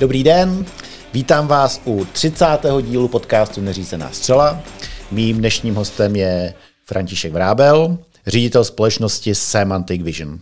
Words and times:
Dobrý 0.00 0.24
den, 0.24 0.64
vítám 1.12 1.46
vás 1.46 1.80
u 1.84 2.04
30. 2.12 2.46
dílu 2.82 3.08
podcastu 3.08 3.60
Neřízená 3.60 4.10
střela. 4.12 4.62
Mým 5.10 5.38
dnešním 5.38 5.74
hostem 5.74 6.16
je 6.16 6.54
František 6.86 7.32
Vrábel, 7.32 7.98
ředitel 8.26 8.64
společnosti 8.64 9.34
Semantic 9.34 10.02
Vision. 10.02 10.38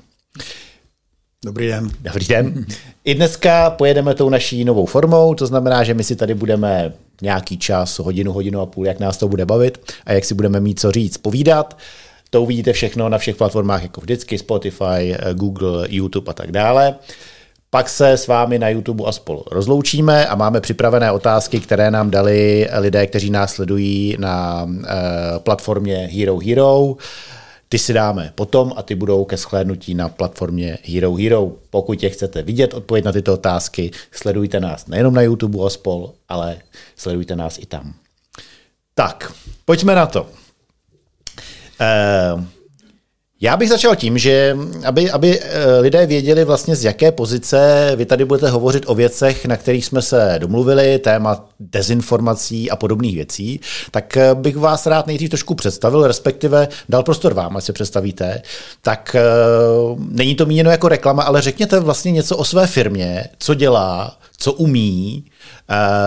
Dobrý 1.45 1.69
den. 1.69 1.91
Dobrý 2.01 2.27
den. 2.27 2.67
I 3.05 3.15
dneska 3.15 3.71
pojedeme 3.71 4.15
tou 4.15 4.29
naší 4.29 4.65
novou 4.65 4.87
formou, 4.87 5.35
to 5.35 5.47
znamená, 5.47 5.85
že 5.85 5.95
my 5.95 6.05
si 6.05 6.17
tady 6.17 6.35
budeme 6.35 6.93
nějaký 7.23 7.59
čas, 7.59 7.99
hodinu, 7.99 8.33
hodinu 8.33 8.61
a 8.61 8.67
půl, 8.67 8.87
jak 8.87 9.01
nás 9.01 9.17
to 9.17 9.29
bude 9.29 9.47
bavit 9.47 9.93
a 10.07 10.13
jak 10.13 10.25
si 10.25 10.35
budeme 10.35 10.61
mít 10.61 10.81
co 10.81 10.91
říct, 10.91 11.17
povídat. 11.17 11.79
To 12.31 12.43
uvidíte 12.43 12.73
všechno 12.73 13.09
na 13.09 13.19
všech 13.19 13.37
platformách, 13.37 13.83
jako 13.83 14.01
vždycky, 14.01 14.39
Spotify, 14.39 15.17
Google, 15.33 15.87
YouTube 15.91 16.31
a 16.31 16.35
tak 16.35 16.53
dále. 16.53 16.95
Pak 17.71 17.89
se 17.89 18.13
s 18.13 18.27
vámi 18.27 18.59
na 18.59 18.69
YouTube 18.69 19.05
a 19.07 19.13
spolu 19.13 19.45
rozloučíme 19.51 20.27
a 20.27 20.35
máme 20.35 20.61
připravené 20.61 21.13
otázky, 21.13 21.61
které 21.61 21.91
nám 21.91 22.11
dali 22.11 22.69
lidé, 22.79 23.07
kteří 23.07 23.31
nás 23.31 23.53
sledují 23.53 24.17
na 24.19 24.65
uh, 24.65 24.79
platformě 25.39 25.97
Hero 25.97 26.39
Hero. 26.39 26.97
Ty 27.69 27.79
si 27.79 27.93
dáme 27.93 28.33
potom 28.35 28.73
a 28.77 28.83
ty 28.83 28.95
budou 28.95 29.25
ke 29.25 29.37
shlédnutí 29.37 29.95
na 29.95 30.09
platformě 30.09 30.79
Hero 30.85 31.15
Hero. 31.15 31.53
Pokud 31.71 32.03
je 32.03 32.11
chcete 32.11 32.43
vidět 32.43 32.75
odpověď 32.75 33.05
na 33.05 33.13
tyto 33.13 33.35
otázky, 33.35 33.91
sledujte 34.13 34.61
nás 34.61 34.87
nejenom 34.87 35.15
na 35.15 35.23
YouTube 35.23 35.67
a 35.67 35.71
spol, 35.71 36.13
ale 36.29 36.57
sledujte 36.97 37.37
nás 37.37 37.59
i 37.59 37.67
tam. 37.67 37.95
Tak, 38.95 39.33
pojďme 39.65 39.95
na 39.95 40.07
to. 40.07 40.23
Uh, 40.23 40.29
já 43.41 43.57
bych 43.57 43.69
začal 43.69 43.97
tím, 43.97 44.19
že 44.19 44.57
aby, 44.85 45.11
aby 45.11 45.41
eh, 45.41 45.79
lidé 45.81 46.07
věděli 46.07 46.45
vlastně 46.45 46.77
z 46.77 46.85
jaké 46.85 47.13
pozice 47.13 47.93
vy 47.97 48.07
tady 48.07 48.25
budete 48.25 48.51
hovořit 48.51 48.85
o 48.87 48.95
věcech, 48.95 49.47
na 49.47 49.57
kterých 49.57 49.85
jsme 49.85 50.03
se 50.03 50.37
domluvili, 50.39 50.99
téma 50.99 51.49
dezinformací 51.61 52.71
a 52.71 52.77
podobných 52.77 53.15
věcí, 53.15 53.61
tak 53.91 54.17
eh, 54.17 54.35
bych 54.35 54.57
vás 54.57 54.87
rád 54.87 55.07
nejdřív 55.07 55.31
trošku 55.31 55.55
představil, 55.55 56.07
respektive 56.07 56.69
dal 56.89 57.03
prostor 57.03 57.35
vám, 57.35 57.57
ať 57.57 57.65
se 57.65 57.73
představíte. 57.73 58.43
Tak 58.83 59.17
eh, 59.19 59.23
není 59.99 60.35
to 60.35 60.47
míněno 60.47 60.71
jako 60.71 60.89
reklama, 60.89 61.23
ale 61.23 61.43
řekněte 61.43 61.81
vlastně 61.81 62.13
něco 62.13 62.37
o 62.37 62.45
své 62.45 62.67
firmě, 62.67 63.25
co 63.39 63.55
dělá, 63.55 64.19
co 64.39 64.53
umí, 64.53 65.25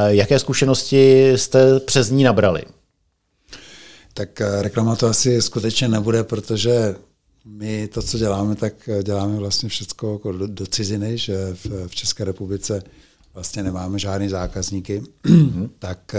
jaké 0.08 0.40
zkušenosti 0.40 1.32
jste 1.36 1.80
přes 1.80 2.10
ní 2.10 2.24
nabrali. 2.24 2.62
Tak 4.14 4.42
reklama 4.62 4.96
to 4.96 5.08
asi 5.08 5.42
skutečně 5.42 5.88
nebude, 5.88 6.24
protože 6.24 6.96
my 7.46 7.88
to, 7.88 8.02
co 8.02 8.18
děláme, 8.18 8.56
tak 8.56 8.90
děláme 9.04 9.38
vlastně 9.38 9.70
všechno 9.70 10.14
jako 10.14 10.32
do, 10.32 10.48
do 10.48 10.66
ciziny, 10.66 11.18
že 11.18 11.36
v, 11.54 11.88
v 11.88 11.96
České 11.96 12.26
republice 12.26 12.84
vlastně 13.34 13.64
nemáme 13.64 14.00
žádný 14.00 14.30
zákazníky, 14.30 15.04
mm-hmm. 15.24 15.70
tak, 15.80 16.16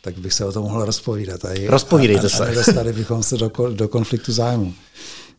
tak 0.00 0.18
bych 0.18 0.32
se 0.32 0.44
o 0.44 0.52
tom 0.52 0.62
mohl 0.62 0.84
rozpovídat. 0.84 1.44
A, 1.44 1.48
Rozpovídejte 1.66 2.26
a, 2.26 2.28
se. 2.28 2.44
A 2.44 2.46
nedostali 2.46 2.92
bychom 2.92 3.22
se 3.22 3.36
do, 3.36 3.52
do 3.74 3.88
konfliktu 3.88 4.32
zájmu. 4.32 4.74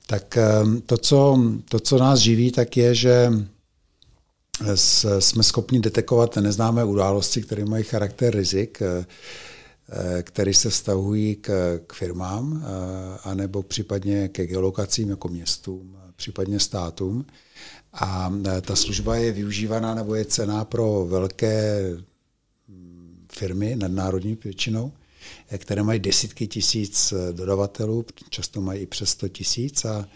Tak 0.07 0.37
to 0.85 0.97
co, 0.97 1.39
to, 1.69 1.79
co 1.79 1.97
nás 1.97 2.19
živí, 2.19 2.51
tak 2.51 2.77
je, 2.77 2.95
že 2.95 3.31
jsme 5.19 5.43
schopni 5.43 5.79
detekovat 5.79 6.35
neznámé 6.35 6.83
události, 6.83 7.41
které 7.41 7.65
mají 7.65 7.83
charakter 7.83 8.35
rizik, 8.35 8.81
Eh, 8.81 9.05
které 10.21 10.53
se 10.53 10.69
vztahují 10.69 11.35
k, 11.35 11.79
k 11.87 11.93
firmám, 11.93 12.63
eh, 12.63 13.19
anebo 13.23 13.63
případně 13.63 14.27
ke 14.27 14.47
geolokacím 14.47 15.09
jako 15.09 15.27
městům, 15.27 15.97
případně 16.15 16.59
státům. 16.59 17.25
A 17.93 18.33
eh, 18.45 18.61
ta 18.61 18.75
služba 18.75 19.15
je 19.15 19.31
využívaná 19.31 19.95
nebo 19.95 20.15
je 20.15 20.25
cená 20.25 20.65
pro 20.65 21.05
velké 21.05 21.89
hm, 22.69 23.25
firmy, 23.31 23.75
nadnárodní 23.75 24.37
většinou, 24.43 24.91
které 25.57 25.83
mají 25.83 25.99
desítky 25.99 26.47
tisíc 26.47 27.13
dodavatelů, 27.31 28.05
často 28.29 28.61
mají 28.61 28.81
i 28.81 28.85
přes 28.85 29.09
100 29.09 29.29
tisíc 29.29 29.85
a, 29.85 30.07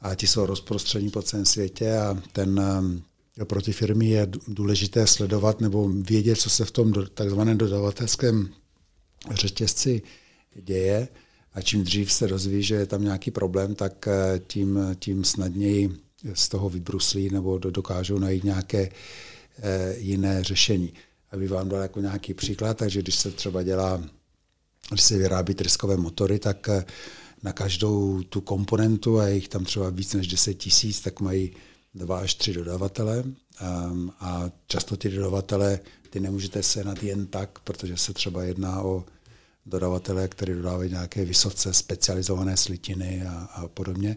a 0.00 0.14
ti 0.14 0.26
jsou 0.26 0.46
rozprostření 0.46 1.10
po 1.10 1.22
celém 1.22 1.46
světě 1.46 1.98
a 1.98 2.22
ten 2.32 2.60
pro 3.44 3.62
ty 3.62 3.72
firmy 3.72 4.06
je 4.06 4.28
důležité 4.48 5.06
sledovat 5.06 5.60
nebo 5.60 5.88
vědět, 5.88 6.36
co 6.36 6.50
se 6.50 6.64
v 6.64 6.70
tom 6.70 6.92
takzvaném 7.14 7.58
dodavatelském 7.58 8.48
řetězci 9.34 10.02
děje 10.54 11.08
a 11.54 11.62
čím 11.62 11.84
dřív 11.84 12.12
se 12.12 12.26
dozví, 12.26 12.62
že 12.62 12.74
je 12.74 12.86
tam 12.86 13.02
nějaký 13.02 13.30
problém, 13.30 13.74
tak 13.74 14.08
eh, 14.08 14.40
tím, 14.46 14.78
tím 14.98 15.24
snadněji 15.24 15.96
z 16.34 16.48
toho 16.48 16.68
vybruslí 16.68 17.30
nebo 17.30 17.58
dokážou 17.58 18.18
najít 18.18 18.44
nějaké 18.44 18.88
eh, 19.58 19.94
jiné 19.98 20.44
řešení. 20.44 20.92
Aby 21.30 21.48
vám 21.48 21.68
dal 21.68 21.82
jako 21.82 22.00
nějaký 22.00 22.34
příklad, 22.34 22.76
takže 22.76 23.02
když 23.02 23.14
se 23.14 23.30
třeba 23.30 23.62
dělá, 23.62 24.02
když 24.88 25.02
se 25.02 25.18
vyrábí 25.18 25.54
tryskové 25.54 25.96
motory, 25.96 26.38
tak 26.38 26.68
eh, 26.68 26.84
na 27.42 27.52
každou 27.52 28.22
tu 28.22 28.40
komponentu, 28.40 29.20
a 29.20 29.28
jich 29.28 29.48
tam 29.48 29.64
třeba 29.64 29.90
víc 29.90 30.14
než 30.14 30.26
10 30.26 30.54
tisíc, 30.54 31.00
tak 31.00 31.20
mají 31.20 31.52
dva 31.94 32.18
až 32.18 32.34
tři 32.34 32.52
dodavatele 32.52 33.24
um, 33.24 34.12
a 34.20 34.50
často 34.66 34.96
ty 34.96 35.08
dodavatele 35.08 35.80
ty 36.16 36.20
nemůžete 36.20 36.62
sehnat 36.62 37.02
jen 37.02 37.26
tak, 37.26 37.58
protože 37.58 37.96
se 37.96 38.12
třeba 38.12 38.44
jedná 38.44 38.82
o 38.82 39.04
dodavatele, 39.66 40.28
které 40.28 40.54
dodávají 40.54 40.90
nějaké 40.90 41.24
vysoce 41.24 41.74
specializované 41.74 42.56
slitiny 42.56 43.22
a, 43.26 43.32
a 43.32 43.68
podobně. 43.68 44.16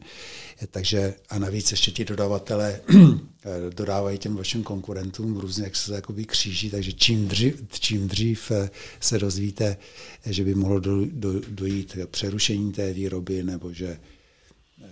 Takže 0.71 1.15
a 1.29 1.39
navíc 1.39 1.71
ještě 1.71 1.91
ti 1.91 2.05
dodavatele 2.05 2.81
dodávají 3.69 4.17
těm 4.17 4.35
vašim 4.35 4.63
konkurentům 4.63 5.37
různě, 5.37 5.63
jak 5.63 5.75
se 5.75 5.87
to 5.87 5.93
jakoby 5.93 6.25
kříží, 6.25 6.69
takže 6.69 6.93
čím 6.93 7.27
dřív, 7.27 7.63
čím 7.79 8.07
dřív 8.07 8.51
eh, 8.51 8.69
se 8.99 9.19
dozvíte, 9.19 9.77
že 10.25 10.43
by 10.43 10.55
mohlo 10.55 10.79
do, 10.79 11.05
do, 11.05 11.39
dojít 11.47 11.97
k 12.05 12.09
přerušení 12.09 12.71
té 12.71 12.93
výroby, 12.93 13.43
nebo 13.43 13.73
že 13.73 13.99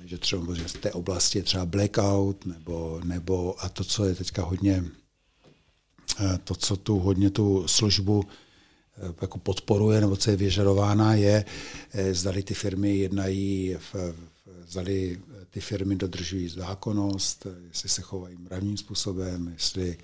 že 0.05 0.17
třeba 0.17 0.55
že 0.55 0.69
z 0.69 0.73
té 0.73 0.91
oblasti 0.91 1.39
je 1.39 1.43
třeba 1.43 1.65
blackout, 1.65 2.45
nebo, 2.45 3.01
nebo 3.03 3.63
a 3.63 3.69
to, 3.69 3.83
co 3.83 4.05
je 4.05 4.15
teďka 4.15 4.43
hodně, 4.43 4.83
eh, 4.85 5.06
to, 6.43 6.55
co 6.55 6.75
tu 6.75 6.99
hodně 6.99 7.29
tu 7.29 7.67
službu 7.67 8.23
Eh, 8.99 9.13
jako 9.21 9.39
podporuje 9.39 10.01
nebo 10.01 10.15
co 10.15 10.31
je 10.31 10.37
vyžadována, 10.37 11.13
je, 11.13 11.45
eh, 11.93 12.13
zdali 12.13 12.43
ty 12.43 12.53
firmy 12.53 12.97
jednají, 12.97 13.75
v, 13.93 14.15
zdali 14.67 15.19
ty 15.49 15.61
firmy 15.61 15.95
dodržují 15.95 16.49
zákonnost, 16.49 17.47
jestli 17.67 17.89
se 17.89 18.01
chovají 18.01 18.37
mravním 18.37 18.77
způsobem, 18.77 19.47
jestli, 19.53 19.97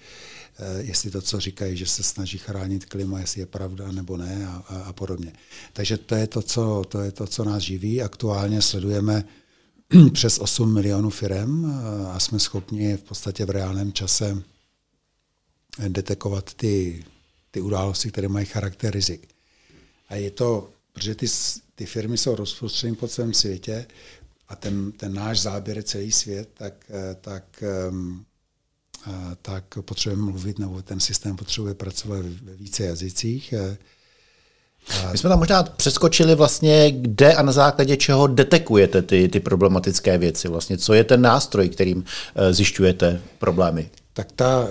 eh, 0.59 0.81
jestli 0.81 1.11
to, 1.11 1.21
co 1.21 1.39
říkají, 1.39 1.77
že 1.77 1.85
se 1.85 2.03
snaží 2.03 2.37
chránit 2.37 2.85
klima, 2.85 3.19
jestli 3.19 3.41
je 3.41 3.45
pravda 3.45 3.91
nebo 3.91 4.17
ne 4.17 4.47
a, 4.47 4.63
a, 4.67 4.81
a 4.81 4.93
podobně. 4.93 5.33
Takže 5.73 5.97
to 5.97 6.15
je 6.15 6.27
to, 6.27 6.41
co, 6.41 6.83
to 6.87 7.01
je 7.01 7.11
to, 7.11 7.27
co 7.27 7.43
nás 7.43 7.63
živí. 7.63 8.01
Aktuálně 8.01 8.61
sledujeme 8.61 9.23
přes 10.13 10.39
8 10.39 10.73
milionů 10.73 11.09
firm 11.09 11.65
a 12.07 12.19
jsme 12.19 12.39
schopni 12.39 12.97
v 12.97 13.03
podstatě 13.03 13.45
v 13.45 13.49
reálném 13.49 13.93
čase 13.93 14.43
detekovat 15.87 16.53
ty 16.53 17.03
ty 17.53 17.61
události, 17.61 18.11
které 18.11 18.27
mají 18.27 18.45
charakter 18.45 18.93
rizik. 18.93 19.27
A 20.09 20.15
je 20.15 20.31
to, 20.31 20.69
protože 20.93 21.15
ty, 21.15 21.25
ty 21.75 21.85
firmy 21.85 22.17
jsou 22.17 22.35
rozprostřeny 22.35 22.95
po 22.95 23.07
celém 23.07 23.33
světě 23.33 23.85
a 24.49 24.55
ten, 24.55 24.91
ten 24.91 25.13
náš 25.13 25.39
záběr 25.39 25.77
je 25.77 25.83
celý 25.83 26.11
svět, 26.11 26.49
tak, 26.53 26.73
eh, 26.89 27.15
tak, 27.21 27.63
ehm, 27.63 28.23
tak 29.41 29.63
potřebujeme 29.81 30.31
mluvit, 30.31 30.59
nebo 30.59 30.81
ten 30.81 30.99
systém 30.99 31.35
potřebuje 31.35 31.73
pracovat 31.73 32.25
ve 32.25 32.55
více 32.55 32.83
jazycích. 32.83 33.53
Eh, 33.53 33.77
My 35.11 35.17
jsme 35.17 35.29
tam 35.29 35.39
možná 35.39 35.63
přeskočili 35.63 36.35
vlastně, 36.35 36.91
kde 36.91 37.33
a 37.33 37.41
na 37.43 37.51
základě 37.51 37.97
čeho 37.97 38.27
detekujete 38.27 39.01
ty, 39.01 39.27
ty 39.27 39.39
problematické 39.39 40.17
věci. 40.17 40.47
Vlastně, 40.47 40.77
co 40.77 40.93
je 40.93 41.03
ten 41.03 41.21
nástroj, 41.21 41.69
kterým 41.69 42.03
eh, 42.35 42.53
zjišťujete 42.53 43.21
problémy? 43.39 43.89
Tak 44.13 44.31
ta, 44.31 44.69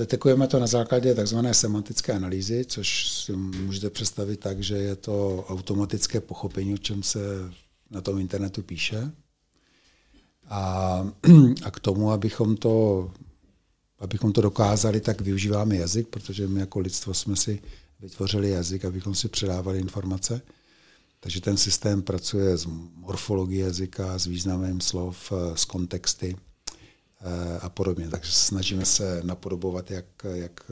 Detekujeme 0.00 0.46
to 0.46 0.58
na 0.58 0.66
základě 0.66 1.14
tzv. 1.14 1.38
semantické 1.52 2.12
analýzy, 2.12 2.64
což 2.64 3.08
si 3.08 3.32
můžete 3.36 3.90
představit 3.90 4.40
tak, 4.40 4.62
že 4.62 4.76
je 4.76 4.96
to 4.96 5.44
automatické 5.48 6.20
pochopení, 6.20 6.74
o 6.74 6.78
čem 6.78 7.02
se 7.02 7.20
na 7.90 8.00
tom 8.00 8.18
internetu 8.18 8.62
píše. 8.62 9.12
A, 10.48 11.06
a 11.62 11.70
k 11.70 11.80
tomu, 11.80 12.10
abychom 12.10 12.56
to, 12.56 13.10
abychom 13.98 14.32
to 14.32 14.40
dokázali, 14.40 15.00
tak 15.00 15.20
využíváme 15.20 15.76
jazyk, 15.76 16.08
protože 16.08 16.48
my 16.48 16.60
jako 16.60 16.78
lidstvo 16.78 17.14
jsme 17.14 17.36
si 17.36 17.62
vytvořili 18.00 18.50
jazyk, 18.50 18.84
abychom 18.84 19.14
si 19.14 19.28
předávali 19.28 19.78
informace. 19.78 20.42
Takže 21.20 21.40
ten 21.40 21.56
systém 21.56 22.02
pracuje 22.02 22.56
s 22.56 22.66
morfologií 22.94 23.58
jazyka, 23.58 24.18
s 24.18 24.26
významem 24.26 24.80
slov, 24.80 25.32
s 25.54 25.64
kontexty 25.64 26.36
a 27.60 27.68
podobně. 27.68 28.08
Takže 28.08 28.32
snažíme 28.32 28.84
se 28.84 29.20
napodobovat, 29.24 29.90
jak, 29.90 30.04
jak, 30.32 30.70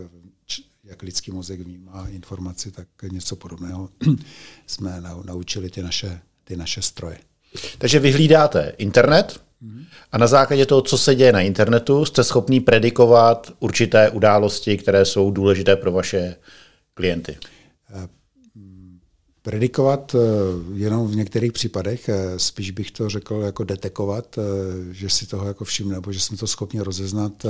jak 0.85 1.03
lidský 1.03 1.31
mozek 1.31 1.61
vnímá 1.61 2.09
informaci, 2.09 2.71
tak 2.71 2.89
něco 3.13 3.37
podobného 3.37 3.89
jsme 4.67 5.03
naučili 5.25 5.71
ty 5.71 5.83
naše, 5.83 6.21
ty 6.45 6.57
naše 6.57 6.83
stroje. 6.83 7.19
Takže 7.79 7.99
vyhlídáte 7.99 8.73
internet 8.79 9.41
mm-hmm. 9.63 9.85
A 10.13 10.19
na 10.19 10.27
základě 10.27 10.67
toho, 10.67 10.83
co 10.83 10.99
se 10.99 11.15
děje 11.15 11.33
na 11.33 11.41
internetu, 11.41 12.05
jste 12.05 12.25
schopný 12.25 12.61
predikovat 12.61 13.53
určité 13.59 14.11
události, 14.11 14.77
které 14.77 15.05
jsou 15.05 15.31
důležité 15.31 15.77
pro 15.77 15.93
vaše 15.93 16.37
klienty. 16.95 17.39
Predikovat 19.49 20.15
eh, 20.15 20.19
jenom 20.75 21.09
v 21.09 21.17
některých 21.17 21.53
případech, 21.53 22.09
eh, 22.09 22.39
spíš 22.39 22.71
bych 22.71 22.91
to 22.91 23.09
řekl 23.09 23.35
jako 23.35 23.65
detekovat, 23.65 24.39
eh, 24.39 24.43
že 24.95 25.09
si 25.09 25.27
toho 25.27 25.47
jako 25.47 25.65
všimne, 25.65 25.95
nebo 25.95 26.13
že 26.13 26.21
jsme 26.21 26.37
to 26.37 26.47
schopni 26.47 26.81
rozeznat 26.81 27.47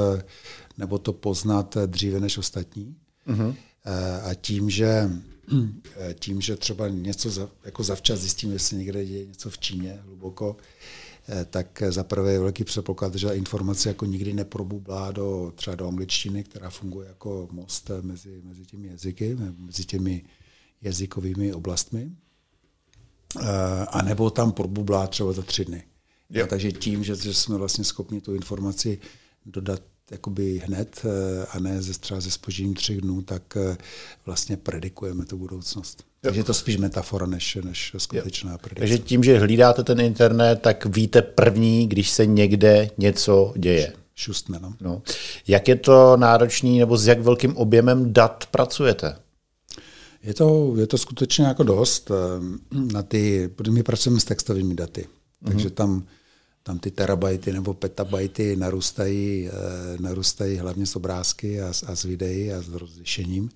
nebo 0.79 0.99
to 0.99 1.13
poznat 1.13 1.77
dříve 1.87 2.21
než 2.21 2.39
ostatní. 2.39 2.97
Uh-huh. 3.29 3.55
A 4.25 4.35
tím, 4.35 4.71
že 4.71 5.11
tím, 6.19 6.41
že 6.41 6.57
třeba 6.57 6.89
něco 6.89 7.31
za, 7.31 7.49
jako 7.65 7.83
zavčas 7.83 8.21
zjistím, 8.21 8.53
jestli 8.53 8.77
někde 8.77 9.03
je 9.03 9.27
něco 9.27 9.51
v 9.51 9.59
Číně 9.59 9.99
hluboko, 10.07 10.57
tak 11.51 11.83
zaprvé 11.89 12.33
je 12.33 12.39
velký 12.39 12.65
předpoklad, 12.65 13.15
že 13.15 13.29
informace 13.29 13.89
jako 13.89 14.05
nikdy 14.07 14.33
neprobublá 14.33 15.13
do 15.13 15.53
třeba 15.55 15.77
do 15.77 15.89
angličtiny, 15.89 16.45
která 16.45 16.71
funguje 16.71 17.09
jako 17.09 17.49
most 17.53 17.91
mezi, 18.03 18.41
mezi 18.45 18.67
těmi 18.67 18.89
jazyky, 18.89 19.37
mezi 19.59 19.85
těmi 19.85 20.23
jazykovými 20.83 21.55
oblastmi, 21.55 22.11
eh, 23.41 23.47
a 23.89 24.03
nebo 24.03 24.31
tam 24.31 24.53
probublá 24.53 25.07
třeba 25.07 25.33
za 25.33 25.43
tři 25.43 25.65
dny. 25.65 25.85
Jo. 26.31 26.47
takže 26.47 26.73
tím, 26.73 27.05
že, 27.05 27.17
že 27.17 27.35
jsme 27.35 27.57
vlastně 27.57 27.85
schopni 27.85 28.21
tu 28.21 28.35
informaci 28.35 28.99
dodat 29.47 29.83
jakoby 30.11 30.63
hned 30.65 31.01
eh, 31.05 31.47
a 31.51 31.59
ne 31.59 31.83
ze, 31.83 31.93
třeba 31.93 32.21
ze 32.21 32.31
spožením 32.31 32.75
třech 32.75 33.01
dnů, 33.01 33.23
tak 33.23 33.57
eh, 33.57 33.77
vlastně 34.27 34.57
predikujeme 34.57 35.25
tu 35.25 35.39
budoucnost. 35.39 35.99
Jo. 36.01 36.05
Takže 36.21 36.41
je 36.41 36.45
to 36.45 36.55
spíš 36.55 36.77
metafora 36.77 37.27
než, 37.27 37.59
než 37.65 37.95
skutečná 37.99 38.53
jo. 38.53 38.59
predikce. 38.59 38.81
Takže 38.81 38.99
tím, 38.99 39.25
že 39.25 39.39
hlídáte 39.39 39.85
ten 39.85 40.01
internet, 40.01 40.57
tak 40.63 40.87
víte 40.87 41.23
první, 41.23 41.89
když 41.89 42.11
se 42.11 42.27
někde 42.27 42.91
něco 42.99 43.53
děje. 43.57 43.93
Šustne, 44.15 44.59
no. 44.63 44.75
no. 44.81 45.03
Jak 45.47 45.69
je 45.69 45.77
to 45.77 46.17
náročný, 46.17 46.79
nebo 46.79 46.97
s 46.97 47.07
jak 47.07 47.21
velkým 47.21 47.57
objemem 47.57 48.13
dat 48.13 48.45
pracujete? 48.51 49.17
Je 50.23 50.35
to, 50.35 50.75
je 50.77 50.87
to 50.87 50.99
skutečně 50.99 51.45
jako 51.45 51.63
dost. 51.63 52.11
Eh, 52.11 52.79
na 52.93 53.03
ty, 53.03 53.49
protože 53.49 53.71
my 53.71 53.83
pracujeme 53.83 54.21
s 54.21 54.25
textovými 54.25 54.75
daty, 54.75 55.01
mm-hmm. 55.01 55.49
takže 55.49 55.71
tam, 55.71 56.07
tam 56.63 56.79
ty 56.79 56.91
terabajty 56.91 57.53
nebo 57.53 57.75
petabajty 57.75 58.57
narůstají, 58.57 59.49
eh, 59.49 59.53
narůstají 60.03 60.57
hlavně 60.57 60.87
s 60.87 60.97
obrázky 60.97 61.61
a, 61.61 61.73
a 61.87 61.97
s 61.97 62.03
videí 62.03 62.53
a 62.53 62.63
s 62.63 62.69
rozlišením. 62.69 63.51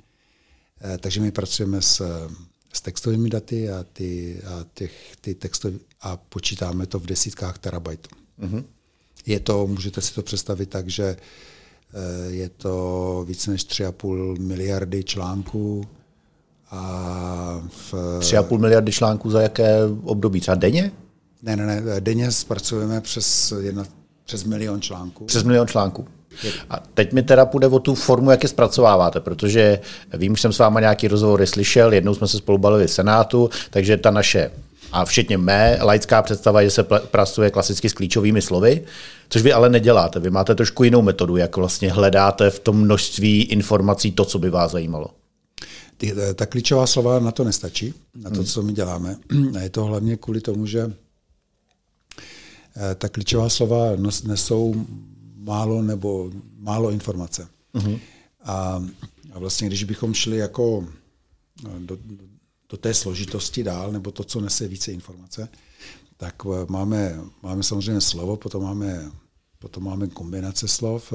Eh, 0.81 0.99
takže 0.99 1.21
my 1.21 1.31
pracujeme 1.31 1.83
s, 1.83 2.29
s 2.73 2.81
textovými 2.81 3.31
daty 3.31 3.71
a, 3.71 3.85
ty, 3.93 4.41
a, 4.47 4.67
těch, 4.75 5.17
ty 5.21 5.35
textový, 5.35 5.81
a 6.01 6.17
počítáme 6.17 6.87
to 6.87 6.99
v 6.99 7.07
desítkách 7.07 7.59
terabajtů. 7.59 8.17
Mm-hmm. 8.41 8.65
Je 9.27 9.41
to, 9.41 9.67
můžete 9.67 10.01
si 10.01 10.15
to 10.15 10.23
představit 10.23 10.67
tak, 10.67 10.89
že 10.89 11.17
je 12.29 12.49
to 12.49 13.25
více 13.29 13.51
než 13.51 13.67
3,5 13.67 14.41
miliardy 14.41 15.05
článků, 15.05 15.87
v... 17.69 17.95
3,5 18.21 18.59
miliardy 18.59 18.93
článků 18.93 19.31
za 19.31 19.41
jaké 19.41 19.77
období? 20.05 20.41
Třeba 20.41 20.55
denně? 20.55 20.93
Ne, 21.43 21.57
ne, 21.57 21.81
ne. 21.81 22.01
Denně 22.01 22.33
zpracujeme 22.33 23.01
přes, 23.01 23.53
jedna, 23.61 23.85
přes 24.25 24.45
milion 24.45 24.81
článků. 24.81 25.25
Přes 25.25 25.43
milion 25.43 25.69
článků. 25.69 26.07
A 26.71 26.83
teď 26.95 27.13
mi 27.13 27.23
teda 27.23 27.47
půjde 27.47 27.67
o 27.67 27.79
tu 27.79 27.95
formu, 27.95 28.31
jak 28.31 28.43
je 28.43 28.49
zpracováváte, 28.49 29.21
protože 29.21 29.81
vím, 30.15 30.37
že 30.37 30.41
jsem 30.41 30.53
s 30.53 30.59
váma 30.59 30.81
nějaký 30.81 31.09
rozhovory 31.09 31.47
slyšel, 31.47 31.93
jednou 31.93 32.15
jsme 32.15 32.29
se 32.29 32.37
spolu 32.37 32.59
bavili 32.59 32.87
v 32.87 32.91
Senátu, 32.91 33.51
takže 33.71 33.97
ta 33.97 34.11
naše 34.11 34.51
a 34.93 35.05
všetně 35.05 35.39
mé 35.39 35.79
laická 35.83 36.23
představa, 36.23 36.61
je, 36.61 36.67
že 36.67 36.71
se 36.71 36.83
pracuje 36.83 37.51
klasicky 37.51 37.89
s 37.89 37.93
klíčovými 37.93 38.43
slovy, 38.43 38.85
což 39.29 39.43
vy 39.43 39.53
ale 39.53 39.69
neděláte. 39.69 40.21
Vy 40.21 40.31
máte 40.31 40.55
trošku 40.55 40.85
jinou 40.85 41.03
metodu, 41.03 41.37
jak 41.37 41.57
vlastně 41.57 41.93
hledáte 41.93 42.51
v 42.51 42.59
tom 42.59 42.81
množství 42.81 43.43
informací 43.43 44.13
to, 44.13 44.25
co 44.25 44.39
by 44.39 44.51
vás 44.51 44.73
zajímalo. 44.73 45.07
Ty, 46.03 46.13
eh, 46.19 46.35
ta 46.35 46.47
klíčová 46.47 46.87
slova 46.87 47.21
na 47.21 47.31
to 47.31 47.45
nestačí, 47.45 47.95
na 48.15 48.31
to, 48.31 48.37
hmm. 48.37 48.45
co 48.45 48.63
my 48.63 48.73
děláme. 48.73 49.17
A 49.57 49.59
je 49.59 49.71
to 49.71 49.85
hlavně 49.85 50.17
kvůli 50.17 50.41
tomu, 50.41 50.67
že 50.67 50.97
eh, 52.77 52.95
ta 52.95 53.09
klíčová 53.09 53.49
slova 53.49 53.97
nesou 54.25 54.87
málo 55.37 55.83
nebo 55.83 56.31
málo 56.59 56.91
informace. 56.91 57.49
Uh-huh. 57.75 58.01
A, 58.45 58.85
a 59.33 59.39
vlastně, 59.39 59.67
když 59.67 59.85
bychom 59.85 60.15
šli 60.15 60.37
jako 60.37 60.89
eh, 61.67 61.79
do, 61.79 61.99
do 62.69 62.77
té 62.77 62.95
složitosti 62.95 63.65
dál, 63.65 63.93
nebo 63.93 64.11
to, 64.11 64.25
co 64.25 64.41
nese 64.41 64.69
více 64.69 64.93
informace, 64.93 65.49
tak 66.17 66.43
máme, 66.69 67.21
máme 67.43 67.63
samozřejmě 67.63 68.01
slovo, 68.01 68.37
potom 68.37 68.63
máme, 68.63 69.11
potom 69.59 69.85
máme 69.85 70.09
kombinace 70.09 70.69
slov, 70.69 71.13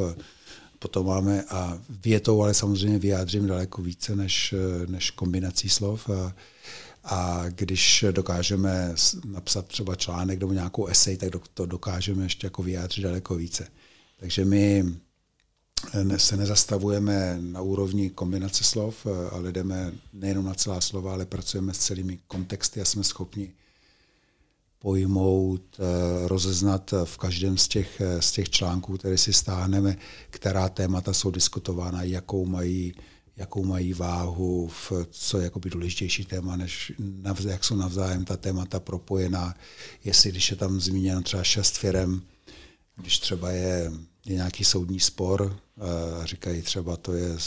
Potom 0.79 1.05
máme 1.05 1.43
a 1.43 1.79
větou, 1.89 2.41
ale 2.41 2.53
samozřejmě 2.53 2.99
vyjádřím 2.99 3.47
daleko 3.47 3.81
více 3.81 4.15
než, 4.15 4.55
než 4.87 5.11
kombinací 5.11 5.69
slov. 5.69 6.09
A, 6.09 6.35
a 7.03 7.45
když 7.49 8.05
dokážeme 8.11 8.95
napsat 9.25 9.67
třeba 9.67 9.95
článek 9.95 10.39
nebo 10.39 10.53
nějakou 10.53 10.85
esej, 10.85 11.17
tak 11.17 11.47
to 11.53 11.65
dokážeme 11.65 12.23
ještě 12.23 12.47
jako 12.47 12.63
vyjádřit 12.63 13.01
daleko 13.01 13.35
více. 13.35 13.67
Takže 14.19 14.45
my 14.45 14.85
se 16.17 16.37
nezastavujeme 16.37 17.37
na 17.41 17.61
úrovni 17.61 18.09
kombinace 18.09 18.63
slov, 18.63 19.07
ale 19.31 19.51
jdeme 19.51 19.91
nejenom 20.13 20.45
na 20.45 20.53
celá 20.53 20.81
slova, 20.81 21.13
ale 21.13 21.25
pracujeme 21.25 21.73
s 21.73 21.77
celými 21.77 22.19
kontexty 22.27 22.81
a 22.81 22.85
jsme 22.85 23.03
schopni 23.03 23.53
pojmout, 24.79 25.61
eh, 25.79 26.27
rozeznat 26.27 26.93
v 27.03 27.17
každém 27.17 27.57
z 27.57 27.67
těch, 27.67 28.01
eh, 28.01 28.21
z 28.21 28.31
těch 28.31 28.49
článků, 28.49 28.97
které 28.97 29.17
si 29.17 29.33
stáhneme, 29.33 29.97
která 30.29 30.69
témata 30.69 31.13
jsou 31.13 31.31
diskutována, 31.31 32.03
jakou 32.03 32.45
mají, 32.45 32.93
jakou 33.37 33.63
mají 33.63 33.93
váhu, 33.93 34.67
v, 34.67 34.91
co 35.09 35.39
je 35.39 35.51
důležitější 35.69 36.25
téma, 36.25 36.55
než 36.55 36.91
jak 37.47 37.63
jsou 37.63 37.75
navzájem 37.75 38.25
ta 38.25 38.37
témata 38.37 38.79
propojená, 38.79 39.55
jestli 40.03 40.31
když 40.31 40.51
je 40.51 40.57
tam 40.57 40.79
zmíněno 40.79 41.21
třeba 41.21 41.43
šest 41.43 41.77
firm, 41.77 42.21
když 42.95 43.19
třeba 43.19 43.51
je, 43.51 43.91
je 44.25 44.35
nějaký 44.35 44.63
soudní 44.63 44.99
spor, 44.99 45.59
eh, 45.77 46.27
říkají 46.27 46.61
třeba, 46.61 46.97
to 46.97 47.13
je 47.13 47.37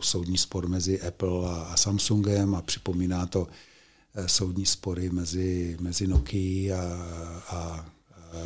soudní 0.00 0.38
spor 0.38 0.68
mezi 0.68 1.00
Apple 1.00 1.48
a, 1.48 1.54
a 1.54 1.76
Samsungem 1.76 2.54
a 2.54 2.62
připomíná 2.62 3.26
to 3.26 3.48
soudní 4.26 4.66
spory 4.66 5.10
mezi, 5.10 5.76
mezi 5.80 6.06
Nokia 6.06 6.82
a, 7.48 7.54
a, 7.56 7.86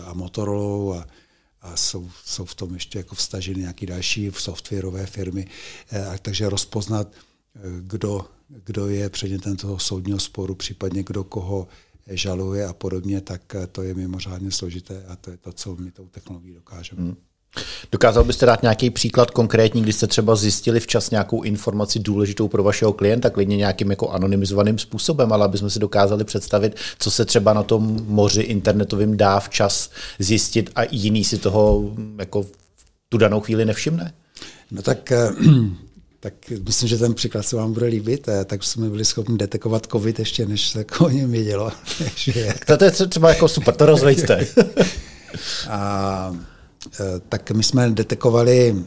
a 0.04 0.14
Motorola 0.14 1.02
a, 1.02 1.06
a 1.62 1.76
jsou, 1.76 2.10
jsou 2.24 2.44
v 2.44 2.54
tom 2.54 2.74
ještě 2.74 2.98
jako 2.98 3.14
vstaženy 3.14 3.60
nějaké 3.60 3.86
další 3.86 4.30
softwarové 4.34 5.06
firmy. 5.06 5.46
Eh, 5.92 6.18
takže 6.22 6.48
rozpoznat, 6.48 7.12
eh, 7.56 7.60
kdo, 7.80 8.26
kdo 8.48 8.88
je 8.88 9.10
předmětem 9.10 9.56
toho 9.56 9.78
soudního 9.78 10.20
sporu, 10.20 10.54
případně 10.54 11.02
kdo 11.02 11.24
koho 11.24 11.68
žaluje 12.10 12.66
a 12.66 12.72
podobně, 12.72 13.20
tak 13.20 13.56
to 13.72 13.82
je 13.82 13.94
mimořádně 13.94 14.50
složité 14.50 15.04
a 15.04 15.16
to 15.16 15.30
je 15.30 15.36
to, 15.36 15.52
co 15.52 15.76
my 15.76 15.90
tou 15.90 16.08
technologií 16.08 16.54
dokážeme. 16.54 17.02
Hmm. 17.02 17.16
Dokázal 17.92 18.24
byste 18.24 18.46
dát 18.46 18.62
nějaký 18.62 18.90
příklad 18.90 19.30
konkrétní, 19.30 19.82
kdy 19.82 19.92
jste 19.92 20.06
třeba 20.06 20.36
zjistili 20.36 20.80
včas 20.80 21.10
nějakou 21.10 21.42
informaci 21.42 21.98
důležitou 21.98 22.48
pro 22.48 22.62
vašeho 22.62 22.92
klienta, 22.92 23.30
klidně 23.30 23.56
nějakým 23.56 23.90
jako 23.90 24.10
anonymizovaným 24.10 24.78
způsobem, 24.78 25.32
ale 25.32 25.44
aby 25.44 25.58
jsme 25.58 25.70
si 25.70 25.78
dokázali 25.78 26.24
představit, 26.24 26.76
co 26.98 27.10
se 27.10 27.24
třeba 27.24 27.52
na 27.52 27.62
tom 27.62 28.04
moři 28.06 28.42
internetovým 28.42 29.16
dá 29.16 29.40
včas 29.40 29.90
zjistit 30.18 30.70
a 30.74 30.82
jiný 30.90 31.24
si 31.24 31.38
toho 31.38 31.94
jako 32.18 32.46
tu 33.08 33.18
danou 33.18 33.40
chvíli 33.40 33.64
nevšimne? 33.64 34.12
No 34.70 34.82
tak 34.82 35.12
eh, 35.12 35.30
tak 36.20 36.34
myslím, 36.66 36.88
že 36.88 36.98
ten 36.98 37.14
příklad 37.14 37.42
se 37.42 37.56
vám 37.56 37.72
bude 37.72 37.86
líbit, 37.86 38.28
eh, 38.28 38.44
tak 38.44 38.64
jsme 38.64 38.90
byli 38.90 39.04
schopni 39.04 39.38
detekovat 39.38 39.86
COVID 39.86 40.18
ještě, 40.18 40.46
než 40.46 40.68
se 40.68 40.84
o 41.00 41.08
něm 41.08 41.30
vědělo. 41.30 41.72
to 42.78 42.84
je 42.84 42.90
třeba 42.90 43.28
jako 43.28 43.48
super, 43.48 43.74
to 43.74 43.86
rozvejte. 43.86 44.46
a 45.68 46.36
tak 47.28 47.50
my 47.50 47.62
jsme 47.62 47.90
detekovali, 47.90 48.84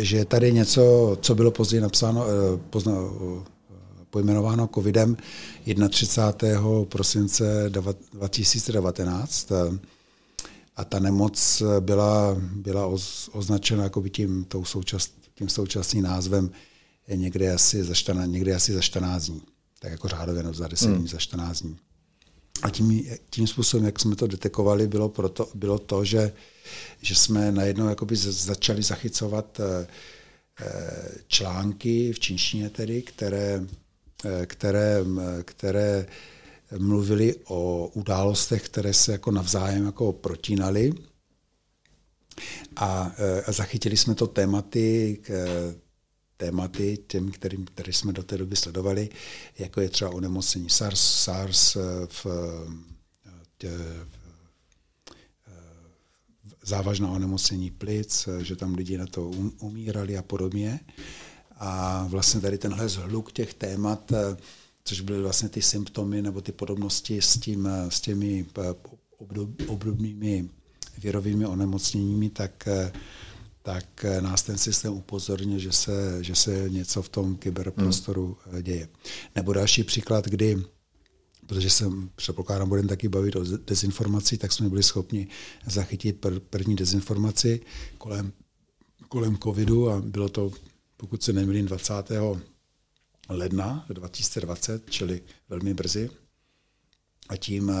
že 0.00 0.16
je 0.16 0.24
tady 0.24 0.52
něco, 0.52 1.16
co 1.20 1.34
bylo 1.34 1.50
později 1.50 1.80
napsáno, 1.80 2.26
eh, 2.26 2.58
pozna, 2.70 2.92
eh, 2.92 3.42
pojmenováno 4.10 4.68
covidem 4.74 5.16
31. 5.88 6.84
prosince 6.84 7.70
2019 8.12 9.52
a 10.76 10.84
ta 10.84 10.98
nemoc 10.98 11.62
byla, 11.80 12.36
byla 12.54 12.86
označena 13.32 13.84
jako 13.84 14.08
tím, 14.08 14.44
tou 14.44 14.64
součas, 14.64 15.10
tím 15.34 15.48
současným 15.48 16.04
názvem 16.04 16.50
někde 17.14 17.52
asi, 17.54 17.84
za 17.84 17.94
14, 17.94 18.30
někde 18.30 18.54
asi 18.54 18.72
za 18.72 18.80
14 18.80 19.26
dní. 19.26 19.42
Tak 19.78 19.92
jako 19.92 20.08
řádově 20.08 20.42
no, 20.42 20.52
za 20.52 20.68
10 20.68 20.86
hmm. 20.88 20.98
dní, 20.98 21.08
za 21.08 21.18
14 21.18 21.62
dní. 21.62 21.76
A 22.62 22.70
tím, 22.70 23.04
tím 23.30 23.46
způsobem, 23.46 23.86
jak 23.86 24.00
jsme 24.00 24.16
to 24.16 24.26
detekovali, 24.26 24.86
bylo, 24.88 25.08
proto, 25.08 25.48
bylo 25.54 25.78
to, 25.78 26.04
že, 26.04 26.32
že 27.02 27.14
jsme 27.14 27.52
najednou 27.52 27.88
jakoby 27.88 28.16
začali 28.16 28.82
zachycovat 28.82 29.60
eh, 29.60 29.86
eh, 30.60 31.18
články 31.26 32.12
v 32.12 32.20
čínštině 32.20 32.70
tedy, 32.70 33.02
které, 33.02 33.64
eh, 34.24 34.46
které, 34.46 34.98
které 35.44 36.06
mluvili 36.78 37.34
o 37.44 37.90
událostech, 37.94 38.62
které 38.62 38.94
se 38.94 39.12
jako 39.12 39.30
navzájem 39.30 39.86
jako 39.86 40.12
protínaly. 40.12 40.92
A, 42.76 43.12
a 43.46 43.52
zachytili 43.52 43.96
jsme 43.96 44.14
to 44.14 44.26
tématy, 44.26 45.18
tématy 46.36 46.98
těm, 47.06 47.30
kterým, 47.30 47.64
které 47.64 47.92
jsme 47.92 48.12
do 48.12 48.22
té 48.22 48.38
doby 48.38 48.56
sledovali, 48.56 49.08
jako 49.58 49.80
je 49.80 49.88
třeba 49.88 50.10
onemocnění 50.10 50.70
SARS, 50.70 51.00
SARS 51.00 51.76
v, 52.06 52.26
tě, 53.58 53.70
závažná 56.66 57.10
onemocnění 57.10 57.70
plic, 57.70 58.28
že 58.42 58.56
tam 58.56 58.74
lidi 58.74 58.98
na 58.98 59.06
to 59.06 59.28
um, 59.28 59.52
umírali 59.60 60.16
a 60.16 60.22
podobně. 60.22 60.80
A 61.58 62.04
vlastně 62.08 62.40
tady 62.40 62.58
tenhle 62.58 62.88
zhluk 62.88 63.32
těch 63.32 63.54
témat, 63.54 64.12
což 64.84 65.00
byly 65.00 65.22
vlastně 65.22 65.48
ty 65.48 65.62
symptomy 65.62 66.22
nebo 66.22 66.40
ty 66.40 66.52
podobnosti 66.52 67.22
s, 67.22 67.38
tím, 67.38 67.68
s 67.88 68.00
těmi 68.00 68.46
obdobnými 69.66 70.48
virovými 70.98 71.46
onemocněními, 71.46 72.30
tak, 72.30 72.68
tak 73.66 74.04
nás 74.20 74.42
ten 74.42 74.58
systém 74.58 74.92
upozorně, 74.92 75.58
že 75.58 75.72
se, 75.72 76.24
že 76.24 76.34
se 76.34 76.70
něco 76.70 77.02
v 77.02 77.08
tom 77.08 77.36
kyberprostoru 77.36 78.36
hmm. 78.44 78.62
děje. 78.62 78.88
Nebo 79.34 79.52
další 79.52 79.84
příklad, 79.84 80.24
kdy 80.24 80.64
protože 81.46 81.70
jsem 81.70 82.10
předpokládám, 82.16 82.68
budeme 82.68 82.88
taky 82.88 83.08
bavit 83.08 83.36
o 83.36 83.44
dezinformaci, 83.44 84.38
tak 84.38 84.52
jsme 84.52 84.68
byli 84.68 84.82
schopni 84.82 85.28
zachytit 85.66 86.26
první 86.50 86.76
dezinformaci 86.76 87.60
kolem, 87.98 88.32
kolem 89.08 89.38
covidu 89.38 89.90
a 89.90 90.00
bylo 90.00 90.28
to, 90.28 90.50
pokud 90.96 91.22
se 91.22 91.32
nemýlím, 91.32 91.66
20. 91.66 91.92
ledna 93.28 93.86
2020, 93.88 94.90
čili 94.90 95.22
velmi 95.48 95.74
brzy. 95.74 96.10
A 97.28 97.36
tím, 97.36 97.72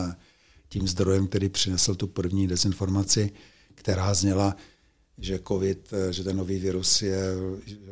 tím 0.68 0.88
zdrojem, 0.88 1.26
který 1.26 1.48
přinesl 1.48 1.94
tu 1.94 2.06
první 2.06 2.46
dezinformaci, 2.46 3.30
která 3.74 4.14
zněla, 4.14 4.56
že 5.18 5.40
COVID, 5.48 5.90
že 6.10 6.24
ten 6.24 6.36
nový 6.36 6.58
virus 6.58 7.02
je 7.02 7.34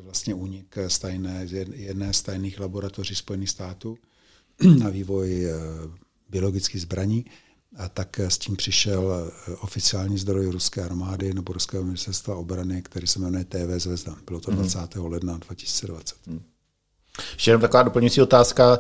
vlastně 0.01 0.35
únik 0.35 0.77
z 0.89 0.99
tajné, 0.99 1.47
jedné 1.75 2.13
z 2.13 2.23
tajných 2.23 2.61
laboratoří 2.61 3.15
Spojených 3.15 3.51
států, 3.51 3.99
na 4.79 4.89
vývoj 4.91 5.45
eh, 5.45 5.53
biologických 6.31 6.81
zbraní, 6.81 7.25
a 7.77 7.89
tak 7.89 8.19
s 8.19 8.39
tím 8.39 8.57
přišel 8.57 9.13
eh, 9.13 9.53
oficiální 9.55 10.19
zdroj 10.19 10.47
ruské 10.47 10.83
armády 10.83 11.35
nebo 11.35 11.53
ruského 11.53 11.85
ministerstva 11.85 12.37
obrany, 12.37 12.83
který 12.83 13.07
se 13.07 13.19
jmenuje 13.19 13.45
TV 13.45 13.79
Zvezda. 13.79 14.17
Bylo 14.27 14.41
to 14.41 14.51
20. 14.51 14.97
Mm. 14.97 15.05
ledna 15.07 15.37
2020. 15.37 16.27
Mm. 16.27 16.43
Ještě 17.33 17.51
jenom 17.51 17.61
taková 17.61 17.83
doplňující 17.83 18.23
otázka. 18.23 18.79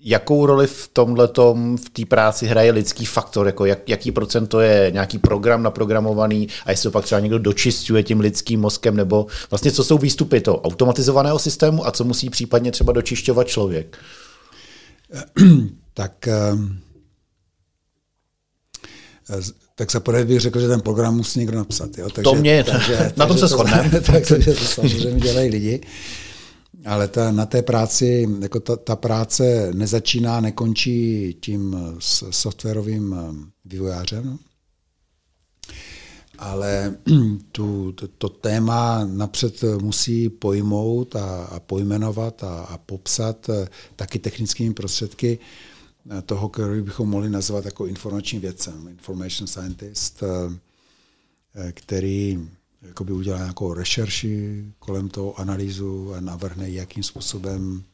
Eh, 0.00 0.08
jakou 0.08 0.46
roli 0.46 0.66
v 0.66 0.90
tomhle 0.92 1.28
v 1.76 1.90
té 1.92 2.04
práci 2.06 2.46
hraje 2.46 2.72
lidský 2.72 3.06
faktor? 3.06 3.46
Jako 3.46 3.64
jak, 3.64 3.88
jaký 3.88 4.12
procent 4.12 4.46
to 4.46 4.60
je 4.60 4.90
nějaký 4.94 5.18
program 5.18 5.62
naprogramovaný 5.62 6.48
a 6.66 6.70
jestli 6.70 6.82
to 6.82 6.90
pak 6.90 7.04
třeba 7.04 7.20
někdo 7.20 7.38
dočistuje 7.38 8.02
tím 8.02 8.20
lidským 8.20 8.60
mozkem, 8.60 8.96
nebo 8.96 9.26
vlastně 9.50 9.72
co 9.72 9.84
jsou 9.84 9.98
výstupy 9.98 10.40
toho 10.40 10.60
automatizovaného 10.60 11.38
systému 11.38 11.86
a 11.86 11.92
co 11.92 12.04
musí 12.04 12.30
případně 12.30 12.72
třeba 12.72 12.92
dočišťovat 12.92 13.48
člověk? 13.48 13.98
tak 15.94 16.28
ehm, 16.28 16.78
tak 19.74 19.92
za 19.92 20.00
prvé 20.00 20.24
bych 20.24 20.40
řekl, 20.40 20.60
že 20.60 20.68
ten 20.68 20.80
program 20.80 21.16
musí 21.16 21.38
někdo 21.38 21.58
napsat. 21.58 21.98
Jo? 21.98 22.10
Takže, 22.10 22.22
to 22.22 22.34
mě, 22.34 22.64
takže, 22.64 23.12
na 23.16 23.26
tom 23.26 23.38
se 23.38 23.48
shodneme. 23.48 24.00
takže 24.06 24.54
to 24.54 24.64
samozřejmě 24.64 25.20
dělají 25.20 25.50
lidi 25.50 25.80
ale 26.86 27.08
ta, 27.08 27.32
na 27.32 27.46
té 27.46 27.62
práci, 27.62 28.28
jako 28.40 28.60
ta, 28.60 28.76
ta 28.76 28.96
práce 28.96 29.70
nezačíná, 29.74 30.40
nekončí 30.40 31.34
tím 31.40 31.76
softwarovým 32.30 33.14
eh, 33.14 33.50
vývojářem, 33.64 34.38
ale 36.38 36.96
tu, 37.52 37.92
to, 37.92 38.08
to 38.08 38.28
téma 38.28 39.04
napřed 39.04 39.64
musí 39.82 40.28
pojmout 40.28 41.16
a, 41.16 41.44
a 41.44 41.60
pojmenovat 41.60 42.44
a, 42.44 42.60
a 42.60 42.78
popsat 42.78 43.48
eh, 43.48 43.68
taky 43.96 44.18
technickými 44.18 44.74
prostředky 44.74 45.38
eh, 46.18 46.22
toho, 46.22 46.48
který 46.48 46.82
bychom 46.82 47.08
mohli 47.08 47.30
nazvat 47.30 47.64
jako 47.64 47.86
informační 47.86 48.38
vědcem, 48.38 48.88
information 48.88 49.46
scientist, 49.46 50.22
který 51.72 52.48
jakoby 52.82 53.12
udělá 53.12 53.38
nějakou 53.38 53.74
rešerši 53.74 54.64
kolem 54.78 55.08
toho 55.08 55.40
analýzu 55.40 56.14
a 56.14 56.20
navrhne, 56.20 56.70
jakým 56.70 57.02
způsobem 57.02 57.84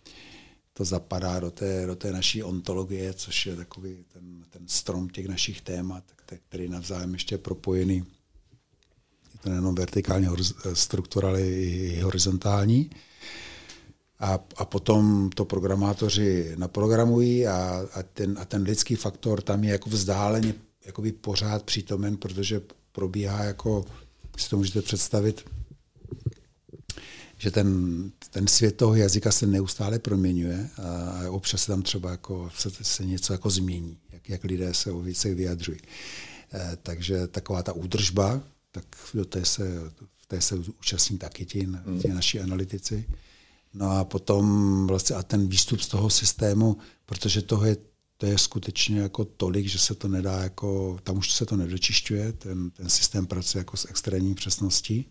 to 0.72 0.84
zapadá 0.84 1.40
do 1.40 1.50
té, 1.50 1.86
do 1.86 1.96
té 1.96 2.12
naší 2.12 2.42
ontologie, 2.42 3.12
což 3.14 3.46
je 3.46 3.56
takový 3.56 4.04
ten, 4.12 4.44
ten 4.50 4.62
strom 4.66 5.08
těch 5.08 5.26
našich 5.26 5.60
témat, 5.60 6.04
který 6.48 6.68
navzájem 6.68 7.12
ještě 7.12 7.38
propojený. 7.38 7.96
Je 9.32 9.40
to 9.42 9.48
nejenom 9.48 9.74
vertikální 9.74 10.28
struktura, 10.72 11.28
ale 11.28 11.42
i 11.42 12.00
horizontální. 12.00 12.90
A, 14.18 14.38
a 14.56 14.64
potom 14.64 15.30
to 15.30 15.44
programátoři 15.44 16.52
naprogramují 16.56 17.46
a, 17.46 17.86
a, 17.94 18.02
ten, 18.02 18.36
a 18.40 18.44
ten 18.44 18.62
lidský 18.62 18.94
faktor 18.94 19.42
tam 19.42 19.64
je 19.64 19.70
jako 19.70 19.90
vzdáleně 19.90 20.54
jakoby 20.86 21.12
pořád 21.12 21.62
přítomen, 21.62 22.16
protože 22.16 22.60
probíhá 22.92 23.44
jako 23.44 23.84
si 24.36 24.50
to 24.50 24.56
můžete 24.56 24.82
představit, 24.82 25.50
že 27.38 27.50
ten, 27.50 28.10
ten 28.30 28.46
svět 28.46 28.76
toho 28.76 28.94
jazyka 28.94 29.32
se 29.32 29.46
neustále 29.46 29.98
proměňuje 29.98 30.68
a 30.82 31.30
občas 31.30 31.62
se 31.62 31.66
tam 31.66 31.82
třeba 31.82 32.10
jako, 32.10 32.50
se, 32.56 32.70
se 32.82 33.04
něco 33.04 33.32
jako 33.32 33.50
změní, 33.50 33.98
jak, 34.12 34.28
jak 34.28 34.44
lidé 34.44 34.74
se 34.74 34.92
o 34.92 35.00
věcech 35.00 35.34
vyjadřují. 35.34 35.78
E, 36.54 36.76
takže 36.82 37.26
taková 37.26 37.62
ta 37.62 37.72
údržba, 37.72 38.40
tak 38.72 38.84
do 39.14 39.24
té 39.24 39.44
se, 39.44 39.64
v 40.16 40.26
té 40.26 40.40
se 40.40 40.54
účastní 40.54 41.18
taky 41.18 41.46
ti, 41.46 41.68
ti 42.02 42.08
naši 42.08 42.40
analytici. 42.40 43.04
No 43.74 43.90
a 43.90 44.04
potom 44.04 44.86
vlastně 44.86 45.16
a 45.16 45.22
ten 45.22 45.48
výstup 45.48 45.80
z 45.80 45.88
toho 45.88 46.10
systému, 46.10 46.76
protože 47.06 47.42
toho 47.42 47.64
je 47.66 47.76
to 48.16 48.26
je 48.26 48.38
skutečně 48.38 49.00
jako 49.00 49.24
tolik, 49.24 49.66
že 49.66 49.78
se 49.78 49.94
to 49.94 50.08
nedá 50.08 50.42
jako, 50.42 50.98
tam 51.02 51.18
už 51.18 51.32
se 51.32 51.46
to 51.46 51.56
nedočišťuje, 51.56 52.32
ten, 52.32 52.70
ten 52.70 52.88
systém 52.88 53.26
pracuje 53.26 53.60
jako 53.60 53.76
s 53.76 53.90
extrémní 53.90 54.34
přesností 54.34 55.08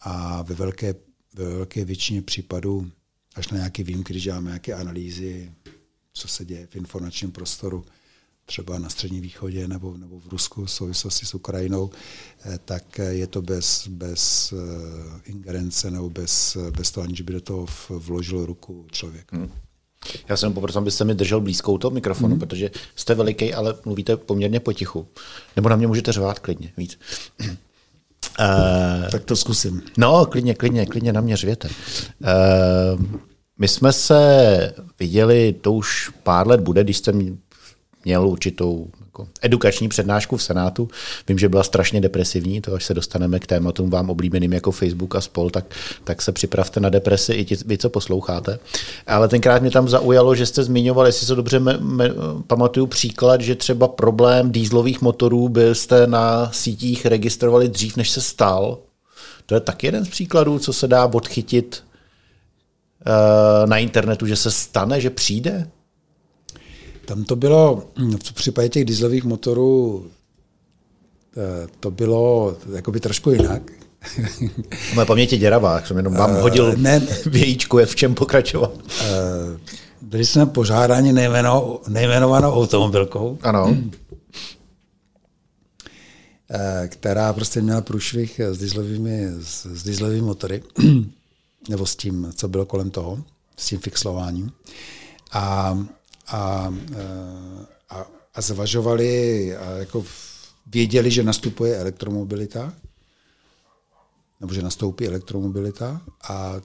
a 0.00 0.42
ve 0.42 0.54
velké, 0.54 0.94
ve 1.34 1.44
velké 1.44 1.84
většině 1.84 2.22
případů, 2.22 2.90
až 3.34 3.48
na 3.48 3.56
nějaké 3.56 3.82
výjimky, 3.82 4.12
když 4.12 4.22
děláme 4.22 4.46
nějaké 4.46 4.74
analýzy, 4.74 5.52
co 6.12 6.28
se 6.28 6.44
děje 6.44 6.66
v 6.66 6.76
informačním 6.76 7.32
prostoru, 7.32 7.84
třeba 8.44 8.78
na 8.78 8.88
Středním 8.88 9.22
východě 9.22 9.68
nebo, 9.68 9.96
nebo 9.96 10.20
v 10.20 10.26
Rusku 10.26 10.64
v 10.64 10.70
souvislosti 10.70 11.26
s 11.26 11.34
Ukrajinou, 11.34 11.90
eh, 12.44 12.58
tak 12.64 12.98
je 12.98 13.26
to 13.26 13.42
bez, 13.42 13.88
bez 13.88 14.52
eh, 14.52 15.20
ingerence 15.24 15.90
nebo 15.90 16.10
bez, 16.10 16.56
bez 16.76 16.90
toho, 16.90 17.04
aniž 17.04 17.20
by 17.20 17.32
do 17.32 17.40
toho 17.40 17.66
vložil 17.88 18.46
ruku 18.46 18.86
člověk. 18.90 19.32
Hmm. 19.32 19.50
Já 20.28 20.36
jsem 20.36 20.52
poprosil, 20.52 20.80
abyste 20.80 21.04
mi 21.04 21.14
držel 21.14 21.40
blízkou 21.40 21.78
toho 21.78 21.90
mikrofonu, 21.90 22.34
mm. 22.34 22.40
protože 22.40 22.70
jste 22.96 23.14
veliký, 23.14 23.54
ale 23.54 23.74
mluvíte 23.84 24.16
poměrně 24.16 24.60
potichu. 24.60 25.06
Nebo 25.56 25.68
na 25.68 25.76
mě 25.76 25.86
můžete 25.86 26.12
řvát 26.12 26.38
klidně 26.38 26.72
víc. 26.76 26.98
Uh, 27.40 27.46
tak 29.10 29.24
to 29.24 29.36
zkusím. 29.36 29.82
No, 29.98 30.26
klidně, 30.26 30.54
klidně, 30.54 30.86
klidně 30.86 31.12
na 31.12 31.20
mě 31.20 31.36
řvěte. 31.36 31.68
Uh, 31.68 33.04
my 33.58 33.68
jsme 33.68 33.92
se 33.92 34.74
viděli, 34.98 35.54
to 35.60 35.72
už 35.72 36.10
pár 36.22 36.48
let 36.48 36.60
bude, 36.60 36.84
když 36.84 36.96
jste 36.96 37.12
měl 38.04 38.28
určitou 38.28 38.88
jako 39.00 39.28
edukační 39.42 39.88
přednášku 39.88 40.36
v 40.36 40.42
Senátu. 40.42 40.88
Vím, 41.28 41.38
že 41.38 41.48
byla 41.48 41.62
strašně 41.62 42.00
depresivní, 42.00 42.60
to 42.60 42.74
až 42.74 42.84
se 42.84 42.94
dostaneme 42.94 43.38
k 43.38 43.46
tématům 43.46 43.90
vám 43.90 44.10
oblíbeným 44.10 44.52
jako 44.52 44.72
Facebook 44.72 45.16
a 45.16 45.20
spol, 45.20 45.50
tak, 45.50 45.64
tak 46.04 46.22
se 46.22 46.32
připravte 46.32 46.80
na 46.80 46.88
depresi 46.88 47.32
i 47.32 47.44
ti, 47.44 47.56
vy, 47.66 47.78
co 47.78 47.90
posloucháte. 47.90 48.58
Ale 49.06 49.28
tenkrát 49.28 49.62
mě 49.62 49.70
tam 49.70 49.88
zaujalo, 49.88 50.34
že 50.34 50.46
jste 50.46 50.64
zmiňoval, 50.64 51.06
jestli 51.06 51.26
se 51.26 51.34
dobře 51.34 51.58
me, 51.58 51.78
me, 51.78 52.10
pamatuju 52.46 52.86
příklad, 52.86 53.40
že 53.40 53.54
třeba 53.54 53.88
problém 53.88 54.52
dýzlových 54.52 55.02
motorů 55.02 55.48
byste 55.48 56.06
na 56.06 56.50
sítích 56.52 57.06
registrovali 57.06 57.68
dřív, 57.68 57.96
než 57.96 58.10
se 58.10 58.20
stal. 58.20 58.78
To 59.46 59.54
je 59.54 59.60
taky 59.60 59.86
jeden 59.86 60.04
z 60.04 60.08
příkladů, 60.08 60.58
co 60.58 60.72
se 60.72 60.88
dá 60.88 61.06
odchytit 61.06 61.84
uh, 63.06 63.70
na 63.70 63.78
internetu, 63.78 64.26
že 64.26 64.36
se 64.36 64.50
stane, 64.50 65.00
že 65.00 65.10
přijde? 65.10 65.70
Tam 67.04 67.24
to 67.24 67.36
bylo, 67.36 67.84
v 68.24 68.32
případě 68.32 68.68
těch 68.68 68.84
dieselových 68.84 69.24
motorů, 69.24 70.06
eh, 71.36 71.68
to 71.80 71.90
bylo 71.90 72.56
jakoby 72.74 73.00
trošku 73.00 73.30
jinak. 73.30 73.62
Moje 74.94 75.06
paměť 75.06 75.32
je 75.32 75.38
děravá, 75.38 75.82
jsem 75.82 75.96
jenom 75.96 76.14
vám 76.14 76.36
eh, 76.36 76.40
hodil 76.40 76.64
uh, 76.64 76.76
ne, 76.76 77.00
vějíčku, 77.26 77.78
je 77.78 77.86
v 77.86 77.96
čem 77.96 78.14
pokračovat. 78.14 78.72
Uh, 78.74 78.82
byli 80.02 80.26
jsme 80.26 80.46
požádáni 80.46 81.12
nejmeno, 81.12 81.80
nejmenovanou 81.88 82.52
automobilkou. 82.52 83.38
Ano. 83.42 83.76
která 86.88 87.32
prostě 87.32 87.62
měla 87.62 87.80
průšvih 87.80 88.40
s 88.40 88.58
dieselovými, 88.58 89.26
s, 89.40 89.66
s 89.66 89.82
dieselovými 89.82 90.22
motory, 90.22 90.62
nebo 91.68 91.86
s 91.86 91.96
tím, 91.96 92.32
co 92.36 92.48
bylo 92.48 92.66
kolem 92.66 92.90
toho, 92.90 93.18
s 93.56 93.66
tím 93.66 93.78
fixlováním. 93.78 94.52
A 95.32 95.78
a, 96.26 96.74
a, 97.90 98.06
a 98.34 98.40
zvažovali 98.40 99.56
a 99.56 99.70
jako 99.70 100.04
věděli, 100.66 101.10
že 101.10 101.22
nastupuje 101.22 101.76
elektromobilita, 101.76 102.74
nebo 104.40 104.54
že 104.54 104.62
nastoupí 104.62 105.06
elektromobilita 105.06 106.00
a, 106.22 106.60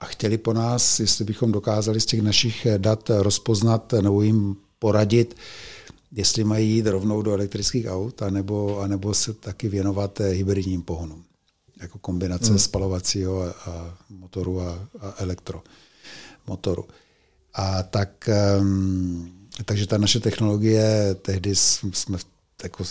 a 0.00 0.04
chtěli 0.04 0.38
po 0.38 0.52
nás, 0.52 1.00
jestli 1.00 1.24
bychom 1.24 1.52
dokázali 1.52 2.00
z 2.00 2.06
těch 2.06 2.22
našich 2.22 2.66
dat 2.78 3.10
rozpoznat 3.10 3.92
nebo 3.92 4.22
jim 4.22 4.56
poradit, 4.78 5.36
jestli 6.12 6.44
mají 6.44 6.70
jít 6.70 6.86
rovnou 6.86 7.22
do 7.22 7.32
elektrických 7.32 7.86
aut, 7.86 8.22
anebo, 8.22 8.80
anebo 8.80 9.14
se 9.14 9.32
taky 9.32 9.68
věnovat 9.68 10.20
hybridním 10.20 10.82
pohonům. 10.82 11.24
Jako 11.80 11.98
kombinace 11.98 12.48
hmm. 12.48 12.58
spalovacího 12.58 13.42
a, 13.42 13.50
a 13.50 13.94
motoru 14.10 14.60
a, 14.60 14.88
a 15.00 15.14
elektromotoru. 15.18 16.84
A 17.54 17.82
tak, 17.82 18.28
takže 19.64 19.86
ta 19.86 19.98
naše 19.98 20.20
technologie, 20.20 21.14
tehdy 21.22 21.56
jsme 21.56 22.18
jako 22.62 22.84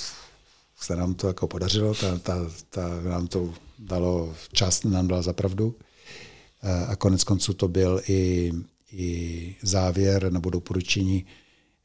se 0.81 0.95
nám 0.95 1.13
to 1.13 1.27
jako 1.27 1.47
podařilo, 1.47 1.95
ta, 1.95 2.17
ta, 2.17 2.51
ta 2.69 3.01
nám 3.01 3.27
to 3.27 3.53
dalo 3.79 4.35
čas, 4.53 4.83
nám 4.83 5.07
dala 5.07 5.21
zapravdu. 5.21 5.75
A 6.87 6.95
konec 6.95 7.23
konců 7.23 7.53
to 7.53 7.67
byl 7.67 8.01
i, 8.07 8.51
i 8.91 9.55
závěr 9.61 10.31
nebo 10.33 10.49
doporučení 10.49 11.25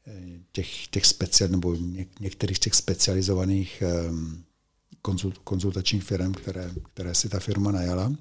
eh, 0.07 0.21
těch, 0.51 0.87
těch 0.87 1.05
speciál, 1.05 1.49
nebo 1.49 1.75
něk, 1.75 2.19
některých 2.19 2.59
těch 2.59 2.75
specializovaných 2.75 3.83
um, 4.09 4.43
konzult, 5.01 5.37
konzultačních 5.37 6.03
firm, 6.03 6.33
které, 6.33 6.71
které 6.93 7.15
si 7.15 7.29
ta 7.29 7.39
firma 7.39 7.71
najala. 7.71 8.13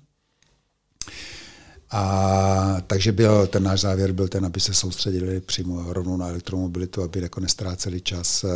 A 1.91 2.77
takže 2.87 3.13
byl, 3.13 3.47
ten 3.47 3.63
náš 3.63 3.81
závěr 3.81 4.13
byl 4.13 4.29
ten, 4.29 4.47
aby 4.47 4.61
se 4.61 4.75
soustředili 4.75 5.41
přímo 5.41 5.93
rovnou 5.93 6.17
na 6.17 6.29
elektromobilitu, 6.29 7.03
aby 7.03 7.21
jako 7.21 7.41
nestráceli 7.41 8.01
čas 8.01 8.45
uh, 8.45 8.51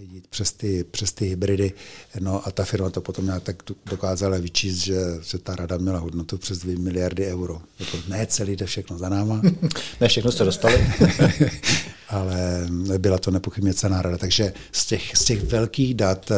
jít 0.00 0.26
přes 0.26 0.52
ty, 0.52 0.84
přes 0.84 1.12
ty 1.12 1.26
hybridy. 1.26 1.72
No 2.20 2.46
a 2.46 2.50
ta 2.50 2.64
firma 2.64 2.90
to 2.90 3.00
potom 3.00 3.24
nějak 3.26 3.42
tak 3.42 3.62
dokázala 3.86 4.38
vyčíst, 4.38 4.78
že, 4.78 5.00
že 5.22 5.38
ta 5.38 5.56
rada 5.56 5.76
měla 5.78 5.98
hodnotu 5.98 6.38
přes 6.38 6.58
2 6.58 6.78
miliardy 6.78 7.26
euro. 7.26 7.62
Jako 7.78 7.98
ne 8.08 8.26
celý 8.26 8.56
jde 8.56 8.66
všechno 8.66 8.98
za 8.98 9.08
náma. 9.08 9.42
ne 10.00 10.08
všechno 10.08 10.32
jste 10.32 10.44
dostali. 10.44 10.86
Ale 12.08 12.68
byla 12.98 13.18
to 13.18 13.30
nepochybně 13.30 13.74
cená 13.74 14.02
rada. 14.02 14.18
Takže 14.18 14.52
z 14.72 14.86
těch, 14.86 15.16
z 15.16 15.24
těch 15.24 15.42
velkých 15.42 15.94
dat 15.94 16.32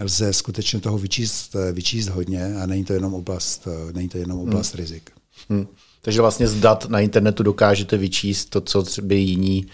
lze 0.00 0.32
skutečně 0.32 0.80
toho 0.80 0.98
vyčíst, 0.98 1.56
vyčíst 1.72 2.08
hodně 2.08 2.54
a 2.62 2.66
není 2.66 2.84
to 2.84 2.92
jenom 2.92 3.14
oblast, 3.14 3.68
není 3.92 4.08
to 4.08 4.18
jenom 4.18 4.40
oblast 4.40 4.74
hmm. 4.74 4.80
rizik. 4.80 5.10
Hmm. 5.48 5.66
Takže 6.02 6.20
vlastně 6.20 6.48
z 6.48 6.54
dat 6.60 6.88
na 6.88 7.00
internetu 7.00 7.42
dokážete 7.42 7.96
vyčíst 7.96 8.50
to, 8.50 8.60
co 8.60 8.84
by 9.02 9.14
jiní 9.16 9.66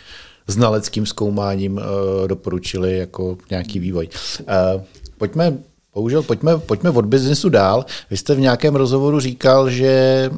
znaleckým 0.46 1.06
zkoumáním 1.06 1.73
uh, 1.73 1.82
doporučili 2.28 2.99
jako 2.99 3.38
nějaký 3.50 3.78
vývoj. 3.78 4.08
Uh, 4.40 4.82
pojďme 5.18 5.58
Bohužel, 5.96 6.23
pojďme, 6.23 6.58
pojďme 6.58 6.90
od 6.90 7.04
biznesu 7.04 7.49
dál. 7.49 7.85
Vy 8.11 8.16
jste 8.16 8.35
v 8.35 8.40
nějakém 8.40 8.76
rozhovoru 8.76 9.20
říkal, 9.20 9.70
že 9.70 10.30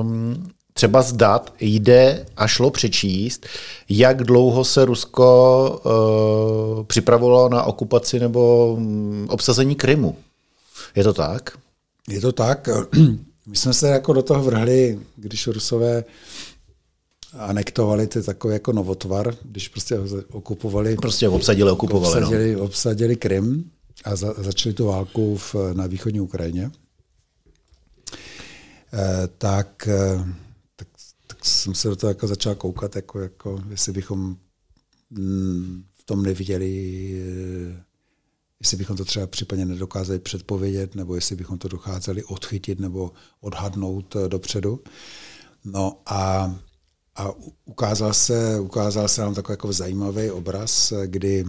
um, 0.00 0.50
třeba 0.72 1.02
z 1.02 1.12
dat 1.12 1.54
jde 1.60 2.26
a 2.36 2.46
šlo 2.46 2.70
přečíst, 2.70 3.46
jak 3.88 4.24
dlouho 4.24 4.64
se 4.64 4.84
Rusko 4.84 5.80
uh, 6.78 6.84
připravovalo 6.84 7.48
na 7.48 7.62
okupaci 7.62 8.20
nebo 8.20 8.72
um, 8.74 9.26
obsazení 9.30 9.74
Krymu. 9.74 10.16
Je 10.94 11.04
to 11.04 11.12
tak? 11.12 11.58
Je 12.08 12.20
to 12.20 12.32
tak. 12.32 12.68
My 13.46 13.56
jsme 13.56 13.74
se 13.74 13.88
jako 13.88 14.12
do 14.12 14.22
toho 14.22 14.42
vrhli, 14.42 14.98
když 15.16 15.46
Rusové 15.46 16.04
anektovali, 17.38 18.06
to 18.06 18.18
je 18.18 18.22
takový 18.22 18.52
jako 18.52 18.72
novotvar, 18.72 19.34
když 19.42 19.68
prostě 19.68 19.98
okupovali. 20.32 20.96
Prostě 20.96 21.28
obsadili, 21.28 21.70
okupovali. 21.70 22.20
No. 22.20 22.26
Obsadili, 22.26 22.54
no. 22.54 22.62
obsadili 22.62 23.16
Krym 23.16 23.64
a 24.04 24.16
za, 24.16 24.34
začali 24.36 24.74
tu 24.74 24.86
válku 24.86 25.36
v, 25.36 25.54
na 25.72 25.86
východní 25.86 26.20
Ukrajině. 26.20 26.70
E, 28.92 29.28
tak, 29.38 29.88
e, 29.88 30.24
tak 30.28 30.51
jsem 31.44 31.74
se 31.74 31.88
do 31.88 31.96
toho 31.96 32.10
jako 32.10 32.26
začal 32.26 32.54
koukat, 32.54 32.96
jako, 32.96 33.20
jako 33.20 33.62
jestli 33.68 33.92
bychom 33.92 34.36
mm, 35.10 35.84
v 35.92 36.04
tom 36.04 36.22
neviděli, 36.22 37.12
e, 37.78 37.84
jestli 38.60 38.76
bychom 38.76 38.96
to 38.96 39.04
třeba 39.04 39.26
případně 39.26 39.64
nedokázali 39.64 40.18
předpovědět, 40.18 40.94
nebo 40.94 41.14
jestli 41.14 41.36
bychom 41.36 41.58
to 41.58 41.68
dokázali 41.68 42.24
odchytit 42.24 42.80
nebo 42.80 43.12
odhadnout 43.40 44.16
dopředu. 44.28 44.80
No 45.64 46.00
a 46.06 46.54
a 47.14 47.30
ukázal 47.64 48.14
se, 48.14 48.60
ukázal 48.60 49.08
se 49.08 49.20
nám 49.20 49.34
takový 49.34 49.52
jako 49.52 49.72
zajímavý 49.72 50.30
obraz, 50.30 50.92
kdy 51.06 51.44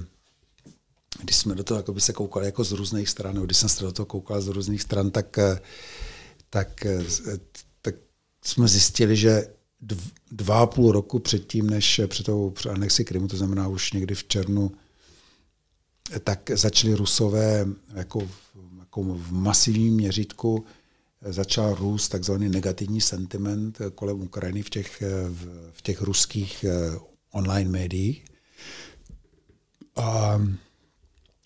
když 1.21 1.35
jsme 1.35 1.55
do 1.55 1.63
toho 1.63 1.79
jako 1.79 1.93
by 1.93 2.01
se 2.01 2.13
koukali 2.13 2.45
jako 2.45 2.63
z 2.63 2.71
různých 2.71 3.09
stran, 3.09 3.33
nebo 3.33 3.45
když 3.45 3.57
jsem 3.57 3.69
se 3.69 3.83
do 3.83 3.91
toho 3.91 4.05
koukal 4.05 4.41
z 4.41 4.47
různých 4.47 4.81
stran, 4.81 5.11
tak, 5.11 5.39
tak, 6.49 6.85
tak 7.81 7.95
jsme 8.43 8.67
zjistili, 8.67 9.15
že 9.15 9.47
dva 10.31 10.59
a 10.59 10.65
půl 10.65 10.91
roku 10.91 11.19
předtím, 11.19 11.69
než 11.69 12.01
před 12.07 12.25
tou 12.25 12.53
anexi 12.69 13.05
Krymu, 13.05 13.27
to 13.27 13.37
znamená 13.37 13.67
už 13.67 13.93
někdy 13.93 14.15
v 14.15 14.23
červnu, 14.23 14.71
tak 16.23 16.51
začali 16.53 16.93
Rusové 16.93 17.65
jako, 17.93 18.29
jako 18.79 19.03
v 19.03 19.31
masivním 19.31 19.93
měřítku 19.93 20.65
začal 21.21 21.75
růst 21.75 22.09
takzvaný 22.09 22.49
negativní 22.49 23.01
sentiment 23.01 23.79
kolem 23.95 24.21
Ukrajiny 24.21 24.61
v 24.61 24.69
těch, 24.69 25.03
v 25.71 25.81
těch 25.81 26.01
ruských 26.01 26.63
eh, 26.63 26.99
online 27.31 27.69
médiích. 27.69 28.25
A 29.95 30.41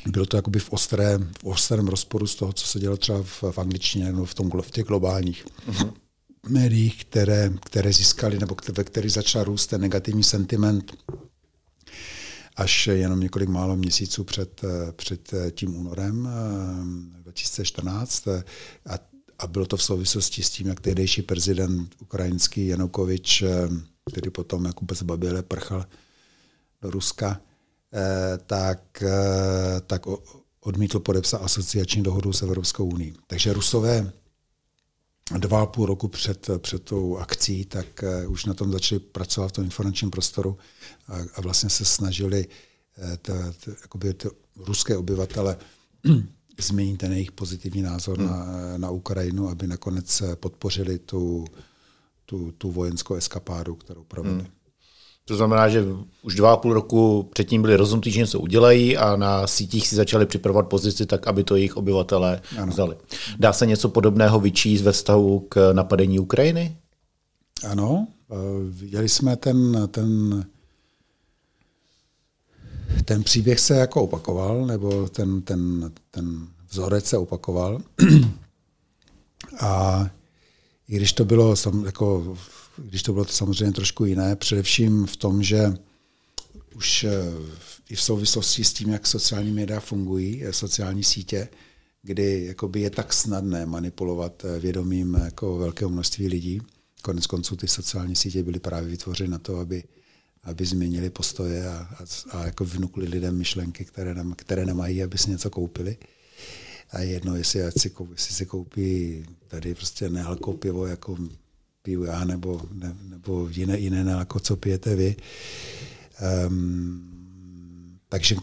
bylo 0.08 0.26
to 0.26 0.38
jakoby 0.38 0.60
v, 0.60 0.74
ostré, 0.74 1.18
v 1.18 1.46
ostrém 1.46 1.88
rozporu 1.88 2.28
s 2.28 2.36
toho, 2.36 2.54
co 2.54 2.68
se 2.68 2.80
dělo 2.80 2.98
třeba 2.98 3.24
v, 3.24 3.44
v 3.52 3.58
angličtině 3.58 4.06
nebo 4.06 4.26
v, 4.26 4.34
tom, 4.34 4.52
v 4.62 4.72
těch 4.72 4.86
globálních 4.86 5.46
uh-huh. 5.46 5.94
Médiích, 6.50 7.06
které, 7.06 7.52
které 7.66 7.94
získali, 7.94 8.40
nebo 8.40 8.56
ve 8.74 8.84
kterých 8.84 9.12
začal 9.12 9.44
růst 9.44 9.68
ten 9.68 9.82
negativní 9.82 10.24
sentiment 10.24 10.98
až 12.56 12.88
jenom 12.88 13.20
několik 13.20 13.50
málo 13.50 13.76
měsíců 13.76 14.24
před, 14.24 14.62
eh, 14.64 14.92
před 14.92 15.32
tím 15.52 15.76
únorem 15.76 16.30
2014. 17.24 18.28
Eh, 18.28 18.44
a 18.90 19.00
a 19.40 19.48
bylo 19.48 19.66
to 19.66 19.78
v 19.78 19.84
souvislosti 19.84 20.44
s 20.44 20.50
tím, 20.50 20.68
jak 20.68 20.80
tehdejší 20.80 21.22
prezident 21.22 21.96
ukrajinský 22.02 22.68
Janukovič, 22.68 23.42
eh, 23.42 23.70
který 24.12 24.32
potom 24.32 24.66
jako 24.66 24.86
bez 24.86 25.04
baběle 25.04 25.44
prchal 25.44 25.86
do 26.82 26.92
Ruska, 26.92 27.42
eh, 27.94 28.38
tak, 28.46 29.04
eh, 29.04 29.82
tak 29.88 30.02
odmítl 30.60 31.00
podepsat 31.00 31.38
asociační 31.38 32.04
dohodu 32.04 32.34
s 32.34 32.42
Evropskou 32.42 32.86
unii. 32.86 33.14
Takže 33.28 33.54
Rusové 33.54 34.12
dva 35.38 35.62
a 35.62 35.66
půl 35.66 35.86
roku 35.86 36.08
před, 36.08 36.50
před 36.58 36.84
tou 36.84 37.18
akcí, 37.18 37.66
tak 37.66 38.04
už 38.28 38.46
na 38.46 38.54
tom 38.54 38.72
začali 38.72 39.00
pracovat 39.00 39.48
v 39.48 39.52
tom 39.52 39.64
informačním 39.64 40.12
prostoru 40.12 40.58
a, 41.08 41.18
a 41.36 41.42
vlastně 41.42 41.70
se 41.70 41.86
snažili 41.86 42.48
to, 43.22 43.34
to, 43.66 43.72
jakoby 43.82 44.14
to 44.14 44.32
ruské 44.56 44.98
obyvatele 44.98 45.58
změní 46.60 46.98
ten 46.98 47.14
jejich 47.14 47.32
pozitivní 47.32 47.82
názor 47.82 48.18
hmm. 48.18 48.28
na, 48.28 48.78
na 48.78 48.90
Ukrajinu, 48.90 49.50
aby 49.50 49.68
nakonec 49.68 50.24
podpořili 50.36 51.00
tu, 51.00 51.46
tu, 52.26 52.52
tu 52.52 52.72
vojenskou 52.72 53.16
eskapádu, 53.16 53.76
kterou 53.76 54.04
provedli. 54.04 54.42
Hmm. 54.42 54.52
To 55.28 55.36
znamená, 55.36 55.70
že 55.70 55.86
už 56.24 56.36
dva 56.36 56.54
a 56.54 56.58
půl 56.58 56.74
roku 56.74 57.30
předtím 57.34 57.62
byli 57.62 57.76
rozhodnutí, 57.76 58.12
že 58.12 58.20
něco 58.20 58.40
udělají 58.40 58.98
a 58.98 59.16
na 59.16 59.48
sítích 59.48 59.88
si 59.88 59.96
začali 59.96 60.26
připravovat 60.26 60.68
pozici 60.68 61.06
tak, 61.06 61.28
aby 61.28 61.44
to 61.44 61.56
jejich 61.56 61.78
obyvatelé 61.78 62.42
ano. 62.58 62.72
vzali. 62.72 62.96
Dá 63.40 63.54
se 63.54 63.66
něco 63.66 63.90
podobného 63.90 64.40
vyčíst 64.40 64.84
ve 64.84 64.92
vztahu 64.92 65.40
k 65.50 65.74
napadení 65.74 66.20
Ukrajiny? 66.20 66.78
Ano, 67.70 68.08
eh, 68.32 68.36
viděli 68.70 69.10
jsme 69.10 69.36
ten, 69.36 69.88
ten 69.92 70.44
ten 73.06 73.24
příběh 73.24 73.60
se 73.60 73.76
jako 73.76 74.04
opakoval, 74.04 74.66
nebo 74.66 75.10
ten, 75.10 75.42
ten, 75.42 75.92
ten 76.12 76.48
vzorec 76.70 77.06
se 77.06 77.18
opakoval. 77.18 77.82
A 79.60 80.04
i 80.88 80.96
když 80.96 81.14
to 81.14 81.26
bylo, 81.26 81.56
jako, 81.86 82.38
když 82.78 83.04
to 83.04 83.14
bylo 83.14 83.26
to 83.26 83.32
samozřejmě 83.32 83.72
trošku 83.72 84.06
jiné, 84.06 84.36
především 84.36 85.06
v 85.06 85.16
tom, 85.16 85.44
že 85.44 85.74
už 86.76 87.04
eh, 87.04 87.12
i 87.90 87.96
v 87.96 88.02
souvislosti 88.02 88.64
s 88.64 88.74
tím, 88.74 88.90
jak 88.90 89.08
sociální 89.08 89.52
média 89.52 89.80
fungují, 89.80 90.46
eh, 90.46 90.54
sociální 90.54 91.04
sítě, 91.04 91.50
kdy 92.02 92.46
jakoby 92.46 92.82
je 92.82 92.90
tak 92.90 93.14
snadné 93.14 93.66
manipulovat 93.66 94.46
eh, 94.46 94.60
vědomím 94.60 95.14
jako 95.14 95.58
velkého 95.58 95.90
množství 95.90 96.28
lidí. 96.28 96.62
Konec 97.02 97.28
konců 97.28 97.56
ty 97.56 97.68
sociální 97.68 98.16
sítě 98.16 98.44
byly 98.44 98.60
právě 98.60 98.90
vytvořeny 98.90 99.30
na 99.30 99.38
to, 99.38 99.60
aby 99.60 99.84
aby 100.48 100.66
změnili 100.66 101.10
postoje 101.10 101.70
a, 101.70 101.74
a, 101.74 102.38
a 102.38 102.46
jako 102.46 102.66
vnukli 102.66 103.08
lidem 103.08 103.38
myšlenky, 103.38 103.86
které, 103.86 104.16
nem, 104.16 104.34
které 104.34 104.66
nemají, 104.66 105.04
aby 105.04 105.18
si 105.18 105.30
něco 105.30 105.50
koupili. 105.50 105.98
A 106.92 107.00
jedno, 107.00 107.36
jestli, 107.36 107.72
si, 107.78 107.92
jestli 108.12 108.34
si 108.34 108.46
koupí 108.46 109.24
tady 109.48 109.76
prostě 109.76 110.10
nealko 110.10 110.54
pivo, 110.54 110.86
jako 110.86 111.18
piju 111.88 112.04
já, 112.04 112.26
nebo, 112.26 112.62
ne, 112.74 112.96
nebo 113.04 113.48
jiné, 113.52 113.80
jiné 113.80 114.04
nealko, 114.04 114.40
co 114.40 114.56
pijete 114.56 114.96
vy. 114.96 115.16
Um, 116.48 118.00
takže, 118.10 118.36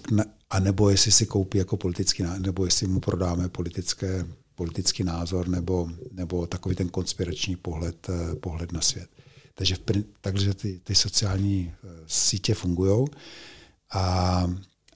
a 0.51 0.61
nebo 0.61 0.91
jestli 0.91 1.13
si 1.13 1.27
koupí 1.27 1.59
jako 1.59 1.77
politický, 1.77 2.25
nebo 2.39 2.65
jestli 2.65 2.87
mu 2.87 3.01
prodáme 3.01 3.49
politické, 3.49 4.27
politický 4.55 5.05
názor, 5.05 5.49
nebo, 5.49 5.91
nebo 6.13 6.47
takový 6.47 6.77
ten 6.77 6.89
konspirační 6.89 7.57
pohled, 7.57 8.09
eh, 8.09 8.35
pohled 8.35 8.73
na 8.73 8.81
svět. 8.81 9.11
Takže, 9.55 9.77
takže 10.21 10.55
ty, 10.55 10.81
ty 10.85 10.95
sociální 10.95 11.73
eh, 11.73 11.89
sítě 12.07 12.55
fungují 12.55 13.07
a, 13.93 14.47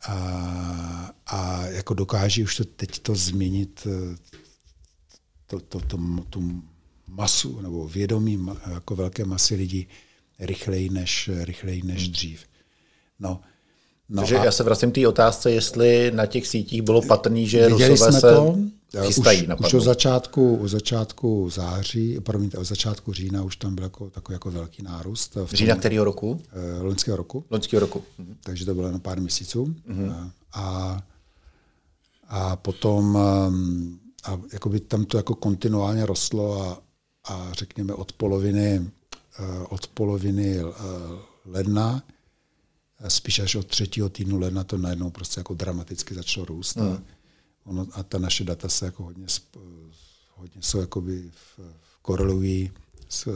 a, 0.08 1.10
a 1.26 1.66
jako 1.66 1.94
dokáží 1.94 2.42
už 2.42 2.56
to 2.56 2.64
teď 2.64 2.98
to 2.98 3.14
změnit 3.14 3.86
eh, 3.86 4.16
to, 5.46 5.60
to, 5.60 5.80
to, 5.80 5.98
tu 6.30 6.62
masu 7.08 7.60
nebo 7.60 7.88
vědomí 7.88 8.46
jako 8.70 8.96
velké 8.96 9.24
masy 9.24 9.54
lidí 9.54 9.88
rychleji 10.38 10.90
než, 10.90 11.30
rychleji 11.42 11.82
než 11.82 12.02
hmm. 12.02 12.12
dřív. 12.12 12.44
No, 13.20 13.40
No 14.08 14.22
Takže 14.22 14.38
a... 14.38 14.44
já 14.44 14.52
se 14.52 14.64
vracím 14.64 14.90
k 14.90 14.94
té 14.94 15.08
otázce, 15.08 15.50
jestli 15.50 16.10
na 16.14 16.26
těch 16.26 16.46
sítích 16.46 16.82
bylo 16.82 17.02
patrný, 17.02 17.48
že 17.48 17.68
Rusové 17.68 17.96
jsme 17.96 18.12
se 18.12 18.20
to, 18.20 18.56
chystají 19.00 19.48
už, 19.48 19.66
už 19.66 19.74
od 19.74 19.80
začátku, 19.80 20.56
od 20.56 20.68
začátku 20.68 21.50
září, 21.50 22.20
promiňte, 22.20 22.58
od 22.58 22.64
začátku 22.64 23.12
října 23.12 23.42
už 23.42 23.56
tam 23.56 23.74
byl 23.74 23.84
jako, 23.84 24.10
takový 24.10 24.34
jako 24.34 24.50
velký 24.50 24.82
nárůst. 24.82 25.34
V 25.34 25.54
Října 25.54 25.76
kterého 25.76 26.04
roku? 26.04 26.30
Uh, 26.30 26.40
loňského 26.84 27.16
roku. 27.16 27.44
Loňského 27.50 27.80
roku. 27.80 28.02
Mhm. 28.18 28.36
Takže 28.42 28.64
to 28.64 28.74
bylo 28.74 28.92
na 28.92 28.98
pár 28.98 29.20
měsíců. 29.20 29.74
Mhm. 29.86 30.30
A, 30.52 30.98
a 32.28 32.56
potom 32.56 33.18
um, 33.48 34.00
a 34.24 34.40
jakoby 34.52 34.80
tam 34.80 35.04
to 35.04 35.16
jako 35.16 35.34
kontinuálně 35.34 36.06
rostlo 36.06 36.62
a, 36.62 36.82
a 37.28 37.52
řekněme 37.52 37.94
od 37.94 38.12
poloviny, 38.12 38.78
uh, 38.80 39.66
od 39.68 39.86
poloviny 39.86 40.64
uh, 40.64 40.70
ledna 41.44 42.02
spíš 43.08 43.38
až 43.38 43.54
od 43.54 43.66
třetího 43.66 44.08
týdnu 44.08 44.38
ledna 44.38 44.64
to 44.64 44.78
najednou 44.78 45.10
prostě 45.10 45.40
jako 45.40 45.54
dramaticky 45.54 46.14
začalo 46.14 46.46
růst. 46.46 46.76
Mm. 46.76 46.82
A, 46.82 46.86
hmm. 46.86 47.04
ono, 47.64 47.86
a 47.92 48.02
ta 48.02 48.18
naše 48.18 48.44
data 48.44 48.68
se 48.68 48.84
jako 48.84 49.02
hodně, 49.02 49.26
hodně 50.34 50.62
jsou 50.62 50.80
jakoby 50.80 51.30
v, 51.30 51.58
v 51.82 51.98
korelují, 52.02 52.70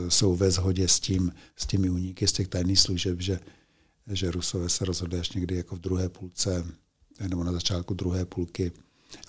jsou 0.09 0.35
ve 0.35 0.51
shodě 0.51 0.87
s, 0.87 0.99
tím, 0.99 1.33
s 1.55 1.65
těmi 1.65 1.89
úniky 1.89 2.27
z 2.27 2.31
těch 2.31 2.47
tajných 2.47 2.79
služeb, 2.79 3.21
že, 3.21 3.39
že 4.07 4.31
Rusové 4.31 4.69
se 4.69 4.85
rozhodli 4.85 5.19
až 5.19 5.31
někdy 5.31 5.55
jako 5.55 5.75
v 5.75 5.79
druhé 5.79 6.09
půlce, 6.09 6.65
nebo 7.27 7.43
na 7.43 7.51
začátku 7.51 7.93
druhé 7.93 8.25
půlky 8.25 8.71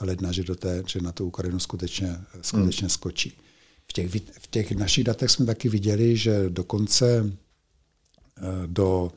ledna, 0.00 0.32
že, 0.32 0.44
do 0.44 0.54
té, 0.54 0.82
že 0.86 1.00
na 1.00 1.12
tu 1.12 1.26
Ukrajinu 1.26 1.60
skutečně, 1.60 2.20
skutečně 2.40 2.84
mm. 2.84 2.90
skočí. 2.90 3.38
V 3.86 3.92
těch, 3.92 4.10
v 4.32 4.46
těch 4.50 4.72
našich 4.72 5.04
datech 5.04 5.30
jsme 5.30 5.46
taky 5.46 5.68
viděli, 5.68 6.16
že 6.16 6.44
dokonce 6.48 7.32
eh, 8.36 8.42
do 8.66 9.12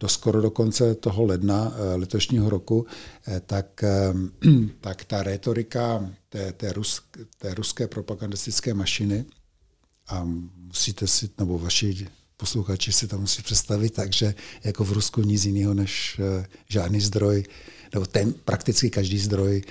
do 0.00 0.08
skoro 0.08 0.40
do 0.40 0.50
konce 0.50 0.94
toho 0.94 1.24
ledna 1.24 1.72
eh, 1.74 1.96
letošního 1.96 2.50
roku, 2.50 2.86
eh, 3.28 3.40
tak, 3.46 3.84
tak 4.80 5.04
ta 5.04 5.22
retorika 5.22 6.10
té, 6.28 6.52
té, 6.52 6.72
rusk, 6.72 7.04
té 7.38 7.54
ruské 7.54 7.86
propagandistické 7.86 8.74
mašiny, 8.74 9.24
a 10.08 10.24
musíte 10.56 11.06
si, 11.06 11.30
nebo 11.38 11.58
vaši 11.58 12.08
posluchači 12.36 12.92
si 12.92 13.08
to 13.08 13.18
musí 13.18 13.42
představit 13.42 13.90
tak, 13.90 14.12
že 14.12 14.34
jako 14.64 14.84
v 14.84 14.92
Rusku 14.92 15.22
nic 15.22 15.44
jiného 15.44 15.74
než 15.74 16.20
žádný 16.68 17.00
zdroj, 17.00 17.44
nebo 17.94 18.06
ten, 18.06 18.32
prakticky 18.32 18.90
každý 18.90 19.18
zdroj 19.18 19.62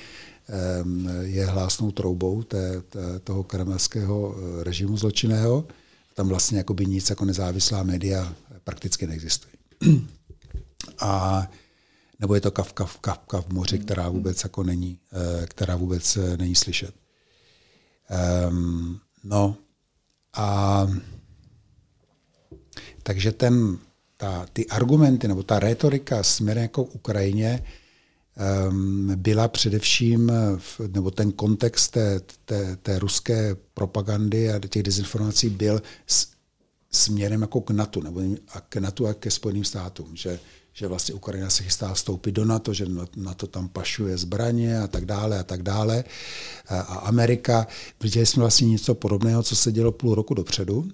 je 1.21 1.45
hlásnou 1.45 1.91
troubou 1.91 2.43
té, 2.43 2.81
té, 2.81 3.19
toho 3.19 3.43
kremelského 3.43 4.35
režimu 4.63 4.97
zločinného. 4.97 5.67
Tam 6.13 6.27
vlastně 6.27 6.57
jakoby 6.57 6.85
nic 6.85 7.09
jako 7.09 7.25
nezávislá 7.25 7.83
média 7.83 8.35
prakticky 8.63 9.07
neexistuje 9.07 9.53
a 10.99 11.47
nebo 12.19 12.35
je 12.35 12.41
to 12.41 12.51
kavka, 12.51 12.89
kavka 13.01 13.41
v 13.41 13.49
moři, 13.49 13.79
která 13.79 14.09
vůbec 14.09 14.43
jako 14.43 14.63
není, 14.63 14.99
eh, 15.13 15.45
která 15.45 15.75
vůbec 15.75 16.17
eh, 16.17 16.37
není 16.37 16.55
slyšet. 16.55 16.95
Um, 18.49 18.99
no 19.23 19.55
a 20.33 20.87
takže 23.03 23.31
ten, 23.31 23.77
ta, 24.17 24.45
ty 24.53 24.67
argumenty 24.67 25.27
nebo 25.27 25.43
ta 25.43 25.59
retorika 25.59 26.23
směrem 26.23 26.61
jako 26.61 26.85
k 26.85 26.95
Ukrajině 26.95 27.63
byla 29.15 29.47
především, 29.47 30.31
v, 30.57 30.79
nebo 30.87 31.11
ten 31.11 31.31
kontext 31.31 31.91
té, 31.91 32.21
té, 32.45 32.75
té 32.75 32.99
ruské 32.99 33.55
propagandy 33.73 34.51
a 34.51 34.59
těch 34.59 34.83
dezinformací 34.83 35.49
byl 35.49 35.81
s, 36.07 36.27
směrem 36.91 37.41
jako 37.41 37.61
k 37.61 37.71
NATO, 37.71 38.01
nebo 38.01 38.21
a 38.53 38.61
k 38.61 38.75
NATO 38.75 39.05
a 39.05 39.13
ke 39.13 39.31
Spojeným 39.31 39.63
státům, 39.63 40.09
že 40.13 40.39
že 40.73 40.87
vlastně 40.87 41.15
Ukrajina 41.15 41.49
se 41.49 41.63
chystá 41.63 41.93
vstoupit 41.93 42.31
do 42.31 42.45
NATO, 42.45 42.73
že 42.73 42.85
na 43.15 43.33
to 43.33 43.47
tam 43.47 43.69
pašuje 43.69 44.17
zbraně 44.17 44.79
a 44.79 44.87
tak 44.87 45.05
dále 45.05 45.39
a 45.39 45.43
tak 45.43 45.63
dále. 45.63 46.03
A 46.67 46.79
Amerika, 46.81 47.67
viděli 48.03 48.25
jsme 48.25 48.41
vlastně 48.41 48.67
něco 48.67 48.95
podobného, 48.95 49.43
co 49.43 49.55
se 49.55 49.71
dělo 49.71 49.91
půl 49.91 50.15
roku 50.15 50.33
dopředu. 50.33 50.87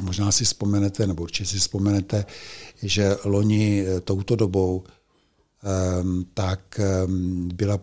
Možná 0.00 0.32
si 0.32 0.44
vzpomenete, 0.44 1.06
nebo 1.06 1.22
určitě 1.22 1.50
si 1.50 1.58
vzpomenete, 1.58 2.26
že 2.82 3.16
loni 3.24 3.86
eh, 3.86 4.00
touto 4.00 4.36
dobou 4.36 4.84
tak 6.34 6.80
um, 7.06 7.48
byla 7.54 7.78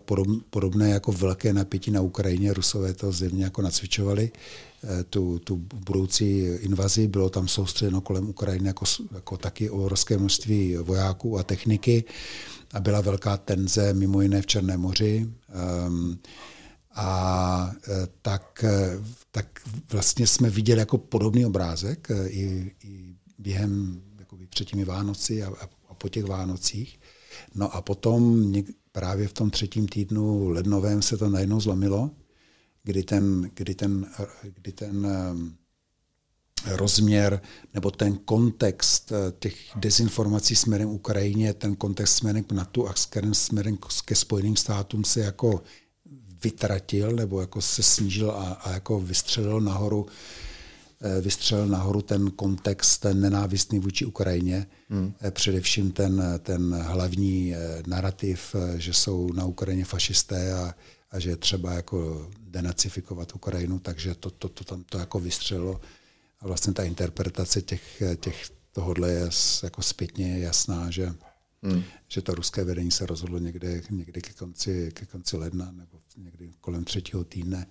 podobné 0.50 0.90
jako 0.90 1.12
velké 1.12 1.52
napětí 1.52 1.90
na 1.90 2.00
Ukrajině. 2.00 2.52
Rusové 2.52 2.92
to 2.92 3.12
zjevně 3.12 3.44
jako 3.44 3.62
nacvičovali. 3.62 4.30
Eh, 4.84 5.04
tu, 5.04 5.38
tu 5.38 5.56
budoucí 5.56 6.38
invazi. 6.40 7.08
Bylo 7.08 7.30
tam 7.30 7.48
soustředěno 7.48 8.00
kolem 8.00 8.28
Ukrajiny 8.28 8.66
jako, 8.66 8.84
jako 9.14 9.36
taky 9.36 9.70
o 9.70 9.76
obrovské 9.76 10.18
množství 10.18 10.76
vojáků 10.76 11.38
a 11.38 11.42
techniky 11.42 12.04
a 12.72 12.80
byla 12.80 13.00
velká 13.00 13.36
tenze 13.36 13.94
mimo 13.94 14.20
jiné 14.20 14.42
v 14.42 14.46
Černém 14.46 14.80
moři. 14.80 15.30
Um, 15.86 16.18
a 16.94 17.70
eh, 17.88 18.08
tak, 18.22 18.64
eh, 18.64 18.98
tak 19.30 19.46
vlastně 19.92 20.26
jsme 20.26 20.50
viděli 20.50 20.80
jako 20.80 20.98
podobný 20.98 21.46
obrázek 21.46 22.08
i, 22.26 22.72
i 22.84 23.14
během 23.38 24.02
jakoby 24.18 24.46
před 24.46 24.64
těmi 24.64 24.84
Vánoci 24.84 25.42
a, 25.42 25.52
a 25.88 25.94
po 25.94 26.08
těch 26.08 26.24
Vánocích. 26.24 26.98
No 27.56 27.74
a 27.74 27.82
potom 27.82 28.52
právě 28.92 29.28
v 29.28 29.32
tom 29.32 29.50
třetím 29.50 29.88
týdnu 29.88 30.48
lednovém 30.48 31.02
se 31.02 31.16
to 31.16 31.28
najednou 31.28 31.60
zlomilo 31.60 32.10
kdy 32.86 33.02
ten, 33.02 33.50
kdy 33.54 33.74
ten, 33.74 34.06
kdy 34.42 34.72
ten 34.72 35.06
ehm, 35.06 35.56
rozměr 36.66 37.40
nebo 37.74 37.90
ten 37.90 38.16
kontext 38.16 39.12
eh, 39.12 39.32
těch 39.38 39.56
dezinformací 39.76 40.56
směrem 40.56 40.88
Ukrajině, 40.88 41.54
ten 41.54 41.76
kontext 41.76 42.16
směrem 42.16 42.44
k 42.44 42.52
NATO 42.52 42.88
a 42.88 42.94
směrem 43.32 43.78
ke 44.04 44.14
Spojeným 44.14 44.56
státům 44.56 45.04
se 45.04 45.20
jako 45.20 45.62
vytratil 46.42 47.12
nebo 47.12 47.40
jako 47.40 47.60
se 47.60 47.82
snížil 47.82 48.30
a, 48.30 48.52
a 48.52 48.70
jako 48.70 49.00
vystřelil 49.00 49.60
nahoru. 49.60 50.06
eh, 50.06 50.55
vystřelil 51.20 51.66
nahoru 51.66 52.02
ten 52.02 52.30
kontext, 52.30 53.00
ten 53.00 53.20
nenávistný 53.20 53.78
vůči 53.78 54.04
Ukrajině, 54.04 54.66
hmm. 54.88 55.14
Eh, 55.20 55.30
především 55.30 55.92
ten, 55.92 56.22
ten 56.42 56.74
hlavní 56.74 57.54
narrativ, 57.86 58.56
že 58.76 58.92
jsou 58.92 59.32
na 59.32 59.44
Ukrajině 59.44 59.84
fašisté 59.84 60.54
a, 60.54 60.74
a 61.10 61.18
že 61.18 61.30
je 61.30 61.36
třeba 61.36 61.72
jako 61.72 62.28
denacifikovat 62.40 63.34
Ukrajinu, 63.34 63.78
takže 63.78 64.14
to, 64.14 64.30
to, 64.30 64.48
to 64.48 64.64
tam 64.64 64.84
to 64.84 64.98
jako 64.98 65.20
vystřelo. 65.20 65.80
A 66.40 66.46
vlastně 66.46 66.72
ta 66.72 66.84
interpretace 66.84 67.62
těch, 67.62 68.02
těch 68.20 68.50
tohodle 68.72 69.12
je 69.12 69.28
jako 69.62 69.82
zpětně 69.82 70.38
jasná, 70.38 70.90
že, 70.90 71.12
hmm. 71.62 71.82
že 72.08 72.22
to 72.22 72.34
ruské 72.34 72.64
vedení 72.64 72.90
se 72.90 73.06
rozhodlo 73.06 73.38
někde, 73.38 73.82
někde 73.90 74.20
ke, 74.20 74.32
konci, 74.32 74.90
ke 74.94 75.06
konci 75.06 75.36
ledna 75.36 75.72
nebo 75.72 75.98
někdy 76.16 76.50
kolem 76.60 76.84
třetího 76.84 77.24
týdne 77.24 77.66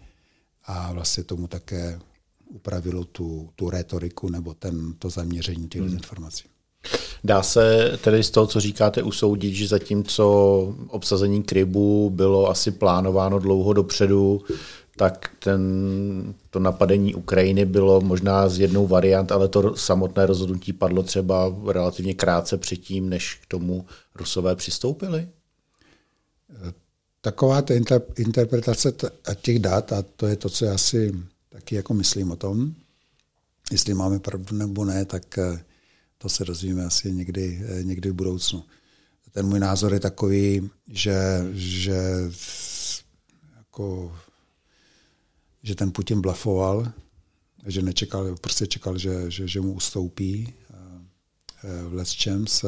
a 0.64 0.92
vlastně 0.92 1.24
tomu 1.24 1.48
také 1.48 2.00
upravilo 2.50 3.04
tu, 3.04 3.50
tu 3.56 3.70
retoriku 3.70 4.30
nebo 4.30 4.54
ten, 4.54 4.94
to 5.00 5.10
zaměření 5.10 5.68
těch 5.68 5.82
hmm. 5.82 5.94
informací. 5.94 6.44
Dá 7.24 7.44
se 7.44 7.98
tedy 8.04 8.24
z 8.24 8.30
toho, 8.30 8.48
co 8.48 8.60
říkáte, 8.60 9.04
usoudit, 9.04 9.54
že 9.54 9.68
zatímco 9.68 10.76
obsazení 10.88 11.44
Krybu 11.44 12.10
bylo 12.10 12.50
asi 12.50 12.72
plánováno 12.72 13.40
dlouho 13.40 13.74
dopředu, 13.74 14.42
tak 14.98 15.30
ten, 15.40 15.62
to 16.50 16.60
napadení 16.60 17.16
Ukrajiny 17.16 17.66
bylo 17.66 18.02
možná 18.02 18.50
z 18.50 18.60
jednou 18.60 18.88
variant, 18.88 19.32
ale 19.32 19.48
to 19.48 19.76
samotné 19.76 20.26
rozhodnutí 20.26 20.74
padlo 20.74 21.04
třeba 21.04 21.56
relativně 21.68 22.14
krátce 22.14 22.58
předtím, 22.58 23.10
než 23.10 23.40
k 23.44 23.46
tomu 23.46 23.86
Rusové 24.16 24.56
přistoupili? 24.56 25.28
Taková 27.22 27.62
ta 27.62 27.74
interpretace 28.18 28.94
těch 29.42 29.60
dat, 29.60 29.94
a 29.94 30.04
to 30.16 30.28
je 30.28 30.36
to, 30.36 30.50
co 30.50 30.66
já 30.66 30.78
si 30.78 31.14
taky 31.56 31.76
jako 31.76 31.94
myslím 31.94 32.32
o 32.32 32.36
tom, 32.36 32.76
jestli 33.72 33.94
máme 33.94 34.20
pravdu 34.20 34.58
nebo 34.58 34.86
ne, 34.86 35.06
tak 35.06 35.38
eh, 35.38 35.64
to 36.18 36.30
se 36.30 36.46
dozvíme 36.46 36.86
asi 36.86 37.12
někdy, 37.12 37.64
eh, 37.68 37.84
někdy 37.84 38.10
v 38.10 38.14
budoucnu. 38.14 38.64
Ten 39.32 39.46
můj 39.46 39.60
názor 39.60 39.94
je 39.94 40.00
takový, 40.00 40.70
že, 40.88 41.48
že 41.54 42.00
jako 43.58 44.16
že 45.64 45.76
ten 45.76 45.92
Putin 45.92 46.22
blafoval, 46.22 46.92
že 47.66 47.82
nečekal, 47.82 48.36
prostě 48.36 48.68
čekal, 48.68 48.98
že, 48.98 49.32
že, 49.32 49.48
že 49.48 49.62
mu 49.62 49.74
ustoupí 49.74 50.54
eh, 50.54 51.84
v 51.84 51.94
Let's 51.94 52.24
Champs. 52.24 52.66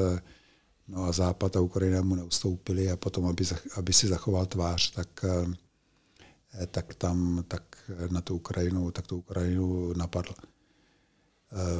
No 0.87 1.03
a 1.03 1.11
Západ 1.11 1.55
a 1.55 1.61
Ukrajina 1.61 2.01
mu 2.01 2.15
neustoupili 2.15 2.91
a 2.91 2.95
potom, 2.95 3.25
aby, 3.25 3.45
aby 3.75 3.93
si 3.93 4.07
zachoval 4.07 4.45
tvář, 4.45 4.91
tak, 4.91 5.25
tak 6.71 6.95
tam 6.95 7.43
tak 7.47 7.76
na 8.09 8.21
tu 8.21 8.35
Ukrajinu, 8.35 8.91
tak 8.91 9.07
tu 9.07 9.17
Ukrajinu 9.17 9.93
napadl. 9.93 10.33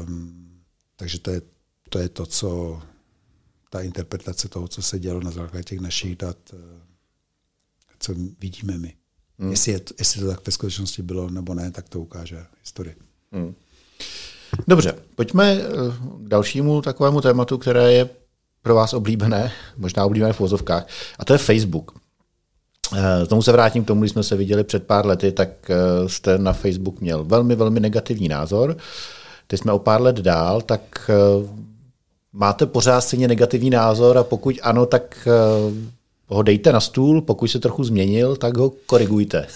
Um, 0.02 0.62
takže 0.96 1.20
to 1.20 1.32
je, 1.32 1.42
to 1.90 2.00
je 2.00 2.10
to, 2.10 2.26
co 2.26 2.82
ta 3.70 3.82
interpretace 3.82 4.50
toho, 4.50 4.68
co 4.68 4.82
se 4.82 5.00
dělo 5.00 5.20
na 5.20 5.32
základě 5.32 5.64
těch 5.64 5.80
našich 5.80 6.16
dat, 6.16 6.38
co 8.00 8.14
vidíme 8.40 8.78
my. 8.78 8.94
Hmm. 9.40 9.52
Jestli, 9.52 9.72
je, 9.72 9.82
jestli 10.00 10.22
to 10.22 10.28
tak 10.28 10.46
ve 10.46 10.52
skutečnosti 10.52 11.02
bylo 11.02 11.30
nebo 11.30 11.54
ne, 11.54 11.72
tak 11.72 11.90
to 11.90 12.02
ukáže 12.02 12.46
historie. 12.60 12.96
Hmm. 13.32 13.56
Dobře, 14.68 14.96
pojďme 15.16 15.54
eh, 15.54 15.66
k 16.18 16.28
dalšímu 16.28 16.82
takovému 16.82 17.22
tématu, 17.22 17.58
které 17.58 17.94
je 17.94 18.10
pro 18.62 18.76
vás 18.76 18.94
oblíbené, 18.94 19.52
možná 19.78 20.06
oblíbené 20.06 20.34
v 20.34 20.40
vozovkách, 20.40 20.88
a 21.20 21.26
to 21.26 21.34
je 21.34 21.40
Facebook. 21.40 22.00
Eh, 22.96 23.26
tomu 23.26 23.42
se 23.42 23.52
vrátím 23.52 23.84
k 23.84 23.88
tomu, 23.88 24.02
když 24.02 24.12
jsme 24.12 24.24
se 24.24 24.36
viděli 24.36 24.64
před 24.64 24.88
pár 24.88 25.06
lety, 25.06 25.32
tak 25.32 25.50
eh, 25.70 26.10
jste 26.10 26.38
na 26.38 26.54
Facebook 26.54 27.02
měl 27.02 27.24
velmi, 27.24 27.56
velmi 27.56 27.80
negativní 27.80 28.28
názor. 28.28 28.78
Teď 29.48 29.60
jsme 29.60 29.72
o 29.72 29.80
pár 29.80 30.02
let 30.02 30.16
dál, 30.16 30.62
tak 30.62 31.12
máte 32.34 32.66
pořád 32.66 33.02
stejně 33.02 33.28
negativní 33.28 33.70
názor 33.70 34.18
a 34.18 34.24
pokud 34.24 34.60
ano, 34.62 34.86
tak 34.86 35.28
ho 36.28 36.44
dejte 36.44 36.72
na 36.72 36.80
stůl, 36.80 37.22
pokud 37.22 37.48
se 37.48 37.60
trochu 37.60 37.84
změnil, 37.84 38.36
tak 38.36 38.58
ho 38.58 38.72
korigujte. 38.86 39.48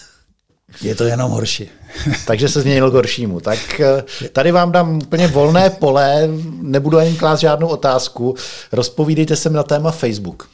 Je 0.81 0.95
to 0.95 1.03
jenom 1.03 1.31
horší. 1.31 1.69
Takže 2.27 2.49
se 2.49 2.61
změnil 2.61 2.91
k 2.91 2.93
horšímu. 2.93 3.39
Tak 3.39 3.79
eh, 3.79 4.03
tady 4.33 4.51
vám 4.51 4.71
dám 4.71 4.97
úplně 4.97 5.27
volné 5.27 5.69
pole, 5.69 6.29
nebudu 6.61 6.97
ani 6.97 7.15
klást 7.15 7.39
žádnou 7.39 7.67
otázku. 7.67 8.35
Rozpovídejte 8.71 9.35
se 9.35 9.49
mi 9.49 9.55
na 9.55 9.63
téma 9.63 9.91
Facebook. 9.91 10.49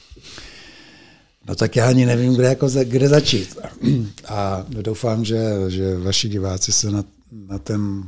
No 1.47 1.55
tak 1.55 1.75
já 1.75 1.89
ani 1.89 2.05
nevím, 2.05 2.36
kde, 2.36 2.47
jako, 2.47 2.67
kde 2.83 3.10
začít. 3.10 3.57
A 4.27 4.65
doufám, 4.69 5.25
že, 5.25 5.53
že 5.67 5.97
vaši 5.97 6.29
diváci 6.29 6.71
se 6.71 6.91
na, 6.91 7.03
na 7.31 7.60
ten, 7.60 8.03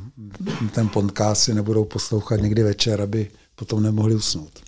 ten 0.72 0.90
podcast 0.90 1.44
si 1.44 1.54
nebudou 1.54 1.86
poslouchat 1.86 2.42
někdy 2.42 2.64
večer, 2.64 3.02
aby 3.02 3.32
potom 3.56 3.84
nemohli 3.84 4.16
usnout. 4.16 4.60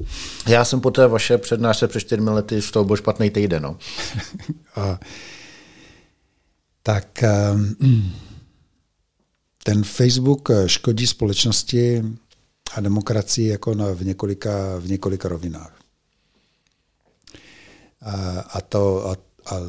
Já 0.48 0.66
jsem 0.66 0.82
po 0.82 0.92
té 0.92 1.08
vaše 1.08 1.38
přednášce 1.38 1.88
před 1.88 2.00
čtyřmi 2.00 2.30
lety 2.30 2.62
z 2.62 2.72
toho 2.72 2.86
byl 2.86 2.96
špatný 2.96 3.30
týden. 3.30 3.64
No. 3.64 3.78
A, 4.76 5.00
tak 6.84 7.24
ehm, 7.24 7.76
ten 9.64 9.84
Facebook 9.84 10.50
škodí 10.66 11.08
společnosti 11.08 12.04
a 12.74 12.82
demokracii 12.82 13.48
jako 13.48 13.74
na, 13.74 13.86
v, 13.92 14.06
několika, 14.06 14.78
v 14.80 14.88
několika 14.88 15.30
rovinách. 15.30 15.81
A, 18.02 18.62
to, 18.62 19.10
a, 19.10 19.16
a 19.56 19.62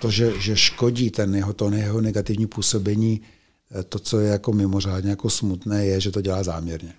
to 0.00 0.10
že, 0.10 0.40
že 0.40 0.56
škodí 0.56 1.10
ten 1.10 1.34
jeho, 1.34 1.52
to 1.52 1.70
jeho 1.70 2.00
negativní 2.00 2.46
působení, 2.46 3.20
eh, 3.80 3.82
to, 3.82 3.98
co 3.98 4.20
je 4.20 4.28
jako 4.28 4.52
mimořádně 4.52 5.10
jako 5.10 5.30
smutné, 5.30 5.86
je, 5.86 6.00
že 6.00 6.10
to 6.10 6.20
dělá 6.20 6.42
záměrně. 6.42 6.94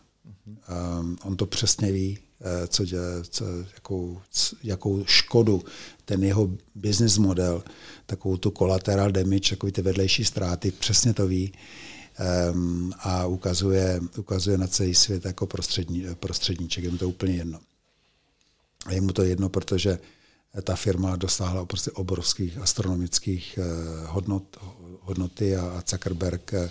Um, 0.99 1.17
on 1.23 1.37
to 1.37 1.45
přesně 1.45 1.91
ví, 1.91 2.17
eh, 2.41 2.67
co 2.67 2.85
dělá, 2.85 3.23
co, 3.29 3.45
jakou, 3.73 4.21
jakou 4.63 5.05
škodu 5.05 5.63
ten 6.05 6.23
jeho 6.23 6.49
business 6.75 7.17
model, 7.17 7.63
takovou 8.05 8.37
tu 8.37 8.51
collateral 8.51 9.11
damage, 9.11 9.49
takový 9.49 9.71
ty 9.71 9.81
vedlejší 9.81 10.25
ztráty, 10.25 10.71
přesně 10.71 11.13
to 11.13 11.27
ví 11.27 11.53
um, 12.53 12.93
a 12.99 13.25
ukazuje, 13.25 13.99
ukazuje 14.17 14.57
na 14.57 14.67
celý 14.67 14.95
svět 14.95 15.25
jako 15.25 15.47
prostřední, 15.47 16.05
prostředníček. 16.19 16.83
Je 16.83 16.91
mu 16.91 16.97
to 16.97 17.09
úplně 17.09 17.33
jedno. 17.33 17.59
A 18.85 18.93
je 18.93 19.01
mu 19.01 19.13
to 19.13 19.23
jedno, 19.23 19.49
protože 19.49 19.99
ta 20.61 20.75
firma 20.75 21.15
dosáhla 21.15 21.65
prostě 21.65 21.91
obrovských 21.91 22.57
astronomických 22.57 23.59
uh, 23.59 24.09
hodnot, 24.09 24.57
hodnoty 25.01 25.55
a, 25.55 25.83
Zuckerberg 25.87 26.53
uh, 26.53 26.69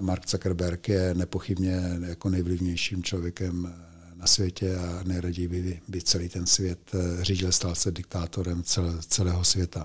Mark 0.00 0.30
Zuckerberg 0.30 0.88
je 0.88 1.14
nepochybně 1.14 1.82
jako 2.06 2.30
nejvlivnějším 2.30 3.02
člověkem 3.02 3.74
na 4.16 4.26
světě 4.26 4.76
a 4.76 5.02
nejraději 5.04 5.48
by, 5.48 5.80
by 5.88 6.02
celý 6.02 6.28
ten 6.28 6.46
svět 6.46 6.78
eh, 6.94 7.24
řídil, 7.24 7.52
stal 7.52 7.74
se 7.74 7.90
diktátorem 7.90 8.62
celé, 8.62 8.94
celého 9.08 9.44
světa. 9.44 9.84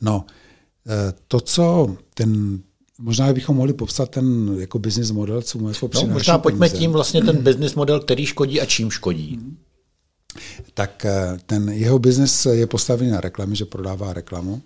No, 0.00 0.24
eh, 0.86 1.12
to, 1.28 1.40
co 1.40 1.96
ten 2.14 2.62
Možná 3.00 3.32
bychom 3.32 3.56
mohli 3.56 3.72
popsat 3.72 4.10
ten 4.10 4.56
jako 4.58 4.78
business 4.78 5.10
model, 5.10 5.42
co 5.42 5.58
mu 5.58 5.68
no, 5.94 6.06
Možná 6.06 6.38
pojďme 6.38 6.68
peníze. 6.68 6.78
tím 6.78 6.92
vlastně 6.92 7.22
ten 7.22 7.36
business 7.36 7.74
model, 7.74 8.00
který 8.00 8.26
škodí 8.26 8.60
a 8.60 8.66
čím 8.66 8.90
škodí. 8.90 9.40
Tak 10.74 11.04
eh, 11.04 11.38
ten 11.46 11.68
jeho 11.68 11.98
business 11.98 12.46
je 12.46 12.66
postavený 12.66 13.10
na 13.10 13.20
reklamě, 13.20 13.56
že 13.56 13.64
prodává 13.64 14.12
reklamu. 14.12 14.62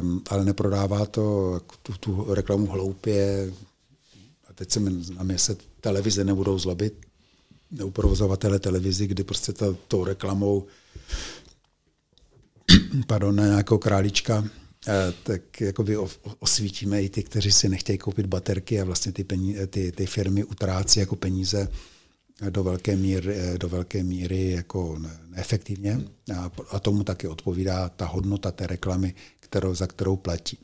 Um, 0.00 0.22
ale 0.30 0.44
neprodává 0.44 1.06
to 1.06 1.60
tu, 1.82 1.92
tu 2.00 2.34
reklamu 2.34 2.66
hloupě. 2.66 3.52
A 4.48 4.52
teď 4.52 4.70
se 4.70 4.80
mi, 4.80 4.90
na 5.16 5.22
mě 5.22 5.38
se 5.38 5.56
televize 5.80 6.24
nebudou 6.24 6.58
zlobit, 6.58 6.94
nebo 7.70 7.90
provozovatele 7.90 8.58
televizi, 8.58 9.06
kdy 9.06 9.24
prostě 9.24 9.52
to, 9.52 9.76
tou 9.88 10.04
reklamou 10.04 10.66
pardon, 13.06 13.36
na 13.36 13.46
nějakého 13.46 13.78
králíčka, 13.78 14.44
eh, 14.88 15.12
tak 15.22 15.60
jakoby 15.60 15.96
osvítíme 16.38 17.02
i 17.02 17.08
ty, 17.08 17.22
kteří 17.22 17.52
si 17.52 17.68
nechtějí 17.68 17.98
koupit 17.98 18.26
baterky 18.26 18.80
a 18.80 18.84
vlastně 18.84 19.12
ty, 19.12 19.24
peníze, 19.24 19.66
ty, 19.66 19.92
ty 19.92 20.06
firmy 20.06 20.44
utrácí 20.44 21.00
jako 21.00 21.16
peníze 21.16 21.68
do 22.50 22.64
velké 22.64 22.96
míry, 22.96 23.36
do 23.58 23.68
velké 23.68 24.02
míry 24.02 24.50
jako 24.50 24.98
neefektivně 25.28 26.00
a, 26.36 26.50
a 26.70 26.78
tomu 26.78 27.04
taky 27.04 27.28
odpovídá 27.28 27.88
ta 27.88 28.06
hodnota 28.06 28.50
té 28.50 28.66
reklamy, 28.66 29.14
kterou, 29.40 29.74
za 29.74 29.86
kterou 29.86 30.16
platí. 30.16 30.58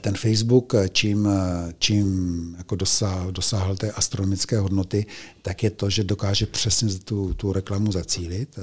Ten 0.00 0.14
Facebook, 0.16 0.74
čím, 0.92 1.28
čím 1.78 2.54
jako 2.58 2.76
dosáhl, 2.76 3.32
dosáhl 3.32 3.76
té 3.76 3.92
astronomické 3.92 4.58
hodnoty, 4.58 5.06
tak 5.42 5.62
je 5.62 5.70
to, 5.70 5.90
že 5.90 6.04
dokáže 6.04 6.46
přesně 6.46 6.94
tu, 6.94 7.34
tu 7.34 7.52
reklamu 7.52 7.92
zacílit 7.92 8.58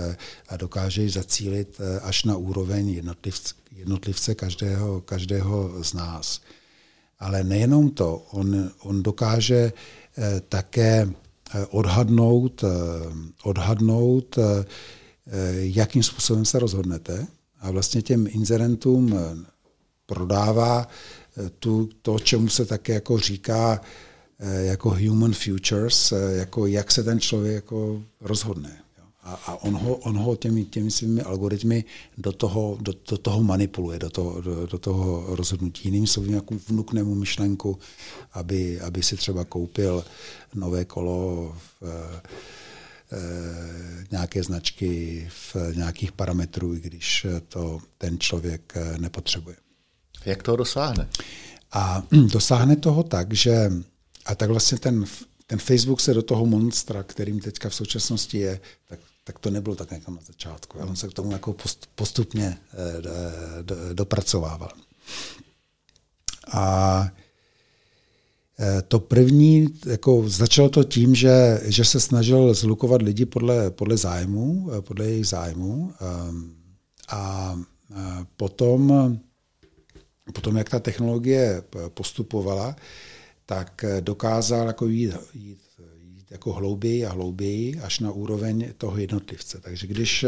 a 0.49 0.57
dokáže 0.57 1.01
ji 1.01 1.09
zacílit 1.09 1.81
až 2.01 2.23
na 2.23 2.37
úroveň 2.37 2.89
jednotlivce, 2.89 3.53
jednotlivce 3.71 4.35
každého, 4.35 5.01
každého 5.01 5.83
z 5.83 5.93
nás. 5.93 6.41
Ale 7.19 7.43
nejenom 7.43 7.89
to, 7.89 8.17
on, 8.31 8.71
on 8.79 9.03
dokáže 9.03 9.73
eh, 10.17 10.41
také 10.49 11.07
eh, 11.07 11.24
odhadnout, 11.69 12.63
eh, 12.63 12.67
odhadnout, 13.43 14.39
jakým 15.57 16.03
způsobem 16.03 16.45
se 16.45 16.59
rozhodnete 16.59 17.27
a 17.65 17.71
vlastně 17.71 18.01
těm 18.01 18.27
inzerentům 18.29 19.17
eh, 19.17 19.45
prodává 20.05 20.87
eh, 21.37 21.49
tu, 21.59 21.89
to, 22.01 22.19
čemu 22.19 22.49
se 22.49 22.65
také 22.65 22.93
jako 22.93 23.17
říká 23.17 23.81
eh, 24.39 24.65
jako 24.65 24.89
human 24.89 25.33
futures, 25.33 26.13
jako 26.35 26.67
jak 26.67 26.91
se 26.91 27.03
ten 27.03 27.19
člověk 27.19 27.55
jako 27.55 28.03
rozhodne. 28.21 28.84
A, 29.25 29.33
a 29.33 29.63
on 29.63 29.73
ho, 29.73 29.95
on 29.95 30.17
ho 30.17 30.35
těmi, 30.35 30.65
těmi 30.65 30.91
svými 30.91 31.21
algoritmy 31.21 31.83
do 32.17 32.31
toho, 32.31 32.77
do, 32.81 32.93
do 33.09 33.17
toho 33.17 33.43
manipuluje, 33.43 33.99
do 33.99 34.09
toho, 34.09 34.41
do, 34.41 34.65
do 34.65 34.77
toho 34.77 35.35
rozhodnutí. 35.35 35.87
Jiným 35.87 36.07
slovem, 36.07 36.33
jako 36.33 36.55
vnukne 36.67 37.03
mu 37.03 37.15
myšlenku, 37.15 37.79
aby, 38.33 38.81
aby 38.81 39.03
si 39.03 39.15
třeba 39.15 39.45
koupil 39.45 40.05
nové 40.55 40.85
kolo 40.85 41.55
v, 41.81 42.21
Eh, 43.11 44.05
nějaké 44.11 44.43
značky 44.43 45.27
v 45.29 45.55
nějakých 45.75 46.11
parametrů, 46.11 46.75
i 46.75 46.79
když 46.79 47.27
to 47.47 47.79
ten 47.97 48.19
člověk 48.19 48.73
eh, 48.75 48.97
nepotřebuje. 48.97 49.55
Jak 50.25 50.43
toho 50.43 50.55
dosáhne? 50.55 51.09
A 51.71 52.03
dosáhne 52.31 52.75
toho 52.75 53.03
tak, 53.03 53.33
že 53.33 53.71
a 54.25 54.35
tak 54.35 54.49
vlastně 54.49 54.77
ten, 54.77 55.05
ten 55.47 55.59
Facebook 55.59 56.01
se 56.01 56.13
do 56.13 56.21
toho 56.21 56.45
monstra, 56.45 57.03
kterým 57.03 57.39
teďka 57.39 57.69
v 57.69 57.75
současnosti 57.75 58.37
je, 58.37 58.59
tak, 58.87 58.99
tak 59.27 59.39
to 59.39 59.49
nebylo 59.49 59.75
tak 59.75 59.91
jako 59.91 60.11
na 60.11 60.21
začátku. 60.27 60.79
On 60.79 60.95
se 60.95 61.07
k 61.07 61.13
tomu 61.13 61.31
jako 61.31 61.55
postupně 61.95 62.57
eh, 62.73 63.93
dopracovával. 63.93 64.71
A 66.51 67.07
Eh, 68.59 68.81
to 68.81 68.99
první, 68.99 69.67
jako 69.85 70.23
začalo 70.29 70.69
to 70.69 70.83
tím, 70.83 71.15
že, 71.15 71.61
že 71.63 71.85
se 71.85 71.99
snažil 71.99 72.53
zlukovat 72.53 73.01
lidi 73.01 73.25
podle, 73.25 73.71
podle 73.71 73.97
zájmu, 73.97 74.69
eh, 74.71 74.81
podle 74.81 75.05
jejich 75.05 75.27
zájmu. 75.27 75.93
Ehm, 76.01 76.55
a 77.09 77.55
potom, 78.37 79.19
potom, 80.33 80.57
jak 80.57 80.69
ta 80.69 80.79
technologie 80.79 81.63
postupovala, 81.87 82.75
tak 83.45 83.85
dokázal 83.99 84.67
jako 84.67 84.87
jít, 84.87 85.13
jít, 85.33 85.59
jít 86.25 86.31
jako 86.31 86.53
hlouběji 86.53 87.05
a 87.05 87.11
hlouběji 87.11 87.79
až 87.79 87.99
na 87.99 88.11
úroveň 88.11 88.73
toho 88.77 88.97
jednotlivce. 88.97 89.59
Takže 89.61 89.87
když 89.87 90.25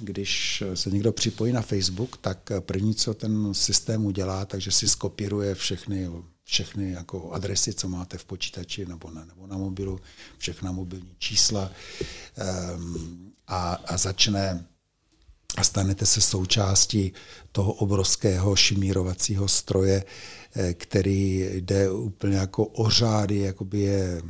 když 0.00 0.62
se 0.74 0.90
někdo 0.90 1.12
připojí 1.12 1.52
na 1.52 1.62
Facebook, 1.62 2.16
tak 2.16 2.52
první, 2.60 2.94
co 2.94 3.14
ten 3.14 3.54
systém 3.54 4.06
udělá, 4.06 4.44
takže 4.44 4.70
si 4.70 4.88
skopíruje 4.88 5.54
všechny 5.54 6.08
všechny 6.44 6.92
jako 6.92 7.32
adresy, 7.32 7.74
co 7.74 7.88
máte 7.88 8.18
v 8.18 8.24
počítači 8.24 8.86
nebo 8.86 9.10
na, 9.10 9.24
nebo 9.24 9.46
na 9.46 9.56
mobilu, 9.56 10.00
všechna 10.38 10.72
mobilní 10.72 11.14
čísla 11.18 11.70
um, 12.76 13.32
a, 13.46 13.72
a 13.72 13.96
začne 13.96 14.66
a 15.56 15.64
stanete 15.64 16.06
se 16.06 16.20
součástí 16.20 17.12
toho 17.52 17.72
obrovského 17.72 18.56
šimírovacího 18.56 19.48
stroje, 19.48 20.04
eh, 20.54 20.74
který 20.74 21.48
jde 21.52 21.90
úplně 21.90 22.36
jako 22.36 22.66
ořády, 22.66 23.38
jakoby 23.38 23.80
je 23.80 24.22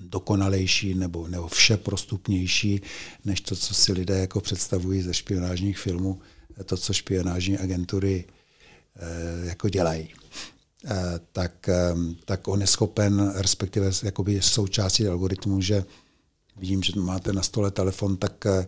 dokonalejší 0.00 0.94
nebo, 0.94 1.28
nebo 1.28 1.48
vše 1.48 1.76
prostupnější, 1.76 2.80
než 3.24 3.40
to, 3.40 3.56
co 3.56 3.74
si 3.74 3.92
lidé 3.92 4.18
jako 4.18 4.40
představují 4.40 5.02
ze 5.02 5.14
špionážních 5.14 5.78
filmů, 5.78 6.20
to, 6.64 6.76
co 6.76 6.92
špionážní 6.92 7.58
agentury 7.58 8.24
eh, 8.96 9.46
jako 9.46 9.68
dělají. 9.68 10.08
Eh, 10.84 11.20
tak, 11.32 11.68
tak 12.24 12.48
on 12.48 12.60
je 12.60 12.66
schopen, 12.66 13.32
respektive 13.34 13.90
jakoby 14.02 14.42
součástí 14.42 15.06
algoritmu, 15.06 15.60
že 15.60 15.84
vidím, 16.56 16.82
že 16.82 16.92
máte 17.00 17.32
na 17.32 17.42
stole 17.42 17.70
telefon, 17.70 18.16
tak 18.16 18.46
Eh, 18.46 18.66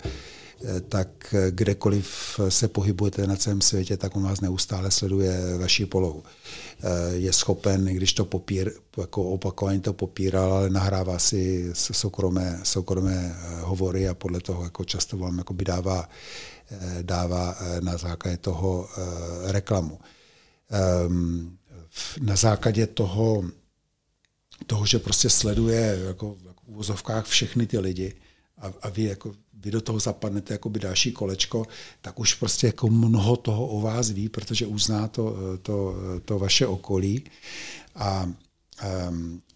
tak 0.89 1.35
kdekoliv 1.51 2.41
se 2.49 2.69
pohybujete 2.69 3.27
na 3.27 3.37
celém 3.37 3.61
světě, 3.61 3.97
tak 3.97 4.17
on 4.17 4.23
vás 4.23 4.41
neustále 4.41 4.91
sleduje 4.91 5.59
vaši 5.59 5.87
polohu. 5.87 6.23
Eh, 6.25 7.15
je 7.15 7.33
schopen, 7.33 7.85
když 7.85 8.13
to 8.13 8.25
popír, 8.25 8.73
jako 8.99 9.23
opakovaně 9.25 9.81
to 9.81 9.93
popíral, 9.93 10.53
ale 10.53 10.71
nahrává 10.71 11.19
si 11.19 11.71
soukromé, 11.75 12.61
soukromé 12.63 13.37
eh, 13.37 13.61
hovory 13.61 14.09
a 14.09 14.15
podle 14.15 14.41
toho 14.41 14.65
jako 14.65 14.85
často 14.85 15.17
vám 15.19 15.39
jako 15.39 15.55
by 15.55 15.65
dává, 15.65 16.09
dává 17.03 17.57
na 17.81 17.97
základě 17.97 18.37
toho 18.37 18.89
reklamu. 19.45 19.99
Ehm, 20.71 21.59
na 22.21 22.37
základě 22.37 22.87
toho, 22.87 23.45
toho 24.67 24.87
že 24.87 24.99
prostě 24.99 25.31
sleduje 25.31 26.01
jako 26.07 26.35
v 26.35 26.69
úvozovkách 26.69 27.27
všechny 27.27 27.67
ty 27.67 27.79
lidi 27.79 28.15
a, 28.59 28.73
a 28.83 28.89
vy 28.89 29.03
jako 29.03 29.33
vy 29.61 29.71
do 29.71 29.81
toho 29.81 30.01
zapadnete 30.01 30.55
jako 30.55 30.69
by 30.69 30.81
další 30.81 31.13
kolečko, 31.13 31.67
tak 32.01 32.21
už 32.21 32.35
prostě 32.35 32.67
jako 32.67 32.89
mnoho 32.89 33.37
toho 33.37 33.67
o 33.67 33.81
vás 33.81 34.11
ví, 34.11 34.29
protože 34.29 34.67
už 34.67 34.85
zná 34.85 35.09
to, 35.09 35.37
to, 35.63 35.95
to 36.25 36.39
vaše 36.39 36.67
okolí. 36.67 37.25
A, 37.95 38.33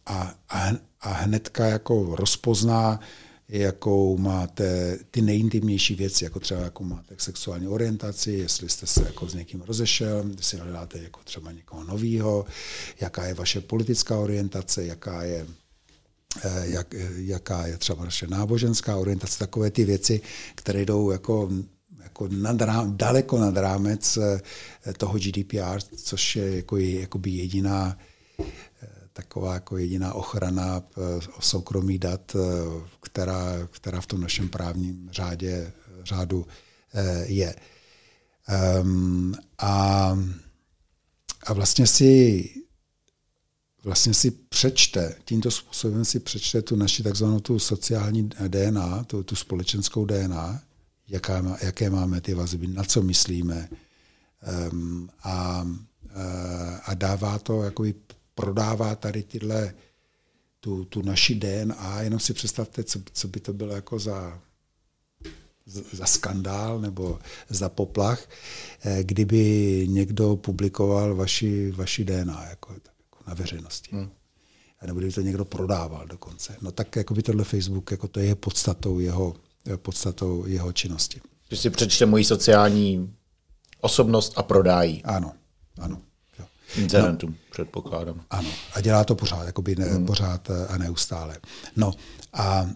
a, 0.07 0.35
a, 0.49 0.71
a 1.01 1.13
hnedka 1.13 1.67
jako 1.67 2.17
rozpozná, 2.17 3.01
jakou 3.49 4.19
máte 4.19 4.99
ty 5.11 5.23
nejintimnější 5.23 5.95
věci, 5.95 6.25
jako 6.25 6.41
třeba 6.41 6.61
jakou 6.61 6.85
máte 6.85 7.15
sexuální 7.19 7.69
orientaci, 7.69 8.33
jestli 8.33 8.69
jste 8.69 8.87
se 8.87 9.03
jako 9.05 9.29
s 9.29 9.35
někým 9.35 9.61
rozešel, 9.61 10.25
jestli 10.37 10.59
hledáte 10.59 10.99
jako 11.03 11.21
třeba 11.25 11.53
někoho 11.53 11.85
nového, 11.85 12.45
jaká 13.01 13.25
je 13.25 13.35
vaše 13.35 13.61
politická 13.61 14.19
orientace, 14.19 14.87
jaká 14.87 15.23
je 15.23 15.47
Eh, 15.47 15.62
jak, 16.63 16.95
jaká 17.17 17.67
je 17.67 17.79
třeba 17.79 18.05
naše 18.05 18.27
náboženská 18.27 18.97
orientace, 18.97 19.39
takové 19.39 19.71
ty 19.71 19.85
věci, 19.85 20.21
které 20.55 20.85
jdou 20.85 21.11
jako, 21.11 21.51
jako 22.03 22.29
nad 22.29 22.61
rám, 22.61 22.97
daleko 22.97 23.39
nad 23.39 23.57
rámec 23.57 24.17
eh, 24.17 24.41
toho 24.93 25.19
GDPR, 25.19 25.81
což 25.97 26.37
je 26.37 26.57
jako, 26.57 26.77
jakoby 26.77 27.31
jediná 27.31 27.99
eh, 28.41 28.47
taková 29.13 29.55
jako 29.55 29.79
jediná 29.79 30.15
ochrana 30.15 30.83
soukromí 31.41 31.99
dat, 31.99 32.37
která, 33.01 33.69
která 33.71 34.01
v 34.01 34.07
tom 34.07 34.21
našem 34.21 34.49
právním 34.49 35.09
řádě, 35.13 35.73
řádu 36.05 36.47
je. 37.25 37.55
Um, 38.81 39.35
a, 39.59 40.19
a 41.47 41.53
vlastně 41.53 41.87
si 41.87 42.51
vlastně 43.85 44.15
si 44.15 44.31
přečte, 44.31 45.15
tímto 45.25 45.51
způsobem 45.51 46.05
si 46.05 46.21
přečte 46.21 46.63
tu 46.63 46.77
naši 46.77 47.03
takzvanou 47.03 47.41
tu 47.41 47.59
sociální 47.59 48.31
DNA, 48.49 49.05
tu, 49.05 49.23
tu 49.23 49.37
společenskou 49.37 50.05
DNA, 50.05 50.63
jaká 51.09 51.59
jaké 51.63 51.91
máme 51.91 52.21
ty 52.21 52.35
vazby, 52.35 52.67
na 52.67 52.85
co 52.85 53.03
myslíme 53.03 53.69
um, 54.73 55.11
a, 55.23 55.63
uh, 55.63 56.11
a 56.85 56.95
dává 56.95 57.39
to, 57.39 57.63
jako 57.63 57.85
prodává 58.35 58.95
tady 58.95 59.23
tyhle, 59.23 59.75
tu, 60.61 60.85
tu 60.85 61.03
naši 61.03 61.35
DNA, 61.35 62.01
jenom 62.01 62.21
si 62.21 62.35
představte, 62.35 62.85
co, 62.85 63.01
co 63.13 63.29
by 63.29 63.41
to 63.41 63.53
bylo 63.53 63.75
jako 63.75 63.99
za, 63.99 64.41
za 65.93 66.07
skandál 66.07 66.81
nebo 66.81 67.19
za 67.49 67.69
poplach, 67.69 68.29
eh, 68.85 69.05
kdyby 69.05 69.87
někdo 69.91 70.37
publikoval 70.37 71.15
vaši, 71.15 71.71
vaši 71.71 72.05
DNA. 72.05 72.45
Jako 72.51 72.75
na 73.27 73.35
veřejnosti. 73.35 73.97
Hmm. 73.97 74.11
A 74.81 74.87
nebo 74.87 74.99
kdyby 74.99 75.13
to 75.13 75.21
někdo 75.21 75.45
prodával 75.45 76.07
dokonce. 76.07 76.57
No 76.61 76.73
tak 76.73 76.97
jako 76.97 77.15
by 77.15 77.23
tohle 77.23 77.45
Facebook, 77.45 77.91
jako 77.91 78.09
to 78.09 78.21
je 78.21 78.35
podstatou 78.35 78.99
jeho, 78.99 79.35
podstatou 79.77 80.47
jeho 80.47 80.73
činnosti. 80.73 81.21
Že 81.51 81.57
si 81.57 81.71
přečte 81.71 82.07
moji 82.07 82.25
sociální 82.25 83.15
osobnost 83.81 84.33
a 84.37 84.43
prodájí. 84.43 85.05
Ano, 85.05 85.33
ano. 85.81 86.01
Jo. 86.39 86.45
Internetu, 86.77 87.27
no, 87.27 87.35
předpokládám. 87.51 88.25
Ano, 88.31 88.49
a 88.75 88.81
dělá 88.81 89.05
to 89.05 89.15
pořád, 89.15 89.47
jakoby 89.47 89.77
ne, 89.77 89.85
hmm. 89.85 90.07
pořád 90.07 90.51
a 90.69 90.79
neustále. 90.79 91.39
No 91.77 91.93
a 92.33 92.71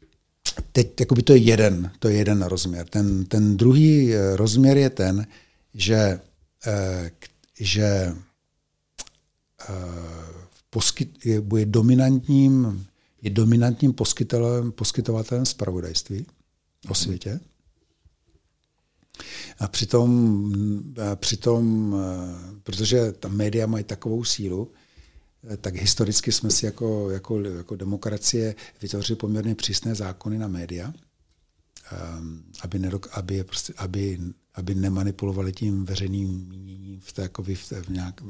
teď 0.72 1.00
jakoby 1.00 1.22
to 1.22 1.32
je 1.32 1.38
jeden, 1.38 1.90
to 1.98 2.08
je 2.08 2.16
jeden 2.16 2.42
rozměr. 2.42 2.88
Ten, 2.88 3.24
ten 3.24 3.56
druhý 3.56 4.14
eh, 4.14 4.36
rozměr 4.36 4.76
je 4.76 4.90
ten, 4.90 5.26
že, 5.74 6.20
eh, 6.66 7.10
že 7.60 8.14
poskyt, 10.70 11.26
je, 11.26 11.40
bude 11.40 11.66
dominantním, 11.66 12.86
je 13.22 13.30
dominantním 13.30 13.92
poskytovatelem, 13.92 14.72
poskytovatelem 14.72 15.46
zpravodajství 15.46 16.26
o 16.88 16.94
světě. 16.94 17.40
A 19.58 19.68
přitom, 19.68 20.52
a 21.12 21.16
přitom, 21.16 21.94
protože 22.62 23.12
ta 23.12 23.28
média 23.28 23.66
mají 23.66 23.84
takovou 23.84 24.24
sílu, 24.24 24.72
tak 25.60 25.74
historicky 25.74 26.32
jsme 26.32 26.50
si 26.50 26.66
jako, 26.66 27.10
jako, 27.10 27.40
jako 27.40 27.76
demokracie 27.76 28.54
vytvořili 28.82 29.16
poměrně 29.16 29.54
přísné 29.54 29.94
zákony 29.94 30.38
na 30.38 30.48
média, 30.48 30.92
aby, 32.62 32.78
nedok, 32.78 33.08
aby, 33.12 33.44
prostě, 33.44 33.72
aby, 33.76 34.20
aby 34.54 34.74
nemanipulovali 34.74 35.52
tím 35.52 35.84
veřejným 35.84 36.48
míněním 36.48 37.00
v 37.00 37.12
té, 37.12 37.22
jako 37.22 37.42
v, 37.42 37.48
v, 37.82 37.88
nějak, 37.88 38.22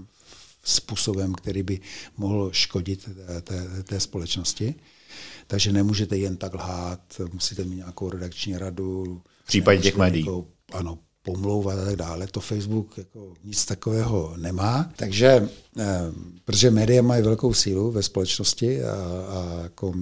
způsobem, 0.65 1.35
který 1.35 1.63
by 1.63 1.81
mohl 2.17 2.51
škodit 2.53 3.09
té, 3.43 3.83
té, 3.83 4.01
společnosti. 4.01 4.75
Takže 5.47 5.73
nemůžete 5.73 6.19
jen 6.19 6.37
tak 6.37 6.55
lhát, 6.55 7.21
musíte 7.33 7.65
mít 7.65 7.77
nějakou 7.77 8.11
redakční 8.11 8.59
radu. 8.59 9.23
V 9.45 9.47
případě 9.47 9.83
těch 9.83 9.97
médií. 9.97 10.27
Ano, 10.73 10.99
pomlouvat 11.23 11.79
a 11.79 11.85
tak 11.85 11.97
dále. 11.97 12.27
To 12.27 12.41
Facebook 12.41 12.99
jako 12.99 13.35
nic 13.45 13.65
takového 13.65 14.35
nemá. 14.37 14.93
Takže, 14.97 15.49
eh, 15.79 16.01
protože 16.45 16.71
média 16.71 17.03
mají 17.03 17.23
velkou 17.23 17.55
sílu 17.55 17.91
ve 17.91 18.03
společnosti 18.03 18.85
a, 18.85 18.95
a 19.29 19.63
jako 19.63 19.93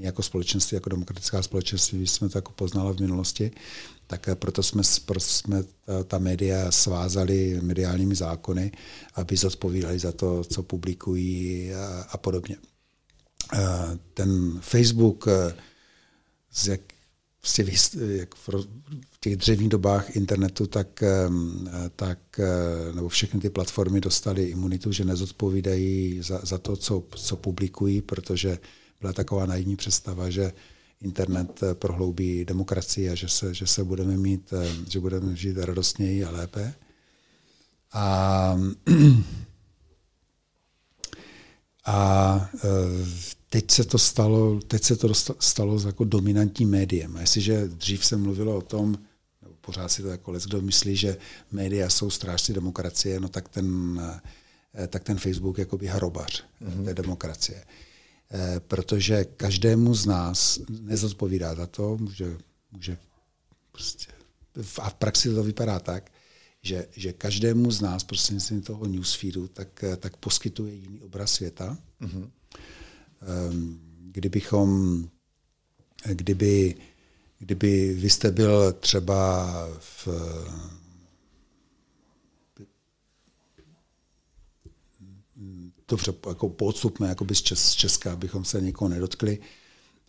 my 0.00 0.06
jako 0.06 0.22
společenství, 0.22 0.74
jako 0.74 0.88
demokratická 0.88 1.42
společenství, 1.42 2.06
jsme 2.06 2.28
to 2.28 2.38
jako 2.38 2.52
poznala 2.52 2.92
v 2.92 3.00
minulosti, 3.00 3.50
tak 4.10 4.28
proto 4.34 4.62
jsme, 4.62 4.82
proto 5.04 5.26
jsme 5.26 5.64
ta 6.04 6.18
média 6.18 6.70
svázali 6.72 7.60
mediálními 7.62 8.14
zákony, 8.14 8.72
aby 9.14 9.36
zodpovídali 9.36 9.98
za 9.98 10.12
to, 10.12 10.44
co 10.44 10.62
publikují 10.62 11.74
a, 11.74 12.06
a 12.10 12.16
podobně. 12.16 12.56
Ten 14.14 14.58
Facebook, 14.60 15.28
jak, 16.66 16.80
prostě 17.40 17.64
jak 17.96 18.34
v 18.34 19.20
těch 19.20 19.36
dřevních 19.36 19.68
dobách 19.68 20.16
internetu, 20.16 20.66
tak, 20.66 21.02
tak 21.96 22.18
nebo 22.94 23.08
všechny 23.08 23.40
ty 23.40 23.50
platformy 23.50 24.00
dostaly 24.00 24.44
imunitu, 24.44 24.92
že 24.92 25.04
nezodpovídají 25.04 26.22
za, 26.22 26.40
za 26.42 26.58
to, 26.58 26.76
co, 26.76 27.04
co 27.16 27.36
publikují, 27.36 28.02
protože 28.02 28.58
byla 29.00 29.12
taková 29.12 29.46
naivní 29.46 29.76
představa, 29.76 30.30
že 30.30 30.52
internet 31.00 31.62
eh, 31.62 31.74
prohloubí 31.74 32.44
demokracii 32.44 33.10
a 33.10 33.14
že 33.14 33.28
se, 33.28 33.54
že 33.54 33.66
se 33.66 33.84
budeme 33.84 34.16
mít, 34.16 34.52
eh, 34.52 34.68
že 34.88 35.00
budeme 35.00 35.36
žít 35.36 35.56
radostněji 35.56 36.24
a 36.24 36.30
lépe. 36.30 36.74
A, 37.92 38.56
a 41.84 42.50
eh, 42.54 42.58
teď 43.50 43.70
se 43.70 43.84
to 43.84 43.98
stalo, 43.98 44.60
teď 44.60 44.82
se 44.82 44.96
to 44.96 45.14
stalo 45.40 45.80
jako 45.86 46.04
dominantním 46.04 46.70
médiem. 46.70 47.16
A 47.16 47.20
jestliže 47.20 47.68
dřív 47.68 48.04
se 48.04 48.16
mluvilo 48.16 48.56
o 48.56 48.62
tom, 48.62 48.98
nebo 49.42 49.54
pořád 49.60 49.88
si 49.88 50.02
to 50.02 50.08
jako 50.08 50.30
les, 50.30 50.44
kdo 50.44 50.60
myslí, 50.60 50.96
že 50.96 51.16
média 51.52 51.90
jsou 51.90 52.10
strážci 52.10 52.52
demokracie, 52.52 53.20
no 53.20 53.28
tak 53.28 53.48
ten, 53.48 54.00
tak 54.88 55.04
ten 55.04 55.18
Facebook 55.18 55.58
je 55.58 55.62
jakoby 55.62 55.86
hrobař 55.86 56.44
mm-hmm. 56.62 56.84
té 56.84 56.94
demokracie. 56.94 57.64
Eh, 58.32 58.60
protože 58.60 59.24
každému 59.24 59.94
z 59.94 60.06
nás 60.06 60.60
nezodpovídá 60.80 61.54
za 61.54 61.66
to, 61.66 61.96
může, 61.96 62.38
může 62.72 62.98
prostě, 63.72 64.06
a 64.78 64.90
v 64.90 64.94
praxi 64.94 65.34
to 65.34 65.42
vypadá 65.42 65.78
tak, 65.78 66.10
že, 66.62 66.86
že 66.96 67.12
každému 67.12 67.70
z 67.70 67.80
nás 67.80 68.04
prostřednictvím 68.04 68.62
toho 68.62 68.86
newsfeedu 68.86 69.48
tak, 69.48 69.84
tak 69.96 70.16
poskytuje 70.16 70.74
jiný 70.74 71.00
obraz 71.00 71.32
světa. 71.32 71.78
Mm-hmm. 72.00 72.30
Kdybychom, 74.10 75.08
kdyby, 76.06 76.74
kdyby 77.38 77.94
vy 77.94 78.10
jste 78.10 78.30
byl 78.30 78.72
třeba 78.72 79.50
v 79.78 80.08
dobře, 85.90 86.14
jako 86.28 86.48
podstupme 86.48 87.08
jako 87.08 87.24
by 87.24 87.34
z, 87.34 87.42
Čes, 87.42 87.64
z 87.64 87.72
Česka, 87.72 88.12
abychom 88.12 88.44
se 88.44 88.60
někoho 88.60 88.88
nedotkli, 88.88 89.38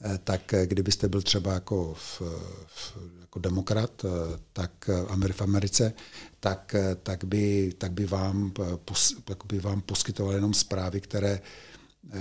eh, 0.01 0.19
tak 0.23 0.53
eh, 0.53 0.67
kdybyste 0.67 1.07
byl 1.07 1.21
třeba 1.21 1.53
jako, 1.53 1.93
v, 1.93 2.21
v, 2.67 2.97
jako 3.21 3.39
demokrat, 3.39 4.05
eh, 4.05 4.39
tak 4.53 4.89
v 5.31 5.41
Americe, 5.41 5.93
tak, 6.39 6.75
tak, 7.03 7.23
by, 7.23 7.73
tak 7.77 7.91
by, 7.91 8.05
vám, 8.05 8.51
pos, 8.85 9.15
by 9.45 9.59
vám 9.59 9.81
poskytoval 9.81 10.33
jenom 10.33 10.53
zprávy, 10.53 11.01
které 11.01 11.41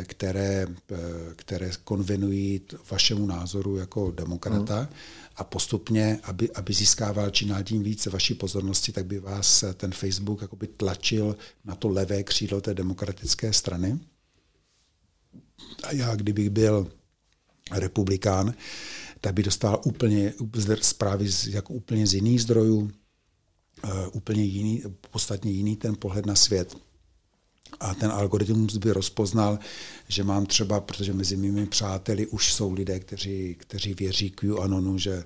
které, 0.04 0.66
které 1.36 1.70
konvenují 1.84 2.60
vašemu 2.90 3.26
názoru 3.26 3.76
jako 3.76 4.10
demokrata 4.10 4.76
hmm. 4.76 4.88
A 5.40 5.44
postupně, 5.44 6.20
aby, 6.22 6.50
aby 6.50 6.72
získával 6.72 7.30
čím 7.30 7.48
dál 7.48 7.62
tím 7.62 7.82
více 7.82 8.10
vaší 8.10 8.34
pozornosti, 8.34 8.92
tak 8.92 9.06
by 9.06 9.18
vás 9.18 9.64
ten 9.74 9.92
Facebook 9.92 10.42
jakoby 10.42 10.66
tlačil 10.66 11.36
na 11.64 11.74
to 11.74 11.88
levé 11.88 12.22
křídlo 12.22 12.60
té 12.60 12.74
demokratické 12.74 13.52
strany. 13.52 13.98
A 15.82 15.92
já, 15.92 16.16
kdybych 16.16 16.50
byl 16.50 16.92
republikán, 17.72 18.54
tak 19.20 19.34
by 19.34 19.42
dostal 19.42 19.80
úplně 19.84 20.32
zprávy 20.80 21.28
z, 21.28 21.46
jako 21.46 21.74
úplně 21.74 22.06
z 22.06 22.14
jiných 22.14 22.42
zdrojů, 22.42 22.78
uh, 22.78 23.90
úplně 24.12 24.44
jiný, 24.44 24.82
podstatně 25.10 25.50
jiný 25.50 25.76
ten 25.76 25.96
pohled 25.96 26.26
na 26.26 26.34
svět 26.34 26.76
a 27.80 27.94
ten 27.94 28.10
algoritmus 28.10 28.76
by 28.76 28.92
rozpoznal, 28.92 29.58
že 30.08 30.24
mám 30.24 30.46
třeba, 30.46 30.80
protože 30.80 31.12
mezi 31.12 31.36
mými 31.36 31.66
přáteli 31.66 32.26
už 32.26 32.52
jsou 32.54 32.72
lidé, 32.72 33.00
kteří, 33.00 33.56
kteří 33.58 33.94
věří 33.94 34.30
QAnonu, 34.30 34.98
že 34.98 35.24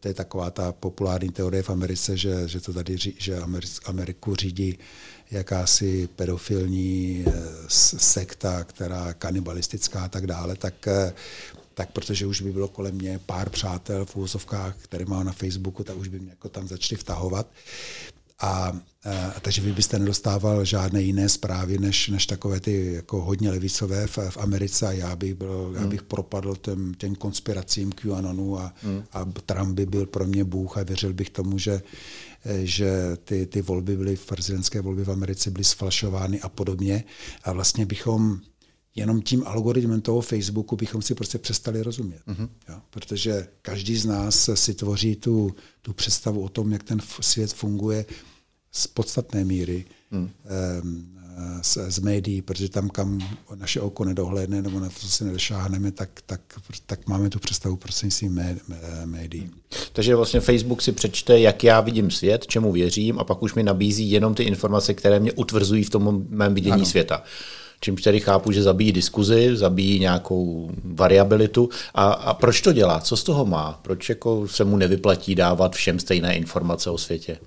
to 0.00 0.08
je 0.08 0.14
taková 0.14 0.50
ta 0.50 0.72
populární 0.72 1.28
teorie 1.28 1.62
v 1.62 1.70
Americe, 1.70 2.16
že, 2.16 2.48
že 2.48 2.60
to 2.60 2.72
tady 2.72 2.96
že 3.18 3.40
Ameriku 3.84 4.36
řídí 4.36 4.78
jakási 5.30 6.08
pedofilní 6.16 7.24
eh, 7.26 7.32
sekta, 7.68 8.64
která 8.64 9.12
kanibalistická 9.12 10.04
a 10.04 10.08
tak 10.08 10.26
dále, 10.26 10.56
tak, 10.56 10.88
eh, 10.88 11.12
tak 11.74 11.90
protože 11.90 12.26
už 12.26 12.40
by 12.40 12.52
bylo 12.52 12.68
kolem 12.68 12.94
mě 12.94 13.20
pár 13.26 13.50
přátel 13.50 14.04
v 14.04 14.16
úvozovkách, 14.16 14.76
které 14.76 15.04
mám 15.04 15.26
na 15.26 15.32
Facebooku, 15.32 15.84
tak 15.84 15.96
už 15.96 16.08
by 16.08 16.20
mě 16.20 16.30
jako 16.30 16.48
tam 16.48 16.68
začali 16.68 16.98
vtahovat. 16.98 17.46
A, 18.40 18.72
a 19.36 19.40
takže 19.40 19.62
vy 19.62 19.72
byste 19.72 19.98
nedostával 19.98 20.64
žádné 20.64 21.02
jiné 21.02 21.28
zprávy, 21.28 21.78
než, 21.78 22.08
než 22.08 22.26
takové 22.26 22.60
ty 22.60 22.92
jako 22.94 23.22
hodně 23.22 23.50
levicové 23.50 24.06
v, 24.06 24.18
v 24.30 24.36
Americe 24.36 24.86
a 24.86 24.92
já 24.92 25.16
bych, 25.16 25.34
byl, 25.34 25.64
hmm. 25.66 25.82
já 25.82 25.86
bych 25.86 26.02
propadl 26.02 26.56
těm, 26.56 26.94
těm 26.94 27.14
konspiracím 27.14 27.92
QAnonu 27.92 28.58
a, 28.58 28.74
hmm. 28.82 29.04
a 29.12 29.24
Trump 29.24 29.74
by 29.74 29.86
byl 29.86 30.06
pro 30.06 30.26
mě 30.26 30.44
Bůh 30.44 30.78
a 30.78 30.82
věřil 30.82 31.12
bych 31.12 31.30
tomu, 31.30 31.58
že, 31.58 31.82
že 32.62 32.92
ty, 33.24 33.46
ty 33.46 33.62
volby 33.62 33.96
byly, 33.96 34.16
prezidentské 34.16 34.80
volby 34.80 35.04
v 35.04 35.10
Americe 35.10 35.50
byly 35.50 35.64
sfalšovány 35.64 36.40
a 36.40 36.48
podobně. 36.48 37.04
A 37.44 37.52
vlastně 37.52 37.86
bychom 37.86 38.40
jenom 38.94 39.22
tím 39.22 39.42
algoritmem 39.46 40.00
toho 40.00 40.20
Facebooku 40.20 40.76
bychom 40.76 41.02
si 41.02 41.14
prostě 41.14 41.38
přestali 41.38 41.82
rozumět. 41.82 42.20
Mm-hmm. 42.28 42.48
Jo? 42.68 42.74
Protože 42.90 43.48
každý 43.62 43.96
z 43.96 44.06
nás 44.06 44.50
si 44.54 44.74
tvoří 44.74 45.16
tu, 45.16 45.54
tu 45.82 45.92
představu 45.92 46.42
o 46.42 46.48
tom, 46.48 46.72
jak 46.72 46.82
ten 46.82 47.00
svět 47.20 47.52
funguje 47.52 48.04
z 48.72 48.86
podstatné 48.86 49.44
míry 49.44 49.84
mm. 50.10 50.30
z, 51.62 51.78
z 51.88 51.98
médií, 51.98 52.42
protože 52.42 52.68
tam, 52.68 52.88
kam 52.88 53.20
naše 53.54 53.80
oko 53.80 54.04
nedohlédne 54.04 54.62
nebo 54.62 54.80
na 54.80 54.88
to 54.88 55.06
si 55.06 55.24
nedošáhneme, 55.24 55.90
tak, 55.90 56.10
tak, 56.26 56.40
tak 56.86 57.08
máme 57.08 57.30
tu 57.30 57.38
představu 57.38 57.76
prostřednictvím 57.76 58.32
mé, 58.32 58.56
médií. 59.04 59.50
Takže 59.92 60.16
vlastně 60.16 60.40
Facebook 60.40 60.82
si 60.82 60.92
přečte, 60.92 61.40
jak 61.40 61.64
já 61.64 61.80
vidím 61.80 62.10
svět, 62.10 62.46
čemu 62.46 62.72
věřím 62.72 63.18
a 63.18 63.24
pak 63.24 63.42
už 63.42 63.54
mi 63.54 63.62
nabízí 63.62 64.10
jenom 64.10 64.34
ty 64.34 64.42
informace, 64.42 64.94
které 64.94 65.20
mě 65.20 65.32
utvrzují 65.32 65.84
v 65.84 65.90
tom 65.90 66.26
mém 66.28 66.54
vidění 66.54 66.72
ano. 66.72 66.86
světa 66.86 67.22
čímž 67.82 68.02
tedy 68.02 68.20
chápu, 68.20 68.52
že 68.52 68.62
zabíjí 68.62 68.92
diskuzi, 68.92 69.56
zabíjí 69.56 70.00
nějakou 70.00 70.70
variabilitu. 70.84 71.68
A, 71.94 72.12
a 72.12 72.34
proč 72.34 72.60
to 72.60 72.72
dělá? 72.72 73.00
Co 73.00 73.16
z 73.16 73.22
toho 73.22 73.46
má? 73.46 73.80
Proč 73.82 74.08
jako 74.08 74.48
se 74.48 74.64
mu 74.64 74.76
nevyplatí 74.76 75.34
dávat 75.34 75.74
všem 75.74 75.98
stejné 75.98 76.36
informace 76.36 76.90
o 76.90 76.98
světě? 76.98 77.38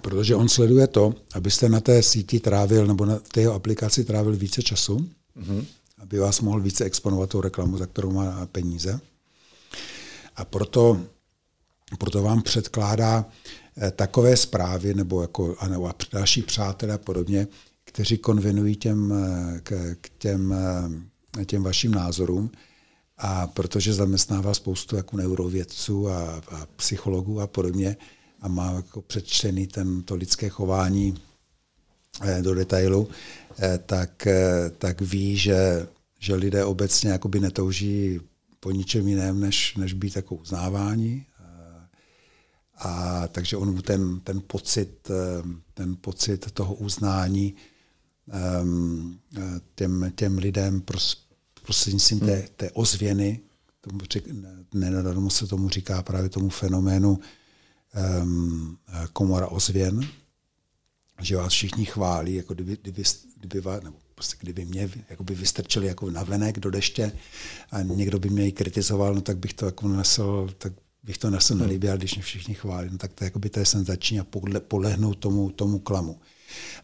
Protože 0.00 0.34
on 0.34 0.48
sleduje 0.48 0.86
to, 0.86 1.14
abyste 1.34 1.68
na 1.68 1.80
té 1.80 2.02
síti 2.02 2.40
trávil, 2.40 2.86
nebo 2.86 3.04
na 3.04 3.18
té 3.18 3.46
aplikaci 3.46 4.04
trávil 4.04 4.36
více 4.36 4.62
času, 4.62 4.96
mm-hmm. 4.96 5.64
aby 5.98 6.18
vás 6.18 6.40
mohl 6.40 6.60
více 6.60 6.84
exponovat 6.84 7.30
tou 7.30 7.40
reklamu, 7.40 7.78
za 7.78 7.86
kterou 7.86 8.12
má 8.12 8.46
peníze. 8.52 9.00
A 10.36 10.44
proto, 10.44 11.00
proto 11.98 12.22
vám 12.22 12.42
předkládá 12.42 13.24
eh, 13.78 13.90
takové 13.90 14.36
zprávy, 14.36 14.94
nebo, 14.94 15.22
jako, 15.22 15.56
nebo 15.68 15.90
další 16.12 16.42
přátelé 16.42 16.94
a 16.94 16.98
podobně, 16.98 17.46
kteří 17.94 18.18
konvenují 18.18 18.76
těm, 18.76 19.12
eh, 19.12 19.60
k, 19.60 19.96
k 20.00 20.08
těm, 20.18 20.54
eh, 21.38 21.44
těm 21.44 21.62
vašim 21.62 21.94
názorům. 21.94 22.50
A 23.18 23.46
protože 23.46 23.94
zaměstnává 23.94 24.54
spoustu 24.54 24.96
jako 24.96 25.16
neurovědců 25.16 26.08
a, 26.08 26.42
a 26.50 26.66
psychologů 26.76 27.40
a 27.40 27.46
podobně 27.46 27.96
a 28.40 28.48
má 28.48 28.72
jako 28.72 29.02
předčtený 29.02 29.66
ten, 29.66 30.02
to 30.02 30.14
lidské 30.14 30.48
chování 30.48 31.14
eh, 32.20 32.42
do 32.42 32.54
detailu, 32.54 33.08
tak, 33.86 34.28
tak 34.78 35.00
ví, 35.00 35.36
že, 35.36 35.86
že 36.18 36.34
lidé 36.34 36.64
obecně 36.64 37.10
jakoby 37.10 37.40
netouží 37.40 38.20
po 38.60 38.70
ničem 38.70 39.08
jiném, 39.08 39.40
než, 39.40 39.76
než 39.76 39.92
být 39.92 40.16
jako 40.16 40.34
uznávání. 40.34 41.26
A 42.78 43.28
takže 43.28 43.56
on 43.56 43.82
ten, 43.82 44.20
ten 44.20 44.42
pocit, 44.46 45.10
ten 45.74 45.96
pocit 46.00 46.50
toho 46.52 46.74
uznání 46.74 47.54
um, 48.62 49.18
těm, 49.74 50.12
těm 50.16 50.38
lidem 50.38 50.80
pros, 50.80 51.26
prostřednictvím 51.62 52.20
té, 52.20 52.34
hmm. 52.34 52.46
té 52.56 52.70
ozvěny, 52.70 53.40
tomu 53.80 54.00
řek, 54.12 54.24
nenadarmo 54.74 55.30
se 55.30 55.46
tomu 55.46 55.68
říká 55.68 56.02
právě 56.02 56.28
tomu 56.28 56.48
fenoménu 56.48 57.18
um, 58.22 58.78
komora 59.12 59.46
ozvěn, 59.46 60.08
že 61.20 61.36
vás 61.36 61.52
všichni 61.52 61.84
chválí, 61.84 62.34
jako 62.34 62.54
kdyby, 62.54 62.76
kdyby, 62.82 63.02
kdyby, 63.36 63.60
vás, 63.60 63.82
nebo 63.82 63.96
prostě 64.14 64.36
kdyby 64.40 64.64
mě 64.64 64.90
jako 65.10 65.24
by 65.24 65.34
vystrčili 65.34 65.86
jako 65.86 66.10
na 66.10 66.22
venek 66.22 66.60
do 66.60 66.70
deště 66.70 67.12
a 67.70 67.82
někdo 67.82 68.18
by 68.18 68.30
mě 68.30 68.52
kritizoval, 68.52 69.14
no 69.14 69.20
tak 69.20 69.38
bych 69.38 69.54
to 69.54 69.66
jako 69.66 69.88
nesl, 69.88 70.48
tak 70.58 70.72
bych 71.02 71.18
to 71.18 71.30
nesl 71.30 71.54
hmm. 71.54 71.62
nelíbil, 71.62 71.96
když 71.96 72.14
mě 72.14 72.22
všichni 72.22 72.54
chválí, 72.54 72.88
no 72.92 72.98
tak 72.98 73.12
to, 73.12 73.24
jako 73.24 73.38
by 73.38 73.50
to 73.50 73.60
je 73.60 73.66
senzační 73.66 74.20
a 74.20 74.26
polehnout 74.68 75.18
tomu, 75.18 75.50
tomu 75.50 75.78
klamu 75.78 76.20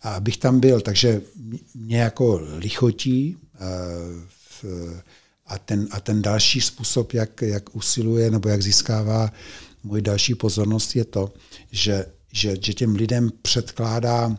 a 0.02 0.14
abych 0.14 0.36
tam 0.36 0.60
byl. 0.60 0.80
Takže 0.80 1.22
mě 1.74 2.00
jako 2.00 2.40
lichotí 2.56 3.36
eh, 3.54 5.02
a 5.46 5.58
ten, 5.58 5.88
a 5.90 6.00
ten 6.00 6.22
další 6.22 6.60
způsob, 6.60 7.12
jak, 7.12 7.42
jak 7.42 7.76
usiluje 7.76 8.30
nebo 8.30 8.48
jak 8.48 8.62
získává 8.62 9.32
můj 9.82 10.02
další 10.02 10.34
pozornost, 10.34 10.96
je 10.96 11.04
to, 11.04 11.32
že, 11.70 12.06
že, 12.32 12.56
že 12.60 12.74
těm 12.74 12.94
lidem 12.94 13.30
předkládá, 13.42 14.36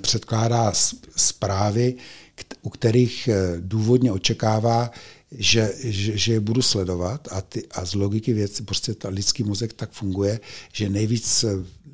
předkládá 0.00 0.72
zprávy, 1.16 1.94
u 2.62 2.70
kterých 2.70 3.28
eh, 3.28 3.56
důvodně 3.60 4.12
očekává, 4.12 4.90
že, 5.32 5.72
že, 5.84 6.18
že 6.18 6.32
je 6.32 6.40
budu 6.40 6.62
sledovat 6.62 7.28
a, 7.30 7.40
ty, 7.40 7.66
a 7.70 7.84
z 7.84 7.94
logiky 7.94 8.32
věci, 8.32 8.62
prostě 8.62 8.94
ta 8.94 9.08
lidský 9.08 9.42
mozek 9.42 9.72
tak 9.72 9.90
funguje, 9.90 10.40
že 10.72 10.88
nejvíc 10.88 11.44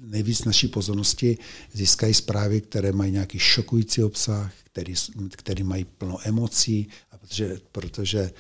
nejvíc 0.07 0.44
naší 0.44 0.68
pozornosti 0.68 1.38
získají 1.72 2.14
zprávy, 2.14 2.61
které 2.61 2.92
mají 2.92 3.12
nějaký 3.12 3.38
šokující 3.38 4.02
obsah, 4.02 4.52
který, 4.64 4.94
který 5.36 5.62
mají 5.62 5.84
plno 5.84 6.18
emocí, 6.24 6.88
a 7.12 7.18
protože, 7.18 7.61
protože 7.72 8.30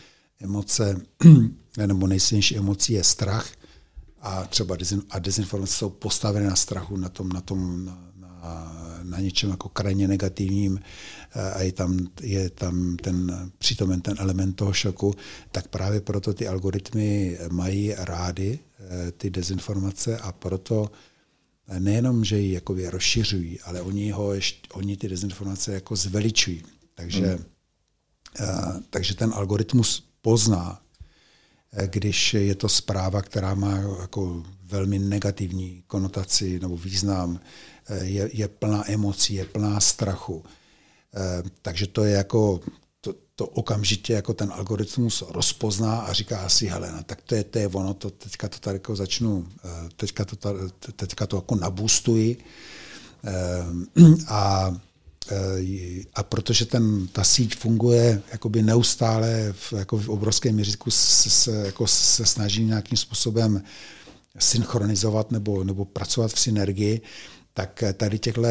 emoce, 0.40 1.00
nebo 1.86 2.06
nejsilnější 2.06 2.56
emocí 2.56 2.92
je 2.92 3.04
strach 3.04 3.50
a 4.20 4.44
třeba 4.44 4.76
dezin, 4.76 5.02
a 5.10 5.18
dezinformace 5.18 5.72
jsou 5.72 5.90
postaveny 5.90 6.46
na 6.46 6.56
strachu, 6.56 6.96
na 6.96 7.08
tom, 7.08 7.28
na 7.28 7.40
tom, 7.40 7.84
na, 7.84 8.12
na, 8.16 8.72
na 9.02 9.20
něčem 9.20 9.50
jako 9.50 9.68
krajně 9.68 10.08
negativním 10.08 10.80
a 11.54 11.62
je 11.62 11.72
tam, 11.72 11.98
je 12.20 12.50
tam 12.50 12.96
ten 12.96 13.50
přítomen 13.58 14.00
ten 14.00 14.14
element 14.18 14.56
toho 14.56 14.72
šoku, 14.72 15.14
tak 15.50 15.68
právě 15.68 16.00
proto 16.00 16.34
ty 16.34 16.48
algoritmy 16.48 17.38
mají 17.50 17.94
rády 17.98 18.58
eh, 18.78 19.12
ty 19.12 19.30
dezinformace 19.30 20.18
a 20.18 20.32
proto 20.32 20.90
nejenom, 21.78 22.24
že 22.24 22.38
ji 22.38 22.52
jakoby 22.52 22.90
rozšiřují, 22.90 23.60
ale 23.60 23.82
oni, 23.82 24.10
ho 24.10 24.34
ještě, 24.34 24.68
oni 24.72 24.96
ty 24.96 25.08
dezinformace 25.08 25.72
jako 25.72 25.96
zveličují. 25.96 26.62
Takže, 26.94 27.26
hmm. 27.26 27.44
uh, 28.40 28.80
takže 28.90 29.14
ten 29.14 29.32
algoritmus 29.34 30.08
pozná, 30.22 30.82
když 31.86 32.34
je 32.34 32.54
to 32.54 32.68
zpráva, 32.68 33.22
která 33.22 33.54
má 33.54 33.76
jako 34.00 34.44
velmi 34.62 34.98
negativní 34.98 35.82
konotaci 35.86 36.60
nebo 36.60 36.76
význam, 36.76 37.40
je, 38.02 38.30
je 38.32 38.48
plná 38.48 38.90
emocí, 38.90 39.34
je 39.34 39.44
plná 39.44 39.80
strachu. 39.80 40.44
Takže 41.62 41.86
to 41.86 42.04
je 42.04 42.14
jako 42.14 42.60
to, 43.36 43.46
okamžitě 43.46 44.12
jako 44.12 44.34
ten 44.34 44.52
algoritmus 44.52 45.24
rozpozná 45.28 46.00
a 46.00 46.12
říká 46.12 46.48
si, 46.48 46.66
hele, 46.66 46.92
no, 46.92 47.02
tak 47.02 47.22
to 47.22 47.34
je, 47.34 47.44
to 47.44 47.58
je 47.58 47.68
ono, 47.68 47.94
to 47.94 48.10
teďka 48.10 48.48
to 48.48 48.58
tady 48.58 48.74
jako 48.76 48.96
začnu, 48.96 49.46
teďka 49.96 50.24
to, 50.24 50.36
teďka 50.96 51.26
to 51.26 51.36
jako 51.36 51.54
nabustuji 51.54 52.38
a 54.28 54.72
a 56.14 56.22
protože 56.22 56.66
ten, 56.66 57.08
ta 57.08 57.24
síť 57.24 57.56
funguje 57.56 58.22
jakoby 58.32 58.62
neustále 58.62 59.52
v, 59.52 59.72
jako 59.72 59.98
v 59.98 60.08
obrovském 60.08 60.54
měřítku, 60.54 60.90
se, 60.90 61.30
se, 61.30 61.50
jako 61.66 61.86
se 61.86 62.26
snaží 62.26 62.64
nějakým 62.64 62.98
způsobem 62.98 63.62
synchronizovat 64.38 65.30
nebo, 65.30 65.64
nebo 65.64 65.84
pracovat 65.84 66.32
v 66.32 66.40
synergii, 66.40 67.00
tak 67.54 67.84
tady 67.96 68.18
těchto 68.18 68.42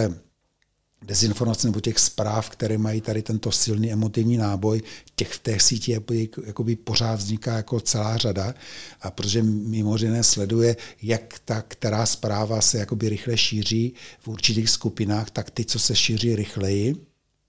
dezinformací 1.06 1.68
nebo 1.68 1.82
těch 1.82 1.99
zpráv, 1.99 2.49
které 2.49 2.78
mají 2.78 3.01
tady 3.01 3.22
tento 3.22 3.51
silný 3.51 3.91
emotivní 3.91 4.38
náboj, 4.38 4.82
těch 5.16 5.34
v 5.34 5.39
té 5.39 5.60
síti 5.60 5.91
jakoby, 6.45 6.76
pořád 6.76 7.16
vzniká 7.16 7.56
jako 7.56 7.80
celá 7.80 8.18
řada 8.18 8.53
a 9.01 9.12
protože 9.12 9.43
mimořádně 9.43 10.24
sleduje, 10.24 10.76
jak 11.01 11.39
ta 11.45 11.62
která 11.62 12.06
zpráva 12.06 12.62
se 12.62 12.78
jakoby 12.78 13.10
rychle 13.10 13.38
šíří 13.38 13.93
v 14.20 14.28
určitých 14.28 14.70
skupinách, 14.70 15.32
tak 15.32 15.51
ty, 15.51 15.66
co 15.66 15.80
se 15.80 15.95
šíří 15.95 16.36
rychleji, 16.36 16.95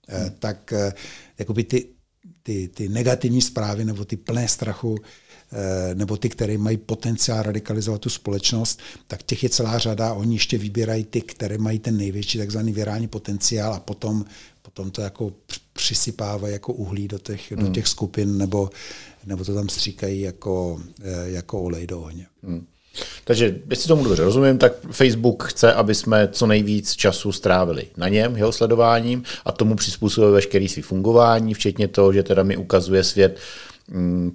hmm. 0.07 0.29
tak 0.39 0.73
eh, 0.73 0.93
jakoby 1.39 1.63
ty, 1.63 1.85
ty, 2.43 2.67
ty 2.67 2.89
negativní 2.89 3.41
zprávy 3.41 3.85
nebo 3.85 4.05
ty 4.05 4.17
plné 4.17 4.47
strachu 4.47 4.97
nebo 5.93 6.17
ty, 6.17 6.29
které 6.29 6.57
mají 6.57 6.77
potenciál 6.77 7.43
radikalizovat 7.43 8.01
tu 8.01 8.09
společnost, 8.09 8.79
tak 9.07 9.23
těch 9.23 9.43
je 9.43 9.49
celá 9.49 9.77
řada. 9.77 10.13
Oni 10.13 10.35
ještě 10.35 10.57
vybírají 10.57 11.03
ty, 11.03 11.21
které 11.21 11.57
mají 11.57 11.79
ten 11.79 11.97
největší 11.97 12.37
takzvaný 12.37 12.73
virální 12.73 13.07
potenciál 13.07 13.73
a 13.73 13.79
potom, 13.79 14.25
potom 14.61 14.91
to 14.91 15.01
jako 15.01 15.33
přisypávají 15.73 16.53
jako 16.53 16.73
uhlí 16.73 17.07
do 17.07 17.19
těch, 17.19 17.51
hmm. 17.51 17.65
do 17.65 17.71
těch 17.71 17.87
skupin 17.87 18.37
nebo, 18.37 18.69
nebo 19.25 19.43
to 19.43 19.53
tam 19.53 19.69
stříkají 19.69 20.21
jako, 20.21 20.81
eh, 21.01 21.29
jako 21.31 21.61
olej 21.61 21.87
do 21.87 22.01
ohně. 22.01 22.27
Hmm. 22.43 22.65
Takže, 23.23 23.59
jestli 23.69 23.87
tomu 23.87 24.03
dobře 24.03 24.23
rozumím, 24.23 24.57
tak 24.57 24.73
Facebook 24.91 25.43
chce, 25.43 25.73
aby 25.73 25.95
jsme 25.95 26.27
co 26.31 26.47
nejvíc 26.47 26.95
času 26.95 27.31
strávili 27.31 27.87
na 27.97 28.09
něm, 28.09 28.37
jeho 28.37 28.51
sledováním 28.51 29.23
a 29.45 29.51
tomu 29.51 29.75
přizpůsobuje 29.75 30.33
veškerý 30.33 30.69
svý 30.69 30.81
fungování, 30.81 31.53
včetně 31.53 31.87
toho, 31.87 32.13
že 32.13 32.23
teda 32.23 32.43
mi 32.43 32.57
ukazuje 32.57 33.03
svět 33.03 33.37
Mm, 33.37 33.76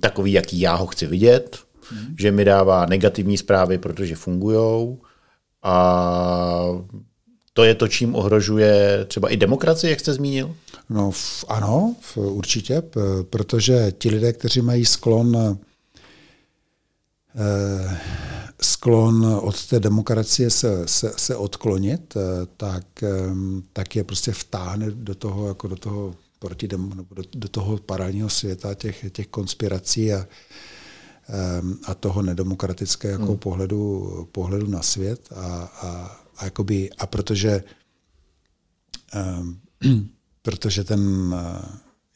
takový, 0.00 0.32
jaký 0.32 0.60
já 0.60 0.74
ho 0.74 0.86
chci 0.86 1.06
vidět, 1.06 1.58
hmm. 1.90 2.16
že 2.18 2.32
mi 2.32 2.44
dává 2.44 2.86
negativní 2.86 3.38
zprávy, 3.38 3.78
protože 3.78 4.16
fungují 4.16 4.96
a 5.62 6.66
to 7.52 7.64
je 7.64 7.74
to, 7.74 7.88
čím 7.88 8.14
ohrožuje 8.14 9.04
třeba 9.08 9.28
i 9.28 9.36
demokracii, 9.36 9.90
jak 9.90 10.00
jste 10.00 10.14
zmínil? 10.14 10.54
No 10.90 11.10
v, 11.10 11.44
ano, 11.48 11.96
v, 12.00 12.16
určitě, 12.16 12.80
p, 12.80 13.00
protože 13.30 13.92
ti 13.98 14.10
lidé, 14.10 14.32
kteří 14.32 14.60
mají 14.60 14.84
sklon 14.84 15.58
eh, 17.36 17.98
sklon 18.62 19.40
od 19.42 19.66
té 19.66 19.80
demokracie 19.80 20.50
se, 20.50 20.88
se, 20.88 21.12
se 21.16 21.36
odklonit, 21.36 22.16
eh, 22.16 22.46
tak, 22.56 23.02
eh, 23.02 23.08
tak 23.72 23.96
je 23.96 24.04
prostě 24.04 24.32
vtáhne 24.32 24.90
do 24.90 25.14
toho, 25.14 25.48
jako 25.48 25.68
do 25.68 25.76
toho 25.76 26.14
proti 26.42 26.68
dem, 26.68 27.06
do, 27.10 27.22
do 27.34 27.48
toho 27.48 27.76
paralelního 27.78 28.28
světa 28.28 28.74
těch, 28.74 29.06
těch 29.12 29.26
konspirací 29.26 30.12
a, 30.12 30.26
a 31.84 31.94
toho 31.94 32.22
nedemokratického 32.22 33.12
jako 33.12 33.32
hmm. 33.32 33.38
pohledu, 33.38 33.82
pohledu 34.32 34.66
na 34.66 34.82
svět 34.82 35.28
a, 35.30 35.46
a, 35.62 35.88
a, 36.36 36.44
jakoby, 36.44 36.90
a 36.98 37.06
protože 37.06 37.64
um, 39.14 39.60
protože 40.42 40.84
ten 40.84 41.34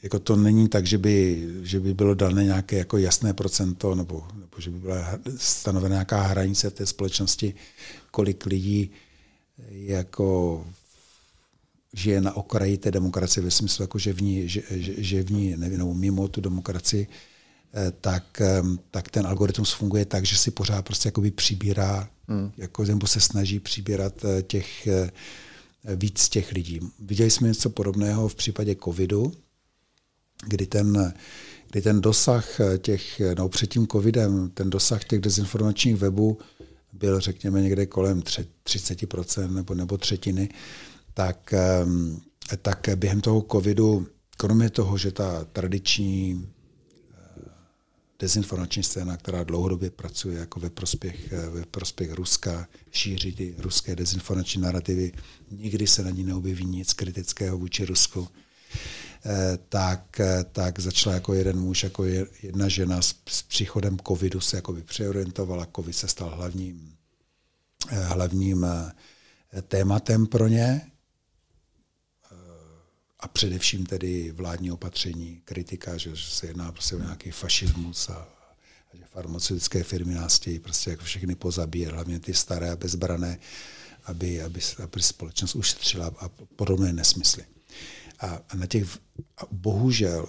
jako 0.02 0.18
to 0.18 0.36
není 0.36 0.68
tak, 0.68 0.86
že 0.86 0.98
by, 0.98 1.46
že 1.62 1.80
by 1.80 1.94
bylo 1.94 2.14
dané 2.14 2.44
nějaké 2.44 2.78
jako 2.78 2.98
jasné 2.98 3.32
procento 3.32 3.94
nebo, 3.94 4.26
nebo 4.34 4.56
že 4.58 4.70
by 4.70 4.78
byla 4.78 5.18
stanovena 5.36 5.94
nějaká 5.94 6.22
hranice 6.22 6.70
té 6.70 6.86
společnosti, 6.86 7.54
kolik 8.10 8.46
lidí 8.46 8.90
jako 9.70 10.66
žije 11.96 12.20
na 12.20 12.36
okraji 12.36 12.78
té 12.78 12.90
demokracie 12.90 13.44
ve 13.44 13.50
smyslu, 13.50 13.82
jako 13.82 13.98
že 13.98 14.12
v 14.12 14.22
ní, 14.22 14.48
že, 14.48 14.62
že, 14.70 14.92
že 14.96 15.22
v 15.22 15.30
ní 15.30 15.56
nevím, 15.56 15.78
nebo 15.78 15.94
mimo 15.94 16.28
tu 16.28 16.40
demokracii, 16.40 17.06
eh, 17.74 17.92
tak, 18.00 18.42
tak 18.90 19.10
ten 19.10 19.26
algoritmus 19.26 19.72
funguje 19.72 20.04
tak, 20.04 20.26
že 20.26 20.36
si 20.36 20.50
pořád 20.50 20.84
prostě 20.84 21.08
jakoby 21.08 21.30
přibírá, 21.30 22.08
hmm. 22.28 22.52
jako, 22.56 22.84
nebo 22.84 23.06
se 23.06 23.20
snaží 23.20 23.60
přibírat 23.60 24.24
eh, 24.24 24.42
těch, 24.42 24.86
eh, 24.86 25.10
víc 25.96 26.28
těch 26.28 26.52
lidí. 26.52 26.80
Viděli 26.98 27.30
jsme 27.30 27.48
něco 27.48 27.70
podobného 27.70 28.28
v 28.28 28.34
případě 28.34 28.76
covidu, 28.84 29.32
kdy 30.46 30.66
ten, 30.66 31.14
kdy 31.70 31.82
ten 31.82 32.00
dosah 32.00 32.48
těch, 32.78 33.20
no 33.38 33.48
před 33.48 33.66
tím 33.66 33.86
covidem, 33.86 34.50
ten 34.54 34.70
dosah 34.70 35.04
těch 35.04 35.20
dezinformačních 35.20 35.96
webů 35.96 36.38
byl, 36.92 37.20
řekněme, 37.20 37.62
někde 37.62 37.86
kolem 37.86 38.20
30% 38.20 39.54
nebo, 39.54 39.74
nebo 39.74 39.98
třetiny 39.98 40.48
tak, 41.16 41.54
tak 42.62 42.88
během 42.96 43.20
toho 43.20 43.46
covidu, 43.52 44.06
kromě 44.36 44.70
toho, 44.70 44.98
že 44.98 45.12
ta 45.12 45.44
tradiční 45.44 46.48
eh, 47.14 47.50
dezinformační 48.18 48.82
scéna, 48.82 49.16
která 49.16 49.44
dlouhodobě 49.44 49.90
pracuje 49.90 50.38
jako 50.38 50.60
ve 50.60 50.70
prospěch, 50.70 51.32
eh, 51.32 51.48
ve 51.48 51.64
prospěch 51.64 52.12
Ruska, 52.12 52.68
šíří 52.90 53.32
ty 53.32 53.54
ruské 53.58 53.96
dezinformační 53.96 54.62
narrativy, 54.62 55.12
nikdy 55.50 55.86
se 55.86 56.02
na 56.02 56.10
ní 56.10 56.24
neobjeví 56.24 56.64
nic 56.64 56.92
kritického 56.92 57.58
vůči 57.58 57.84
Rusku, 57.84 58.28
eh, 59.26 59.58
tak, 59.68 60.20
tak 60.52 60.78
začala 60.78 61.14
jako 61.14 61.34
jeden 61.34 61.60
muž, 61.60 61.82
jako 61.82 62.04
jedna 62.42 62.68
žena 62.68 63.02
s, 63.02 63.14
s 63.28 63.42
příchodem 63.42 63.98
covidu 64.08 64.40
se 64.40 64.56
jako 64.56 64.76
přeorientovala, 64.84 65.68
covid 65.76 65.96
se 65.96 66.08
stal 66.08 66.30
hlavním, 66.30 66.92
hlavním 67.88 68.66
tématem 69.68 70.26
pro 70.26 70.48
ně 70.48 70.90
a 73.20 73.28
především 73.28 73.86
tedy 73.86 74.32
vládní 74.32 74.70
opatření, 74.70 75.40
kritika, 75.44 75.96
že, 75.96 76.16
že 76.16 76.30
se 76.30 76.46
jedná 76.46 76.72
prostě 76.72 76.96
o 76.96 76.98
nějaký 76.98 77.30
fašismus 77.30 78.08
a, 78.08 78.28
a 78.92 78.96
že 78.96 79.04
farmaceutické 79.04 79.82
firmy 79.82 80.14
nás 80.14 80.36
chtějí 80.36 80.58
prostě 80.58 80.90
jako 80.90 81.04
všechny 81.04 81.34
pozabíjet, 81.34 81.92
hlavně 81.92 82.20
ty 82.20 82.34
staré 82.34 82.70
a 82.70 82.76
bezbrané, 82.76 83.38
aby, 84.04 84.42
aby, 84.42 84.60
aby 84.82 85.02
společnost 85.02 85.54
ušetřila 85.54 86.10
a 86.18 86.28
podobné 86.28 86.92
nesmysly. 86.92 87.44
A, 88.18 88.42
a 88.48 88.56
na 88.56 88.66
těch, 88.66 88.98
a 89.36 89.42
bohužel, 89.50 90.28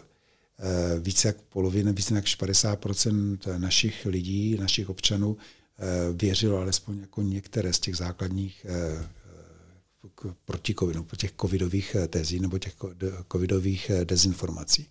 eh, 0.59 0.99
více 0.99 1.27
jak 1.27 1.41
polovina, 1.41 1.91
více 1.91 2.15
jak 2.15 2.25
50% 2.25 3.57
našich 3.57 4.05
lidí, 4.05 4.57
našich 4.57 4.89
občanů 4.89 5.37
eh, 5.37 6.13
věřilo 6.13 6.57
alespoň 6.57 6.99
jako 6.99 7.21
některé 7.21 7.73
z 7.73 7.79
těch 7.79 7.95
základních 7.95 8.65
eh, 10.25 10.33
proti 10.45 10.75
covidu, 10.79 11.03
po 11.03 11.15
těch 11.15 11.31
covidových 11.41 11.95
eh, 11.95 12.07
tezí 12.07 12.39
nebo 12.39 12.59
těch 12.59 12.75
covidových 13.31 13.89
eh, 13.89 14.05
dezinformací. 14.05 14.87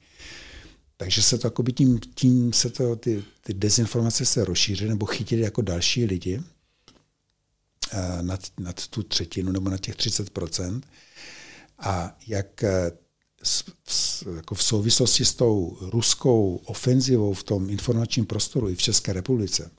Takže 0.96 1.22
se 1.22 1.38
to 1.38 1.50
tím, 1.74 2.00
tím 2.14 2.52
se 2.52 2.70
to, 2.70 2.96
ty, 2.96 3.24
ty 3.40 3.54
dezinformace 3.54 4.26
se 4.26 4.44
rozšířily 4.44 4.90
nebo 4.90 5.06
chytily 5.06 5.42
jako 5.42 5.62
další 5.62 6.04
lidi 6.04 6.42
eh, 7.92 8.22
nad, 8.22 8.40
nad 8.60 8.86
tu 8.86 9.02
třetinu 9.02 9.52
nebo 9.52 9.70
na 9.70 9.78
těch 9.78 9.96
30% 9.96 10.82
A 11.78 12.16
jak 12.26 12.64
jako 14.36 14.54
v 14.54 14.62
souvislosti 14.62 15.24
s 15.24 15.34
tou 15.34 15.78
ruskou 15.80 16.60
ofenzivou 16.64 17.34
v 17.34 17.42
tom 17.42 17.70
informačním 17.70 18.26
prostoru 18.26 18.68
i 18.68 18.74
v 18.74 18.82
České 18.82 19.12
republice, 19.12 19.70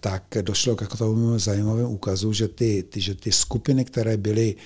tak 0.00 0.24
došlo 0.40 0.76
k 0.76 0.88
takovému 0.88 1.38
zajímavému 1.38 1.88
úkazu, 1.88 2.32
že 2.32 2.48
ty, 2.48 2.82
ty, 2.82 3.00
že 3.00 3.14
ty 3.14 3.32
skupiny, 3.32 3.84
které 3.84 4.16
byly, 4.16 4.56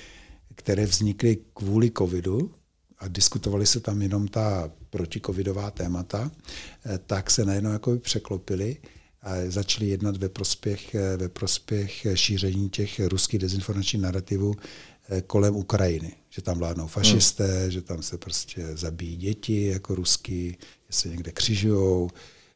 které 0.54 0.86
vznikly 0.86 1.38
kvůli 1.54 1.90
covidu, 1.98 2.50
a 2.98 3.08
diskutovali 3.08 3.66
se 3.66 3.80
tam 3.80 4.02
jenom 4.02 4.28
ta 4.28 4.72
protikovidová 4.90 5.70
témata, 5.70 6.30
eh, 6.86 6.98
tak 7.06 7.30
se 7.30 7.44
najednou 7.44 7.72
jako 7.72 7.98
překlopili 7.98 8.76
a 9.22 9.30
začali 9.48 9.88
jednat 9.88 10.16
ve 10.16 10.28
prospěch, 10.28 10.94
eh, 10.94 11.16
ve 11.16 11.28
prospěch 11.28 12.06
šíření 12.14 12.70
těch 12.70 13.00
ruských 13.00 13.40
dezinformačních 13.40 14.02
narrativů 14.02 14.54
kolem 15.26 15.56
Ukrajiny. 15.56 16.12
Že 16.30 16.42
tam 16.42 16.58
vládnou 16.58 16.86
fašisté, 16.86 17.62
hmm. 17.62 17.70
že 17.70 17.82
tam 17.82 18.02
se 18.02 18.18
prostě 18.18 18.76
zabíjí 18.76 19.16
děti 19.16 19.66
jako 19.66 19.94
ruský, 19.94 20.56
že 20.90 20.98
se 20.98 21.08
někde 21.08 21.32
křižujou, 21.32 22.10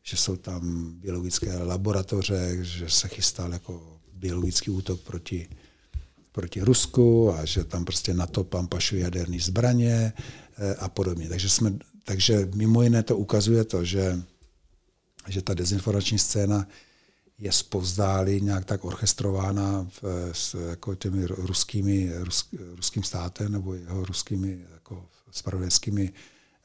že 0.09 0.17
jsou 0.17 0.37
tam 0.37 0.93
biologické 0.93 1.59
laboratoře, 1.59 2.59
že 2.61 2.91
se 2.91 3.09
chystal 3.09 3.53
jako 3.53 3.99
biologický 4.13 4.71
útok 4.71 5.01
proti, 5.01 5.49
proti 6.33 6.61
Rusku 6.61 7.33
a 7.33 7.45
že 7.45 7.65
tam 7.65 7.85
prostě 7.85 8.15
NATO 8.15 8.45
pampašuje 8.45 9.03
jaderné 9.03 9.39
zbraně 9.41 10.13
eh, 10.59 10.75
a 10.75 10.89
podobně. 10.89 11.29
Takže, 11.29 11.49
jsme, 11.49 11.73
takže 12.05 12.49
mimo 12.55 12.83
jiné 12.83 13.03
to 13.03 13.17
ukazuje 13.17 13.65
to, 13.65 13.85
že 13.85 14.23
že 15.29 15.43
ta 15.43 15.55
dezinformační 15.55 16.19
scéna 16.19 16.67
je 17.39 17.53
zpovzdáli 17.53 18.41
nějak 18.41 18.65
tak 18.65 18.85
orchestrována 18.85 19.87
v, 20.03 20.31
s 20.33 20.69
jako 20.71 20.95
těmi 20.95 21.27
ruskými, 21.27 22.13
rus, 22.17 22.49
ruským 22.75 23.03
státem 23.03 23.53
nebo 23.53 23.75
jeho 23.75 24.05
ruskými 24.05 24.65
jako 24.75 25.09
spravodajskými 25.31 26.13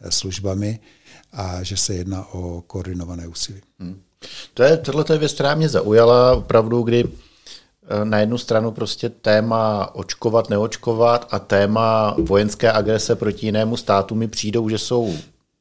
službami 0.09 0.79
a 1.33 1.63
že 1.63 1.77
se 1.77 1.93
jedná 1.93 2.33
o 2.33 2.61
koordinované 2.61 3.27
úsilí. 3.27 3.61
Hmm. 3.79 4.01
To 4.53 4.63
je, 4.63 4.77
tohle 4.77 5.05
je 5.09 5.17
věc, 5.17 5.33
která 5.33 5.55
mě 5.55 5.69
zaujala 5.69 6.35
opravdu, 6.35 6.81
kdy 6.81 7.03
eh, 7.03 8.05
na 8.05 8.19
jednu 8.19 8.37
stranu 8.37 8.71
prostě 8.71 9.09
téma 9.09 9.95
očkovat, 9.95 10.49
neočkovat 10.49 11.27
a 11.31 11.39
téma 11.39 12.15
vojenské 12.17 12.71
agrese 12.71 13.15
proti 13.15 13.45
jinému 13.45 13.77
státu 13.77 14.15
mi 14.15 14.27
přijdou, 14.27 14.69
že 14.69 14.77
jsou 14.77 15.15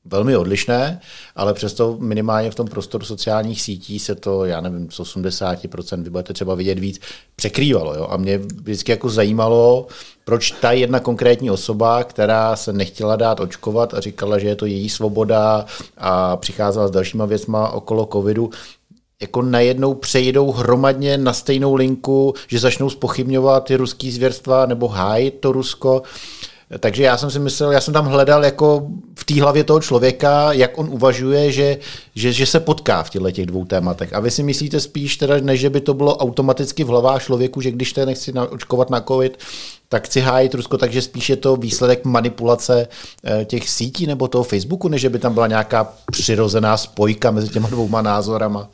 velmi 0.04 0.36
odlišné, 0.36 1.00
ale 1.36 1.54
přesto 1.54 1.96
minimálně 2.00 2.50
v 2.50 2.54
tom 2.54 2.66
prostoru 2.66 3.04
sociálních 3.04 3.62
sítí 3.62 3.98
se 3.98 4.14
to, 4.14 4.44
já 4.44 4.60
nevím, 4.60 4.90
z 4.90 5.00
80%, 5.00 6.02
vy 6.02 6.10
budete 6.10 6.32
třeba 6.32 6.54
vidět 6.54 6.78
víc, 6.78 7.00
překrývalo. 7.36 7.94
Jo? 7.94 8.06
A 8.10 8.16
mě 8.16 8.38
vždycky 8.38 8.92
jako 8.92 9.08
zajímalo, 9.08 9.86
proč 10.24 10.50
ta 10.50 10.72
jedna 10.72 11.00
konkrétní 11.00 11.50
osoba, 11.50 12.04
která 12.04 12.56
se 12.56 12.72
nechtěla 12.72 13.16
dát 13.16 13.40
očkovat 13.40 13.94
a 13.94 14.00
říkala, 14.00 14.38
že 14.38 14.48
je 14.48 14.56
to 14.56 14.66
její 14.66 14.88
svoboda 14.88 15.66
a 15.98 16.36
přicházela 16.36 16.88
s 16.88 16.90
dalšíma 16.90 17.26
věcma 17.26 17.68
okolo 17.68 18.08
covidu, 18.12 18.50
jako 19.20 19.42
najednou 19.42 19.94
přejdou 19.94 20.52
hromadně 20.52 21.18
na 21.18 21.32
stejnou 21.32 21.74
linku, 21.74 22.34
že 22.48 22.58
začnou 22.58 22.90
spochybňovat 22.90 23.64
ty 23.64 23.76
ruský 23.76 24.10
zvěrstva 24.10 24.66
nebo 24.66 24.88
hájit 24.88 25.40
to 25.40 25.52
Rusko. 25.52 26.02
Takže 26.78 27.02
já 27.02 27.16
jsem 27.16 27.30
si 27.30 27.38
myslel, 27.38 27.72
já 27.72 27.80
jsem 27.80 27.94
tam 27.94 28.06
hledal 28.06 28.44
jako 28.44 28.88
v 29.18 29.24
té 29.24 29.40
hlavě 29.42 29.64
toho 29.64 29.80
člověka, 29.80 30.52
jak 30.52 30.78
on 30.78 30.88
uvažuje, 30.90 31.52
že, 31.52 31.78
že, 32.14 32.32
že 32.32 32.46
se 32.46 32.60
potká 32.60 33.02
v 33.02 33.10
těchto 33.10 33.30
těch 33.30 33.46
dvou 33.46 33.64
tématech. 33.64 34.12
A 34.12 34.20
vy 34.20 34.30
si 34.30 34.42
myslíte 34.42 34.80
spíš 34.80 35.16
teda, 35.16 35.40
než 35.40 35.60
že 35.60 35.70
by 35.70 35.80
to 35.80 35.94
bylo 35.94 36.16
automaticky 36.16 36.84
v 36.84 36.88
hlavách 36.88 37.24
člověku, 37.24 37.60
že 37.60 37.70
když 37.70 37.92
te 37.92 38.06
nechci 38.06 38.32
očkovat 38.32 38.90
na 38.90 39.00
covid, 39.00 39.38
tak 39.88 40.06
chci 40.06 40.20
hájit 40.20 40.54
Rusko, 40.54 40.78
takže 40.78 41.02
spíš 41.02 41.30
je 41.30 41.36
to 41.36 41.56
výsledek 41.56 42.04
manipulace 42.04 42.88
eh, 43.24 43.44
těch 43.44 43.70
sítí 43.70 44.06
nebo 44.06 44.28
toho 44.28 44.44
Facebooku, 44.44 44.88
než 44.88 45.06
by 45.06 45.18
tam 45.18 45.34
byla 45.34 45.46
nějaká 45.46 45.94
přirozená 46.12 46.76
spojka 46.76 47.30
mezi 47.30 47.48
těma 47.48 47.68
dvouma 47.68 48.02
názorama? 48.02 48.70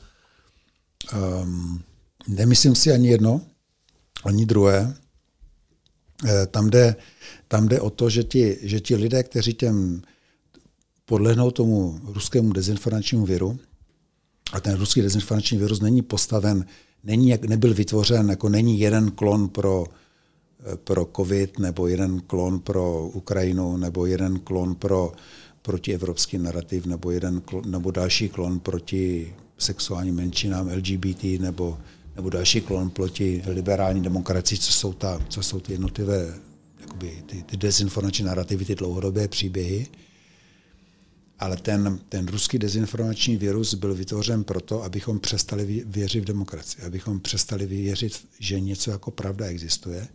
Um, 1.15 1.83
nemyslím 2.29 2.75
si 2.75 2.93
ani 2.93 3.09
jedno, 3.09 3.41
ani 4.25 4.47
druhé. 4.47 4.95
Eh, 6.25 6.47
tam 6.47 6.71
jde, 6.71 6.97
tam 7.49 7.69
jde 7.69 7.81
o 7.81 7.91
to, 7.91 8.11
že 8.11 8.25
ti, 8.25 8.59
že 8.63 8.81
ti 8.81 8.97
lidé, 8.97 9.23
kteří 9.23 9.55
těm 9.55 10.03
podlehnou 11.05 11.51
tomu 11.51 12.01
ruskému 12.05 12.53
dezinformačnímu 12.53 13.27
viru, 13.27 13.59
a 14.53 14.61
ten 14.61 14.79
ruský 14.79 15.03
dezinformační 15.03 15.59
virus 15.59 15.81
není 15.81 16.03
postaven, 16.03 16.67
není, 17.05 17.35
nebyl 17.49 17.75
vytvořen, 17.75 18.31
jako 18.31 18.49
není 18.49 18.81
jeden 18.81 19.11
klon 19.11 19.49
pro, 19.49 19.85
pro 20.85 21.09
COVID, 21.17 21.59
nebo 21.59 21.87
jeden 21.87 22.21
klon 22.21 22.61
pro 22.61 23.11
Ukrajinu, 23.15 23.77
nebo 23.77 24.07
jeden 24.07 24.39
klon 24.39 24.75
pro 24.75 25.13
protievropský 25.63 26.39
narrativ, 26.39 26.87
nebo, 26.87 27.11
jeden 27.11 27.41
klon, 27.41 27.63
nebo 27.67 27.91
další 27.91 28.29
klon 28.29 28.61
proti 28.61 29.35
sexuálním 29.59 30.15
menšinám, 30.15 30.69
LGBT, 30.69 31.25
nebo, 31.41 31.79
nebo 32.17 32.31
další 32.31 32.61
klon 32.61 32.91
proti 32.91 33.43
liberální 33.47 34.03
demokracii, 34.03 34.59
co 34.59 34.73
jsou, 34.73 34.93
ta, 34.93 35.23
co 35.29 35.43
jsou 35.43 35.61
ty 35.61 35.73
jednotlivé 35.73 36.35
jakoby 36.87 37.23
ty, 37.27 37.43
ty 37.43 37.57
dezinformační 37.57 38.25
narrativy, 38.25 38.65
ty 38.65 38.75
dlouhodobé 38.75 39.29
příběhy. 39.29 39.87
Ale 41.39 41.57
ten, 41.57 42.01
ten 42.09 42.29
ruský 42.29 42.59
dezinformační 42.59 43.37
virus 43.37 43.75
byl 43.75 43.95
vytvořen 43.95 44.45
proto, 44.45 44.83
abychom 44.83 45.21
přestali 45.21 45.85
věřit 45.87 46.21
v 46.21 46.25
demokracii, 46.25 46.85
abychom 46.85 47.21
přestali 47.21 47.67
věřit, 47.67 48.29
že 48.39 48.61
něco 48.61 48.91
jako 48.91 49.11
pravda 49.11 49.47
existuje. 49.47 50.09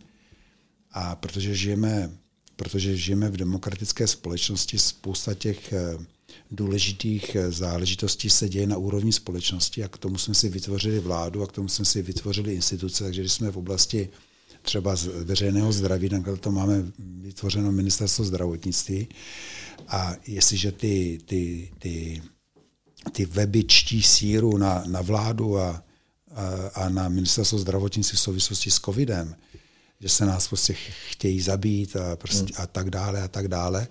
A 0.92 1.16
protože 1.16 1.54
žijeme, 1.54 2.10
protože 2.56 2.96
žijeme 2.96 3.30
v 3.30 3.36
demokratické 3.36 4.06
společnosti, 4.06 4.78
spousta 4.78 5.34
těch 5.34 5.72
eh, 5.72 5.98
důležitých 6.50 7.34
eh, 7.34 7.52
záležitostí 7.52 8.30
se 8.30 8.48
děje 8.48 8.66
na 8.66 8.76
úrovni 8.76 9.12
společnosti 9.12 9.84
a 9.84 9.88
k 9.88 9.98
tomu 9.98 10.18
jsme 10.18 10.34
si 10.34 10.48
vytvořili 10.48 11.00
vládu 11.00 11.42
a 11.42 11.46
k 11.46 11.52
tomu 11.52 11.68
jsme 11.68 11.84
si 11.84 12.02
vytvořili 12.02 12.54
instituce, 12.54 13.04
takže 13.04 13.20
když 13.20 13.32
jsme 13.32 13.50
v 13.50 13.56
oblasti 13.56 14.08
třeba 14.62 14.96
z 14.96 15.06
veřejného 15.06 15.72
zdraví, 15.72 16.08
takhle 16.08 16.36
to 16.36 16.50
máme 16.50 16.84
vytvořeno 16.98 17.72
ministerstvo 17.72 18.24
zdravotnictví. 18.24 19.08
A 19.88 20.14
jestliže 20.26 20.72
ty, 20.72 21.18
ty, 21.24 21.72
ty, 21.78 22.22
ty 23.12 23.24
weby 23.26 23.64
čtí 23.64 24.02
síru 24.02 24.56
na, 24.56 24.84
na 24.86 25.00
vládu 25.00 25.58
a, 25.58 25.84
a, 26.34 26.46
a 26.74 26.88
na 26.88 27.08
ministerstvo 27.08 27.58
zdravotnictví 27.58 28.16
v 28.16 28.20
souvislosti 28.20 28.70
s 28.70 28.80
covidem, 28.80 29.36
že 30.00 30.08
se 30.08 30.26
nás 30.26 30.48
prostě 30.48 30.74
chtějí 31.10 31.40
zabít 31.40 31.96
a, 31.96 32.16
prostě, 32.16 32.52
a 32.56 32.66
tak 32.66 32.90
dále 32.90 33.22
a 33.22 33.28
tak 33.28 33.48
dále, 33.48 33.88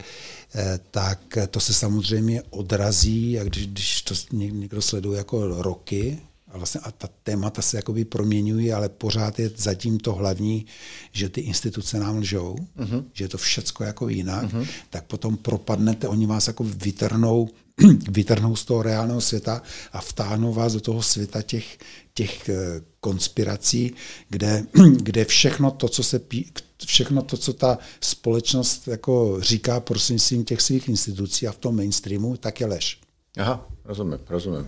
eh, 0.55 0.80
tak 0.91 1.38
to 1.49 1.59
se 1.59 1.74
samozřejmě 1.74 2.41
odrazí, 2.49 3.39
a 3.39 3.43
když, 3.43 3.67
když 3.67 4.01
to 4.01 4.13
někdo 4.32 4.82
sleduje 4.82 5.17
jako 5.17 5.61
roky, 5.61 6.22
a 6.53 6.57
vlastně 6.57 6.79
a 6.83 6.91
ta 6.91 7.09
témata 7.23 7.61
se 7.61 7.77
jakoby 7.77 8.05
proměňují, 8.05 8.73
ale 8.73 8.89
pořád 8.89 9.39
je 9.39 9.51
zatím 9.55 9.99
to 9.99 10.13
hlavní, 10.13 10.65
že 11.11 11.29
ty 11.29 11.41
instituce 11.41 11.99
nám 11.99 12.17
lžou, 12.17 12.55
uh-huh. 12.77 13.03
že 13.13 13.23
je 13.23 13.29
to 13.29 13.37
všecko 13.37 13.83
jako 13.83 14.09
jinak, 14.09 14.53
uh-huh. 14.53 14.67
tak 14.89 15.05
potom 15.05 15.37
propadnete, 15.37 16.07
oni 16.07 16.25
vás 16.25 16.47
jako 16.47 16.63
vytrhnou, 16.63 17.49
vytrhnou 18.09 18.55
z 18.55 18.65
toho 18.65 18.83
reálného 18.83 19.21
světa 19.21 19.61
a 19.93 20.01
vtáhnou 20.01 20.53
vás 20.53 20.73
do 20.73 20.79
toho 20.79 21.01
světa 21.01 21.41
těch, 21.41 21.77
těch 22.13 22.49
eh, 22.49 22.81
konspirací, 22.99 23.93
kde, 24.29 24.65
kde 24.97 25.25
všechno 25.25 25.71
to, 25.71 25.89
co 25.89 26.03
se 26.03 26.19
pí, 26.19 26.51
všechno 26.85 27.21
to, 27.21 27.37
co 27.37 27.53
ta 27.53 27.77
společnost 28.01 28.87
jako 28.87 29.37
říká 29.41 29.79
prostřednictvím 29.79 30.45
těch 30.45 30.61
svých 30.61 30.89
institucí 30.89 31.47
a 31.47 31.51
v 31.51 31.57
tom 31.57 31.75
mainstreamu, 31.75 32.37
tak 32.37 32.59
je 32.59 32.67
lež. 32.67 32.99
Aha, 33.37 33.67
rozumím, 33.85 34.19
rozumím. 34.29 34.67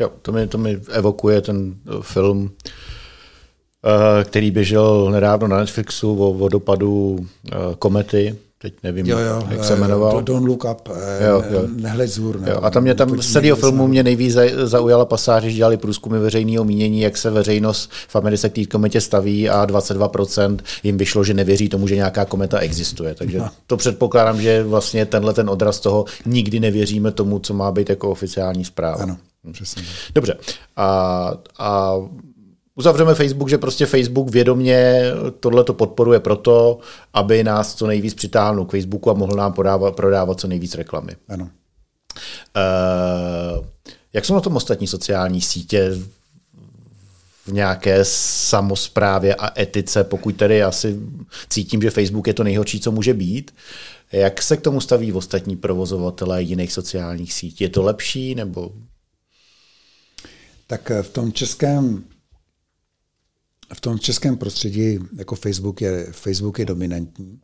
Jo, 0.00 0.10
to 0.22 0.32
mi, 0.32 0.46
to 0.46 0.58
mi 0.58 0.80
evokuje 0.90 1.40
ten 1.40 1.74
eh, 1.86 1.90
film, 2.00 2.50
eh, 3.84 4.24
který 4.24 4.50
běžel 4.50 5.10
nedávno 5.10 5.48
na 5.48 5.58
Netflixu 5.58 6.16
o 6.18 6.34
vodopadu 6.34 7.26
eh, 7.52 7.56
komety, 7.78 8.36
teď 8.64 8.74
nevím, 8.82 9.06
jo, 9.06 9.18
jo, 9.18 9.42
jak 9.50 9.64
se 9.64 9.76
jmenoval. 9.76 10.22
Don't 10.22 10.46
look 10.48 10.64
up, 10.64 10.88
jo, 11.26 11.44
jo. 11.50 11.68
nehled 11.76 12.08
zůr. 12.08 12.40
Ne, 12.40 12.50
jo, 12.50 12.58
a 12.62 12.70
tam 12.70 12.82
mě 12.82 12.94
tam 12.94 13.22
z 13.22 13.32
celého 13.32 13.56
filmu 13.56 13.86
mě 13.86 14.02
nejvíc 14.02 14.36
zaujala 14.64 15.04
pasáž, 15.04 15.42
že 15.42 15.52
dělali 15.52 15.76
průzkumy 15.76 16.18
veřejného 16.18 16.64
mínění, 16.64 17.00
jak 17.00 17.16
se 17.16 17.30
veřejnost 17.30 17.90
v 18.08 18.16
Americe 18.16 18.48
k 18.48 18.54
té 18.54 18.66
kometě 18.66 19.00
staví 19.00 19.48
a 19.48 19.66
22% 19.66 20.58
jim 20.82 20.98
vyšlo, 20.98 21.24
že 21.24 21.34
nevěří 21.34 21.68
tomu, 21.68 21.88
že 21.88 21.96
nějaká 21.96 22.24
kometa 22.24 22.58
existuje. 22.58 23.14
Takže 23.14 23.38
no. 23.38 23.48
to 23.66 23.76
předpokládám, 23.76 24.40
že 24.40 24.62
vlastně 24.62 25.06
tenhle 25.06 25.34
ten 25.34 25.50
odraz 25.50 25.80
toho 25.80 26.04
nikdy 26.26 26.60
nevěříme 26.60 27.10
tomu, 27.12 27.38
co 27.38 27.54
má 27.54 27.72
být 27.72 27.90
jako 27.90 28.10
oficiální 28.10 28.64
zpráva. 28.64 29.02
Ano. 29.02 29.16
Přesně. 29.52 29.82
Dobře. 30.14 30.38
A, 30.76 31.30
a 31.58 31.94
uzavřeme 32.74 33.14
Facebook, 33.14 33.48
že 33.48 33.58
prostě 33.58 33.86
Facebook 33.86 34.30
vědomě 34.30 35.02
tohle 35.40 35.64
to 35.64 35.74
podporuje 35.74 36.20
proto, 36.20 36.78
aby 37.12 37.44
nás 37.44 37.74
co 37.74 37.86
nejvíc 37.86 38.14
přitáhnul 38.14 38.64
k 38.64 38.70
Facebooku 38.70 39.10
a 39.10 39.14
mohl 39.14 39.36
nám 39.36 39.52
podávat, 39.52 39.96
prodávat 39.96 40.40
co 40.40 40.48
nejvíc 40.48 40.74
reklamy. 40.74 41.16
Ano. 41.28 41.50
Uh, 42.56 43.66
jak 44.12 44.24
jsou 44.24 44.34
na 44.34 44.40
tom 44.40 44.56
ostatní 44.56 44.86
sociální 44.86 45.40
sítě 45.40 45.90
v 47.46 47.52
nějaké 47.52 48.04
samozprávě 48.04 49.34
a 49.34 49.60
etice, 49.60 50.04
pokud 50.04 50.36
tedy 50.36 50.62
asi 50.62 51.00
cítím, 51.48 51.82
že 51.82 51.90
Facebook 51.90 52.26
je 52.26 52.34
to 52.34 52.44
nejhorší, 52.44 52.80
co 52.80 52.92
může 52.92 53.14
být. 53.14 53.54
Jak 54.12 54.42
se 54.42 54.56
k 54.56 54.60
tomu 54.60 54.80
staví 54.80 55.12
ostatní 55.12 55.56
provozovatelé 55.56 56.42
jiných 56.42 56.72
sociálních 56.72 57.32
sítí? 57.32 57.64
Je 57.64 57.68
to 57.68 57.82
lepší 57.82 58.34
nebo 58.34 58.72
tak 60.74 60.90
eh, 60.90 61.02
v 61.02 61.10
tom 61.10 61.32
českém 61.32 62.04
v 63.74 63.80
tom 63.80 63.98
českém 63.98 64.36
prostředí 64.36 64.98
jako 65.16 65.34
Facebook 65.34 65.80
je, 65.80 66.06
Facebook 66.12 66.58
je 66.58 66.64
dominantní. 66.64 67.40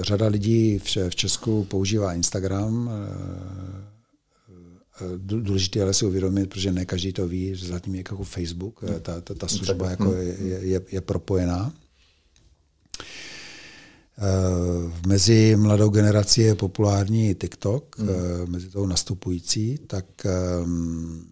Řada 0.00 0.26
lidí 0.26 0.78
v 0.78 1.14
Česku 1.14 1.64
používá 1.64 2.12
Instagram. 2.12 2.90
Eh, 2.92 2.94
eh, 5.00 5.18
důležité 5.18 5.82
ale 5.82 5.94
si 5.94 6.06
uvědomit, 6.06 6.46
protože 6.48 6.72
ne 6.72 6.84
každý 6.84 7.12
to 7.12 7.28
ví, 7.28 7.54
že 7.54 7.66
zatím 7.66 7.94
je 7.94 7.98
jako 7.98 8.24
Facebook, 8.24 8.84
ta, 9.02 9.20
ta, 9.20 9.34
ta 9.34 9.48
služba 9.48 9.90
jako 9.90 10.12
je, 10.12 10.36
je, 10.60 10.80
je 10.92 11.00
propojená. 11.00 11.72
Mezi 15.06 15.56
mladou 15.56 15.88
generací 15.88 16.40
je 16.40 16.54
populární 16.54 17.34
TikTok, 17.34 17.98
hmm. 17.98 18.08
mezi 18.46 18.68
tou 18.68 18.86
nastupující, 18.86 19.78
tak 19.86 20.06
ehm, 20.26 21.31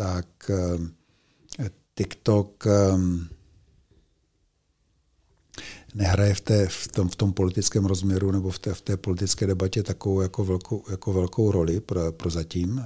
tak 0.00 0.50
eh, 0.50 1.70
TikTok 1.94 2.66
ehm, 2.66 3.28
nehraje 5.94 6.34
v, 6.34 6.40
té, 6.40 6.68
v, 6.68 6.88
tom, 6.88 7.08
v 7.08 7.16
tom 7.16 7.32
politickém 7.32 7.84
rozměru 7.84 8.30
nebo 8.30 8.50
v 8.50 8.58
té, 8.58 8.74
v 8.74 8.80
té 8.80 8.96
politické 8.96 9.46
debatě 9.46 9.82
takovou 9.82 10.20
jako 10.20 10.44
velkou, 10.44 10.84
jako 10.90 11.12
velkou 11.12 11.50
roli 11.50 11.80
pro, 11.80 12.12
pro 12.12 12.30
zatím. 12.30 12.84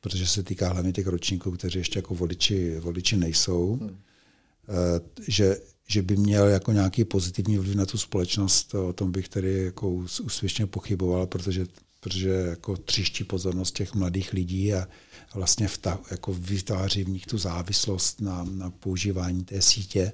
protože 0.00 0.26
se 0.26 0.42
týká 0.42 0.72
hlavně 0.72 0.92
těch 0.92 1.06
ročníků, 1.06 1.50
kteří 1.50 1.78
ještě 1.78 1.98
jako 1.98 2.14
voliči, 2.14 2.78
voliči 2.78 3.16
nejsou, 3.16 3.76
hmm. 3.76 3.96
že, 5.28 5.56
že 5.88 6.02
by 6.02 6.16
měl 6.16 6.46
jako 6.48 6.72
nějaký 6.72 7.04
pozitivní 7.04 7.58
vliv 7.58 7.74
na 7.74 7.86
tu 7.86 7.98
společnost, 7.98 8.74
o 8.74 8.92
tom 8.92 9.12
bych 9.12 9.28
tedy 9.28 9.64
jako 9.64 9.90
úspěšně 10.22 10.66
pochyboval, 10.66 11.26
protože, 11.26 11.66
protože 12.00 12.30
jako 12.30 12.76
tříští 12.76 13.24
pozornost 13.24 13.76
těch 13.76 13.94
mladých 13.94 14.32
lidí 14.32 14.74
a 14.74 14.88
vlastně 15.34 15.68
vtah, 15.68 16.00
jako 16.10 16.34
vytváří 16.34 17.04
v 17.04 17.08
nich 17.08 17.26
tu 17.26 17.38
závislost 17.38 18.20
na, 18.20 18.44
na 18.44 18.70
používání 18.70 19.44
té 19.44 19.62
sítě. 19.62 20.12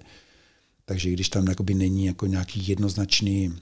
Takže 0.85 1.11
když 1.11 1.29
tam 1.29 1.45
není 1.75 2.07
jako 2.07 2.27
nějaký 2.27 2.69
jednoznačný 2.69 3.61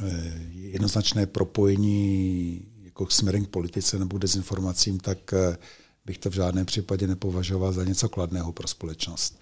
eh, 0.00 0.40
jednoznačné 0.52 1.26
propojení 1.26 2.64
jako 2.82 3.06
směrem 3.10 3.44
k 3.44 3.48
politice 3.48 3.98
nebo 3.98 4.18
k 4.18 4.20
dezinformacím, 4.20 5.00
tak 5.00 5.32
eh, 5.32 5.56
bych 6.04 6.18
to 6.18 6.30
v 6.30 6.34
žádném 6.34 6.66
případě 6.66 7.06
nepovažoval 7.06 7.72
za 7.72 7.84
něco 7.84 8.08
kladného 8.08 8.52
pro 8.52 8.68
společnost. 8.68 9.40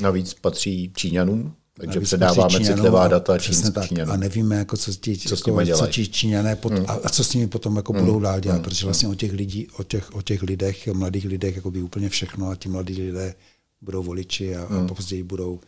Navíc 0.00 0.34
patří 0.34 0.92
Číňanům, 0.96 1.56
takže 1.80 2.00
předáváme 2.00 2.60
citlivá 2.60 3.08
data 3.08 3.38
čínským 3.38 3.72
tak, 3.72 4.08
A 4.08 4.16
nevíme, 4.16 4.56
jako, 4.56 4.76
co, 4.76 4.92
ti, 4.92 5.18
co, 5.18 5.34
jako, 5.34 5.76
co 5.76 5.86
ti 5.86 6.08
Číňané 6.08 6.56
pot, 6.56 6.72
hmm. 6.72 6.84
a, 6.88 7.08
co 7.08 7.24
s 7.24 7.34
nimi 7.34 7.46
potom 7.46 7.76
jako 7.76 7.92
hmm. 7.92 8.04
budou 8.04 8.20
dál 8.20 8.40
dělat, 8.40 8.54
hmm. 8.54 8.64
protože 8.64 8.86
vlastně 8.86 9.08
o 9.08 9.14
těch, 9.14 9.32
lidí, 9.32 9.68
o 9.78 9.82
těch, 9.82 10.14
o 10.14 10.22
těch 10.22 10.42
lidech, 10.42 10.86
mladých 10.86 11.24
lidech 11.24 11.56
jako 11.56 11.70
by 11.70 11.82
úplně 11.82 12.08
všechno 12.08 12.48
a 12.48 12.56
ti 12.56 12.68
mladí 12.68 13.02
lidé 13.02 13.34
budou 13.80 14.02
voliči 14.02 14.56
a, 14.56 14.66
hmm. 14.66 14.84
a 14.84 14.94
později 14.94 15.22
budou, 15.22 15.60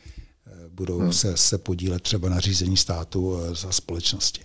eh, 0.46 0.50
budou 0.68 0.98
hmm. 0.98 1.12
se, 1.12 1.36
se 1.36 1.58
podílet 1.58 2.02
třeba 2.02 2.28
na 2.28 2.40
řízení 2.40 2.76
státu 2.76 3.38
eh, 3.38 3.54
za 3.54 3.72
společnosti. 3.72 4.40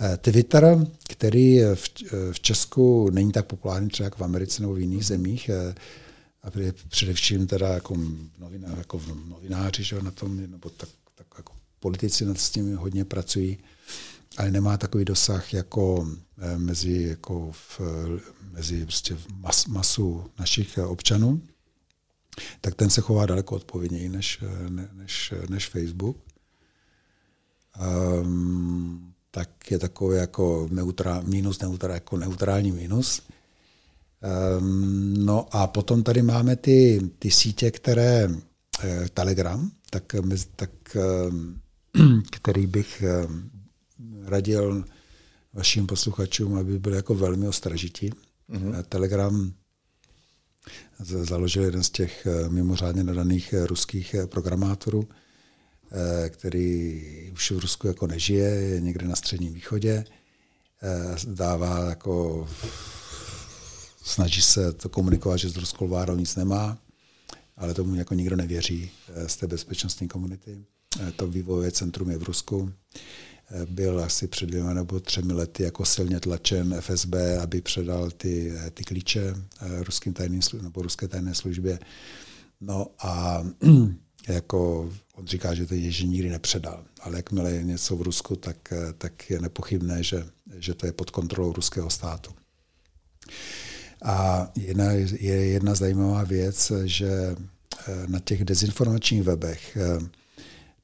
Eh, 0.00 0.16
Twitter, 0.16 0.86
který 1.08 1.60
v, 1.74 1.90
v 2.32 2.40
Česku 2.40 3.10
není 3.10 3.32
tak 3.32 3.46
populární 3.46 3.88
třeba 3.88 4.04
jako 4.04 4.18
v 4.18 4.24
Americe 4.24 4.62
nebo 4.62 4.74
v 4.74 4.80
jiných 4.80 5.04
zemích, 5.04 5.50
a 6.42 6.50
především 6.88 7.46
teda 7.46 7.68
jako, 7.68 7.96
novinář, 8.38 8.78
jako 8.78 9.02
novináři 9.28 9.84
že 9.84 10.02
na 10.02 10.10
tom, 10.10 10.50
nebo 10.50 10.70
tak, 10.70 10.88
tak 11.14 11.26
jako 11.36 11.52
politici 11.80 12.24
nad 12.24 12.38
s 12.40 12.50
tím 12.50 12.76
hodně 12.76 13.04
pracují, 13.04 13.58
ale 14.36 14.50
nemá 14.50 14.76
takový 14.76 15.04
dosah 15.04 15.54
jako 15.54 16.08
eh, 16.38 16.58
mezi, 16.58 17.02
jako 17.02 17.52
v, 17.52 17.80
mezi 18.52 18.84
prostě 18.84 19.18
mas, 19.34 19.66
masu 19.66 20.30
našich 20.38 20.78
občanů, 20.78 21.42
tak 22.60 22.74
ten 22.74 22.90
se 22.90 23.00
chová 23.00 23.26
daleko 23.26 23.54
odpovědněji 23.54 24.08
než, 24.08 24.40
ne, 24.68 24.88
než, 24.92 25.34
než 25.48 25.68
Facebook. 25.68 26.16
Um, 28.22 29.14
tak 29.30 29.70
je 29.70 29.78
takový 29.78 30.16
jako 30.16 30.68
neutrál, 30.70 31.22
minus 31.22 31.60
neutrál, 31.60 31.94
jako 31.94 32.16
neutrální 32.16 32.72
minus. 32.72 33.22
Ehm, 34.22 35.14
no 35.24 35.48
a 35.56 35.66
potom 35.66 36.02
tady 36.02 36.22
máme 36.22 36.56
ty, 36.56 37.00
ty 37.18 37.30
sítě, 37.30 37.70
které 37.70 38.28
eh, 38.84 39.08
Telegram, 39.14 39.70
tak, 39.90 40.14
tak 40.56 40.70
ehm, 40.96 41.60
který 42.30 42.66
bych 42.66 43.02
ehm, 43.02 43.50
radil 44.24 44.84
vašim 45.52 45.86
posluchačům, 45.86 46.54
aby 46.54 46.78
byli 46.78 46.96
jako 46.96 47.14
velmi 47.14 47.48
ostražití. 47.48 48.10
Mm-hmm. 48.50 48.82
Telegram 48.82 49.52
založil 51.00 51.62
jeden 51.62 51.82
z 51.82 51.90
těch 51.90 52.26
eh, 52.26 52.48
mimořádně 52.48 53.04
nadaných 53.04 53.54
ruských 53.66 54.14
programátorů, 54.26 55.08
který 56.28 57.30
už 57.32 57.50
v 57.50 57.58
Rusku 57.58 57.86
jako 57.86 58.06
nežije, 58.06 58.48
je 58.48 58.80
někde 58.80 59.08
na 59.08 59.16
středním 59.16 59.54
východě, 59.54 60.04
dává 61.26 61.88
jako 61.88 62.46
snaží 64.02 64.42
se 64.42 64.72
to 64.72 64.88
komunikovat, 64.88 65.36
že 65.36 65.48
s 65.48 65.56
ruskou 65.56 65.88
vládou 65.88 66.16
nic 66.16 66.36
nemá, 66.36 66.78
ale 67.56 67.74
tomu 67.74 67.94
jako 67.94 68.14
nikdo 68.14 68.36
nevěří 68.36 68.90
eh, 69.08 69.28
z 69.28 69.36
té 69.36 69.46
bezpečnostní 69.46 70.08
komunity. 70.08 70.64
Eh, 71.00 71.12
to 71.12 71.26
vývojové 71.26 71.70
centrum 71.70 72.10
je 72.10 72.18
v 72.18 72.22
Rusku. 72.22 72.72
Eh, 73.50 73.66
byl 73.66 74.04
asi 74.04 74.26
před 74.28 74.46
dvěma 74.46 74.74
nebo 74.74 75.00
třemi 75.00 75.32
lety 75.32 75.62
jako 75.62 75.84
silně 75.84 76.20
tlačen 76.20 76.74
FSB, 76.80 77.14
aby 77.42 77.60
předal 77.60 78.10
ty, 78.10 78.52
ty 78.74 78.84
klíče 78.84 79.34
ruským 79.60 80.12
tajným 80.12 80.40
nebo 80.62 80.82
ruské 80.82 81.08
tajné 81.08 81.34
službě. 81.34 81.78
No 82.60 82.86
a 82.98 83.44
jako 84.28 84.92
on 85.14 85.26
říká, 85.26 85.54
že 85.54 85.66
to 85.66 85.74
je, 85.74 85.90
že 85.90 86.06
nikdy 86.06 86.30
nepředal. 86.30 86.84
Ale 87.00 87.16
jakmile 87.16 87.52
je 87.52 87.62
něco 87.62 87.96
v 87.96 88.02
Rusku, 88.02 88.36
tak, 88.36 88.72
tak 88.98 89.30
je 89.30 89.40
nepochybné, 89.40 90.02
že, 90.02 90.26
že 90.54 90.74
to 90.74 90.86
je 90.86 90.92
pod 90.92 91.10
kontrolou 91.10 91.52
ruského 91.52 91.90
státu. 91.90 92.32
A 94.04 94.48
jedna, 94.56 94.92
je 94.92 95.46
jedna 95.46 95.74
zajímavá 95.74 96.24
věc, 96.24 96.72
že 96.84 97.08
eh, 97.08 97.36
na 98.06 98.18
těch 98.18 98.44
dezinformačních 98.44 99.22
webech, 99.22 99.76
eh, 99.76 100.06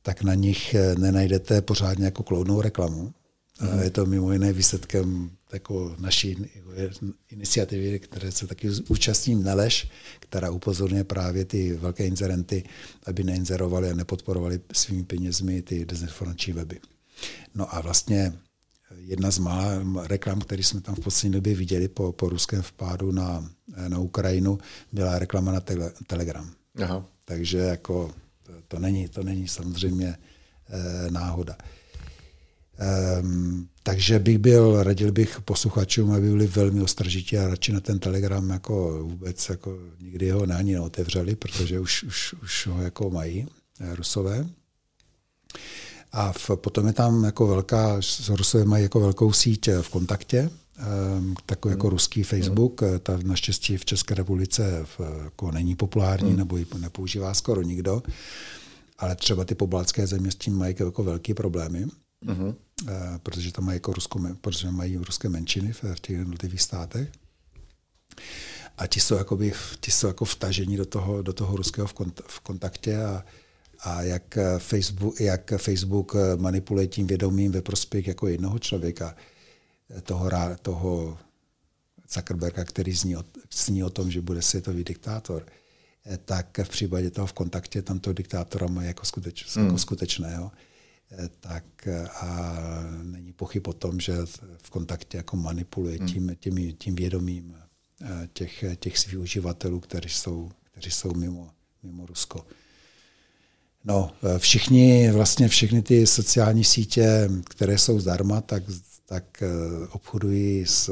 tak 0.03 0.23
na 0.23 0.35
nich 0.35 0.75
eh, 0.75 0.95
nenajdete 0.99 1.63
pořádně 1.63 2.05
jako 2.05 2.23
kloudnou 2.23 2.61
reklamu. 2.61 3.13
Mm. 3.61 3.83
Je 3.83 3.91
to 3.91 4.07
mimo 4.07 4.33
jiné 4.33 4.53
výsledkem 4.53 5.31
jako 5.53 5.97
naší 5.99 6.37
iniciativy, 7.31 7.99
které 7.99 8.33
se 8.33 8.47
taky 8.47 8.71
účastním 8.89 9.43
Neleš, 9.43 9.89
která 10.21 10.51
upozorňuje 10.51 11.05
právě 11.05 11.45
ty 11.45 11.73
velké 11.73 12.07
inzerenty, 12.07 12.65
aby 13.07 13.25
neinzerovali 13.25 13.91
a 13.91 13.95
nepodporovali 13.95 14.61
svými 14.73 15.03
penězmi 15.03 15.63
ty 15.63 15.85
dezinformační 15.85 16.53
weby. 16.53 16.81
No 17.55 17.75
a 17.75 17.81
vlastně 17.81 18.33
jedna 18.97 19.31
z 19.31 19.39
mála 19.39 19.83
reklam, 20.07 20.41
které 20.41 20.63
jsme 20.63 20.81
tam 20.81 20.95
v 20.95 21.01
poslední 21.01 21.33
době 21.33 21.55
viděli 21.55 21.89
po, 21.89 22.13
po 22.13 22.29
ruském 22.29 22.63
vpádu 22.63 23.13
na, 23.13 23.51
na 23.89 23.99
Ukrajinu, 23.99 24.59
byla 24.93 25.19
reklama 25.19 25.53
na 25.53 25.61
tele, 25.61 25.93
Telegram. 26.07 26.51
Aha. 26.83 27.05
Takže 27.25 27.59
jako 27.59 28.11
to, 28.47 28.53
to, 28.69 28.79
není, 28.79 29.09
to 29.09 29.23
není 29.23 29.49
samozřejmě 29.49 30.07
e, 30.07 31.11
náhoda. 31.11 31.57
Um, 33.21 33.69
takže 33.83 34.19
bych 34.19 34.39
byl, 34.39 34.83
radil 34.83 35.13
bych 35.13 35.41
posluchačům, 35.41 36.13
aby 36.13 36.31
byli 36.31 36.47
velmi 36.47 36.83
ostražití 36.83 37.39
a 37.39 37.49
radši 37.49 37.73
na 37.73 37.81
ten 37.81 37.99
Telegram 37.99 38.51
jako 38.51 39.05
vůbec 39.05 39.49
jako 39.49 39.79
nikdy 40.01 40.31
ho 40.31 40.47
ani 40.57 40.73
neotevřeli, 40.73 41.37
protože 41.37 41.81
už, 41.81 42.03
už, 42.03 42.35
už 42.43 42.67
ho 42.67 42.83
jako 42.83 43.11
mají 43.11 43.47
eh, 43.81 43.95
rusové. 43.95 44.47
A 46.13 46.33
v, 46.33 46.51
potom 46.55 46.87
je 46.87 46.93
tam 46.93 47.25
jako 47.25 47.47
velká, 47.47 48.01
Rusové 48.29 48.65
mají 48.65 48.83
jako 48.83 49.01
velkou 49.01 49.33
síť 49.33 49.69
eh, 49.69 49.83
v 49.83 49.89
kontaktě, 49.89 50.51
um, 51.19 51.35
takový 51.47 51.73
jako 51.73 51.87
hmm. 51.87 51.91
ruský 51.91 52.23
Facebook, 52.23 52.83
hmm. 52.83 52.99
ta 52.99 53.19
naštěstí 53.23 53.77
v 53.77 53.85
České 53.85 54.15
republice 54.15 54.81
v, 54.85 55.01
jako 55.25 55.51
není 55.51 55.77
populární, 55.77 56.29
hmm. 56.29 56.39
nebo 56.39 56.57
ji 56.57 56.67
nepoužívá 56.79 57.35
skoro 57.35 57.63
nikdo, 57.63 58.03
ale 58.99 59.17
třeba 59.17 59.45
ty 59.45 59.55
pobaltské 59.55 60.07
země 60.07 60.31
s 60.31 60.35
tím 60.35 60.59
mají 60.59 60.75
jako 60.79 61.03
velký 61.03 61.35
problémy, 61.35 61.87
hmm. 62.27 62.47
uh, 62.47 62.55
protože 63.23 63.53
tam 63.53 63.65
mají 63.65 63.77
jako 63.77 63.93
Rusko, 63.93 64.21
protože 64.41 64.71
mají 64.71 64.97
ruské 64.97 65.29
menšiny 65.29 65.73
v, 65.73 65.85
v 65.95 66.01
těch 66.01 66.17
jednotlivých 66.17 66.63
státech. 66.63 67.09
A 68.79 68.87
ti 68.87 69.01
jsou, 69.01 69.15
jakoby, 69.15 69.53
ti 69.81 69.91
jsou 69.91 70.07
jako 70.07 70.25
vtažení 70.25 70.77
do 70.77 70.87
toho, 70.87 71.23
do 71.23 71.33
toho 71.33 71.57
ruského 71.57 71.87
v, 71.87 71.93
kont, 71.93 72.21
v 72.27 72.41
kontaktě 72.41 73.05
a 73.05 73.25
a 73.81 74.03
jak 74.03 74.39
Facebook, 74.59 75.21
jak 75.21 75.53
Facebook 75.57 76.15
manipuluje 76.37 76.87
tím 76.87 77.07
vědomím 77.07 77.53
ve 77.53 77.63
prospěch 77.63 78.07
jako 78.07 78.29
jednoho 78.29 78.59
člověka, 78.59 79.17
toho, 80.03 80.31
toho 80.63 81.19
Zuckerberga, 82.13 82.65
který 82.65 82.93
zní 82.93 83.17
o, 83.17 83.25
zní 83.55 83.85
o 83.85 83.91
tom, 83.91 84.11
že 84.11 84.21
bude 84.21 84.43
světový 84.43 84.85
diktátor, 84.85 85.47
tak 86.25 86.59
v 86.63 86.69
případě 86.69 87.11
toho 87.11 87.27
v 87.27 87.33
kontaktě 87.33 87.83
tam 87.83 87.99
toho 87.99 88.15
diktátora 88.15 88.67
má 88.67 88.83
jako, 88.83 89.05
skuteč, 89.05 89.57
hmm. 89.57 89.65
jako 89.65 89.79
skutečného. 89.79 90.53
Tak 91.41 91.89
a 92.21 92.59
není 93.03 93.33
pochyb 93.33 93.67
o 93.67 93.73
tom, 93.73 94.01
že 94.01 94.17
v 94.63 94.71
kontaktě 94.71 95.17
jako 95.17 95.37
manipuluje 95.37 95.99
hmm. 95.99 96.09
tím, 96.09 96.37
tím, 96.41 96.77
tím 96.77 96.95
vědomím 96.95 97.57
těch, 98.33 98.65
těch 98.79 98.99
svých 98.99 99.19
uživatelů, 99.19 99.81
kteří 99.81 100.09
jsou, 100.09 100.51
kteří 100.65 100.91
jsou 100.91 101.15
mimo, 101.15 101.51
mimo 101.83 102.07
Rusko. 102.07 102.47
No, 103.89 104.11
eh, 104.23 104.39
všichni, 104.39 105.11
vlastně 105.13 105.49
všechny 105.49 105.83
ty 105.83 106.07
sociální 106.07 106.65
sítě, 106.65 107.31
které 107.51 107.79
jsou 107.79 108.01
zdarma, 108.01 108.41
tak, 108.41 108.63
tak 109.07 109.43
eh, 109.43 109.49
obchodují 109.91 110.67
s, 110.67 110.91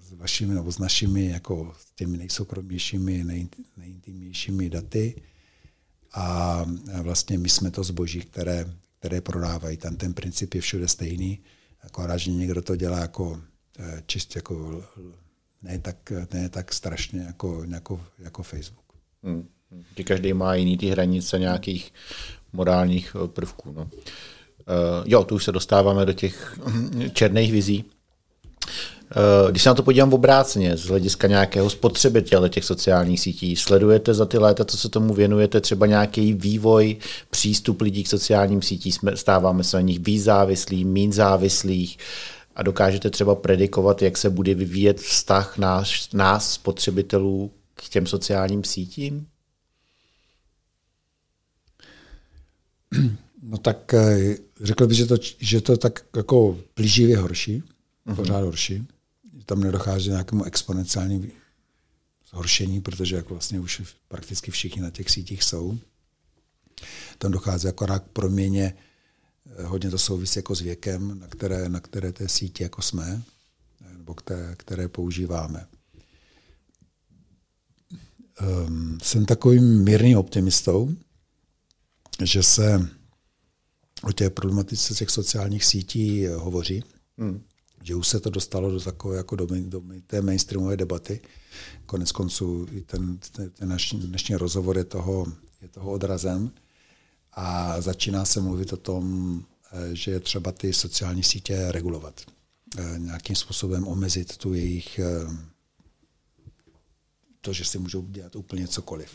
s 0.00 0.12
vašimi 0.16 0.54
nebo 0.54 0.72
s 0.72 0.78
našimi 0.78 1.26
jako 1.26 1.74
těmi 1.94 2.18
nejsoukromnějšími, 2.18 3.24
nej, 3.24 3.48
nejintimnějšími 3.76 4.70
daty. 4.70 5.22
A 6.12 6.64
vlastně 7.02 7.38
my 7.38 7.48
jsme 7.48 7.70
to 7.70 7.84
zboží, 7.84 8.20
které, 8.20 8.74
které 8.98 9.20
prodávají. 9.20 9.76
Tam 9.76 9.96
ten 9.96 10.14
princip 10.14 10.54
je 10.54 10.60
všude 10.60 10.88
stejný, 10.88 11.40
akorát, 11.82 12.16
že 12.16 12.30
někdo 12.30 12.62
to 12.62 12.76
dělá 12.76 12.98
jako 12.98 13.40
čistě 14.06 14.38
jako 14.38 14.84
ne 15.62 15.78
tak, 15.78 16.12
ne 16.32 16.48
tak 16.48 16.74
strašně 16.74 17.20
jako, 17.20 17.64
jako, 17.68 18.00
jako 18.18 18.42
Facebook. 18.42 18.92
Hmm. 19.22 19.48
Že 19.96 20.04
každý 20.04 20.32
má 20.32 20.54
jiný 20.54 20.78
ty 20.78 20.86
hranice 20.86 21.38
nějakých 21.38 21.92
morálních 22.52 23.16
eh, 23.24 23.28
prvků. 23.28 23.72
No. 23.72 23.82
Uh, 23.82 25.04
jo, 25.04 25.24
tu 25.24 25.34
už 25.34 25.44
se 25.44 25.52
dostáváme 25.52 26.06
do 26.06 26.12
těch 26.12 26.58
černých 27.12 27.52
vizí. 27.52 27.84
Eh, 29.16 29.50
když 29.50 29.62
se 29.62 29.68
na 29.68 29.74
to 29.74 29.82
podívám 29.82 30.10
v 30.10 30.14
obráceně, 30.14 30.76
z 30.76 30.86
hlediska 30.86 31.26
nějakého 31.26 31.70
spotřebitele 31.70 32.48
těch 32.48 32.64
sociálních 32.64 33.20
sítí, 33.20 33.56
sledujete 33.56 34.14
za 34.14 34.26
ty 34.26 34.38
léta, 34.38 34.64
co 34.64 34.76
se 34.76 34.88
tomu 34.88 35.14
věnujete, 35.14 35.60
třeba 35.60 35.86
nějaký 35.86 36.32
vývoj, 36.32 36.96
přístup 37.30 37.80
lidí 37.80 38.04
k 38.04 38.08
sociálním 38.08 38.62
sítím, 38.62 38.92
stáváme 39.14 39.64
se 39.64 39.76
na 39.76 39.80
nich 39.80 39.98
víc 39.98 40.24
závislí, 40.24 40.84
méně 40.84 41.12
závislých 41.12 41.98
a 42.56 42.62
dokážete 42.62 43.10
třeba 43.10 43.34
predikovat, 43.34 44.02
jak 44.02 44.16
se 44.16 44.30
bude 44.30 44.54
vyvíjet 44.54 45.00
vztah 45.00 45.58
nás, 45.58 46.08
nás 46.12 46.52
spotřebitelů 46.52 47.50
k 47.74 47.88
těm 47.88 48.06
sociálním 48.06 48.64
sítím? 48.64 49.26
No 53.42 53.58
tak 53.58 53.94
eh, 53.94 54.36
řekl 54.60 54.86
bych, 54.86 54.96
že 54.96 55.06
to, 55.06 55.16
že 55.38 55.60
to 55.60 55.76
tak 55.76 56.04
jako 56.16 56.58
plíživě 56.74 57.18
horší, 57.18 57.62
uh-huh. 58.06 58.14
pořád 58.14 58.40
horší. 58.40 58.86
Tam 59.46 59.60
nedochází 59.60 60.08
k 60.08 60.10
nějakému 60.10 60.44
exponenciálnímu 60.44 61.24
zhoršení, 62.30 62.80
protože 62.80 63.16
jako 63.16 63.34
vlastně 63.34 63.60
už 63.60 63.82
prakticky 64.08 64.50
všichni 64.50 64.82
na 64.82 64.90
těch 64.90 65.10
sítích 65.10 65.42
jsou. 65.42 65.78
Tam 67.18 67.30
dochází 67.32 67.68
akorát 67.68 67.98
k 67.98 68.08
proměně, 68.08 68.74
eh, 69.56 69.62
hodně 69.62 69.90
to 69.90 69.98
souvisí 69.98 70.38
jako 70.38 70.54
s 70.54 70.60
věkem, 70.60 71.18
na 71.18 71.26
které, 71.26 71.68
na 71.68 71.80
které 71.80 72.12
té 72.12 72.28
síti 72.28 72.62
jako 72.62 72.82
jsme, 72.82 73.22
nebo 73.92 74.14
které, 74.14 74.54
které 74.56 74.88
používáme. 74.88 75.66
Um, 78.66 78.98
jsem 79.02 79.26
takovým 79.26 79.84
mírným 79.84 80.18
optimistou, 80.18 80.94
že 82.22 82.42
se 82.42 82.88
o 84.02 84.12
té 84.12 84.30
problematice 84.30 84.94
těch 84.94 85.10
sociálních 85.10 85.64
sítí 85.64 86.26
hovoří, 86.26 86.82
hmm. 87.18 87.42
že 87.82 87.94
už 87.94 88.08
se 88.08 88.20
to 88.20 88.30
dostalo 88.30 88.70
do 88.70 88.80
takové 88.80 89.16
jako 89.16 89.36
do, 89.36 89.46
do 89.60 89.82
té 90.06 90.22
mainstreamové 90.22 90.76
debaty. 90.76 91.20
Konec 91.86 92.12
konců 92.12 92.66
i 92.72 92.80
ten, 92.80 93.18
ten, 93.32 93.50
ten 93.50 93.68
naš, 93.68 93.92
dnešní 93.92 94.34
rozhovor 94.34 94.78
je 94.78 94.84
toho, 94.84 95.26
je 95.62 95.68
toho 95.68 95.90
odrazem 95.90 96.50
a 97.32 97.80
začíná 97.80 98.24
se 98.24 98.40
mluvit 98.40 98.72
o 98.72 98.76
tom, 98.76 99.44
eh, 99.72 99.96
že 99.96 100.10
je 100.10 100.20
třeba 100.20 100.52
ty 100.52 100.72
sociální 100.72 101.22
sítě 101.22 101.72
regulovat. 101.72 102.20
Eh, 102.78 102.98
nějakým 102.98 103.36
způsobem 103.36 103.88
omezit 103.88 104.36
tu 104.36 104.54
jejich 104.54 104.98
eh, 104.98 105.36
to, 107.40 107.52
že 107.52 107.64
si 107.64 107.78
můžou 107.78 108.06
dělat 108.06 108.36
úplně 108.36 108.68
cokoliv 108.68 109.10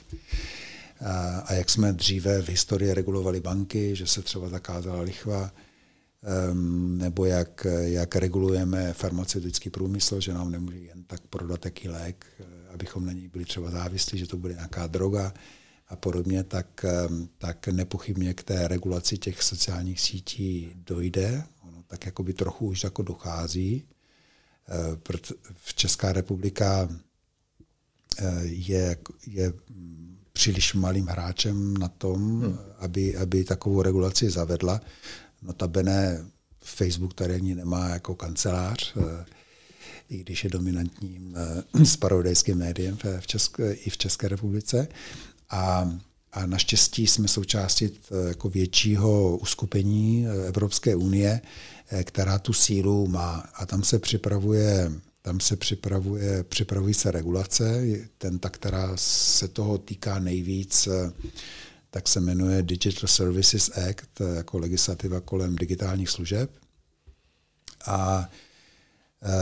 a 1.46 1.54
jak 1.54 1.70
jsme 1.70 1.93
dříve 1.93 2.41
v 2.41 2.50
historii 2.50 2.93
regulovali 2.93 3.39
banky, 3.39 3.96
že 3.96 4.08
se 4.08 4.22
třeba 4.22 4.50
zakázala 4.50 5.02
lichva, 5.02 5.52
nebo 6.98 7.26
jak, 7.26 7.68
jak 7.82 8.16
regulujeme 8.16 8.93
farmaceutický 8.93 9.70
průmysl, 9.70 10.20
že 10.20 10.34
nám 10.34 10.52
nemůže 10.52 10.78
jen 10.78 11.04
tak 11.04 11.22
prodat 11.22 11.60
taký 11.60 11.89
lék, 11.89 12.26
eh, 12.39 12.43
abychom 12.74 13.06
na 13.06 13.12
něj 13.12 13.28
byli 13.28 13.46
třeba 13.46 13.72
závislí, 13.72 14.20
že 14.20 14.28
to 14.28 14.38
bude 14.38 14.54
nějaká 14.54 14.88
droga 14.88 15.34
a 15.88 15.96
podobně, 15.96 16.43
tak, 16.43 16.86
tak 17.38 17.68
nepochybně 17.68 18.34
k 18.34 18.43
té 18.43 18.68
regulaci 18.68 19.18
těch 19.18 19.43
sociálních 19.43 20.02
sítí 20.02 20.72
dojde. 20.76 21.43
Ono 21.62 21.84
tak 21.88 22.06
jako 22.06 22.24
by 22.24 22.34
trochu 22.34 22.68
už 22.68 22.84
jako 22.84 23.02
dochází. 23.02 23.84
Eh, 24.68 24.98
v 25.54 25.74
Česká 25.74 26.14
republika 26.14 26.89
eh, 28.20 28.41
je, 28.43 28.98
je 29.28 29.54
příliš 30.36 30.74
malým 30.74 31.08
hráčem 31.08 31.78
na 31.78 31.88
tom, 31.88 32.42
hmm. 32.42 32.58
aby, 32.80 33.18
aby 33.18 33.44
takovou 33.44 33.82
regulaci 33.82 34.30
zavedla. 34.30 34.82
Notabene 35.42 36.26
Facebook 36.60 37.14
tady 37.14 37.34
ani 37.34 37.56
nemá 37.56 37.90
jako 37.90 38.16
kancelář, 38.16 38.94
eh, 38.98 39.26
i 40.10 40.18
když 40.18 40.44
je 40.44 40.50
dominantním 40.50 41.36
eh, 41.38 41.86
spravodajským 41.86 42.58
médiem 42.58 42.98
v 43.20 43.28
České, 43.28 43.74
i 43.74 43.90
v 43.90 43.98
České 43.98 44.28
republice. 44.28 44.88
A, 45.50 45.92
a 46.34 46.46
naštěstí 46.46 47.08
jsme 47.08 47.28
součástí 47.28 47.86
eh, 47.86 48.28
jako 48.28 48.50
většího 48.50 49.38
uskupení 49.38 50.28
Evropské 50.48 50.96
unie, 50.96 51.42
která 52.04 52.40
tu 52.40 52.54
sílu 52.54 53.08
má. 53.08 53.50
A 53.56 53.66
tam 53.66 53.84
se 53.84 54.00
připravuje 54.00 54.92
tam 55.26 55.39
se 55.39 55.55
připravuje, 55.55 56.43
připravují 56.43 56.93
se 56.93 57.11
regulace, 57.11 57.84
ten, 58.17 58.39
ta, 58.39 58.49
která 58.49 58.97
se 58.97 59.47
toho 59.47 59.78
týká 59.78 60.19
nejvíc, 60.19 60.88
tak 61.89 62.07
se 62.07 62.19
jmenuje 62.19 62.63
Digital 62.63 63.07
Services 63.07 63.69
Act, 63.69 64.21
jako 64.36 64.57
legislativa 64.57 65.21
kolem 65.21 65.55
digitálních 65.55 66.09
služeb. 66.09 66.51
A 67.86 68.30
e, 69.23 69.34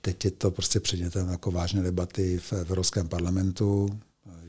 teď 0.00 0.24
je 0.24 0.30
to 0.30 0.50
prostě 0.50 0.80
předmětem 0.80 1.28
jako 1.28 1.50
vážné 1.50 1.82
debaty 1.82 2.38
v 2.38 2.52
Evropském 2.52 3.08
parlamentu. 3.08 4.00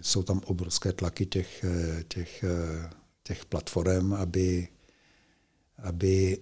Jsou 0.01 0.23
tam 0.23 0.41
obrovské 0.45 0.93
tlaky 0.93 1.25
těch, 1.25 1.65
těch, 2.07 2.43
těch 3.23 3.45
platform, 3.45 4.13
aby, 4.13 4.67
aby 5.84 6.38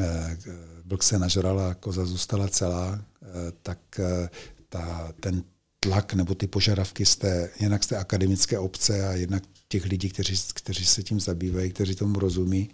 e, 0.00 0.36
vlk 0.86 1.02
se 1.02 1.18
nažrala, 1.18 1.74
koza 1.74 2.06
zůstala 2.06 2.48
celá, 2.48 3.04
eh, 3.22 3.52
tak 3.62 3.78
eh, 3.98 4.30
ta, 4.68 5.12
ten 5.20 5.44
tlak 5.80 6.14
nebo 6.14 6.34
ty 6.34 6.46
požadavky 6.46 7.06
z 7.06 7.16
té, 7.16 7.50
jinak 7.60 7.84
z 7.84 7.86
té 7.86 7.96
akademické 7.96 8.58
obce 8.58 9.08
a 9.08 9.12
jednak 9.12 9.42
těch 9.68 9.84
lidí, 9.84 10.08
kteří, 10.08 10.36
kteří 10.54 10.84
se 10.84 11.02
tím 11.02 11.20
zabývají, 11.20 11.70
kteří 11.70 11.94
tomu 11.94 12.18
rozumí, 12.18 12.70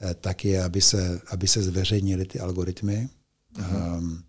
eh, 0.00 0.14
tak 0.14 0.44
je, 0.44 0.62
aby 0.62 0.80
se, 0.80 1.20
aby 1.26 1.48
se 1.48 1.62
zveřejnili 1.62 2.24
ty 2.24 2.40
algoritmy. 2.40 3.08
Uh-huh. 3.56 3.98
Um, 3.98 4.22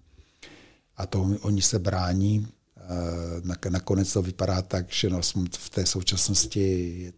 a 0.98 1.06
to 1.06 1.22
oni 1.42 1.62
se 1.62 1.80
brání. 1.80 2.48
Uh, 2.90 3.70
nakonec 3.70 4.14
to 4.14 4.22
vypadá 4.22 4.62
tak, 4.62 4.86
že 4.90 5.10
no, 5.10 5.22
v 5.58 5.70
té 5.70 5.86
současnosti 5.86 6.60
je 7.00 7.14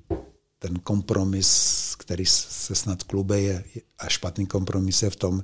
ten 0.63 0.79
kompromis, 0.79 1.49
který 1.97 2.25
se 2.25 2.75
snad 2.75 3.03
klube 3.03 3.41
je, 3.41 3.63
a 3.99 4.09
špatný 4.09 4.45
kompromis 4.45 5.03
je 5.03 5.09
v 5.09 5.15
tom, 5.15 5.41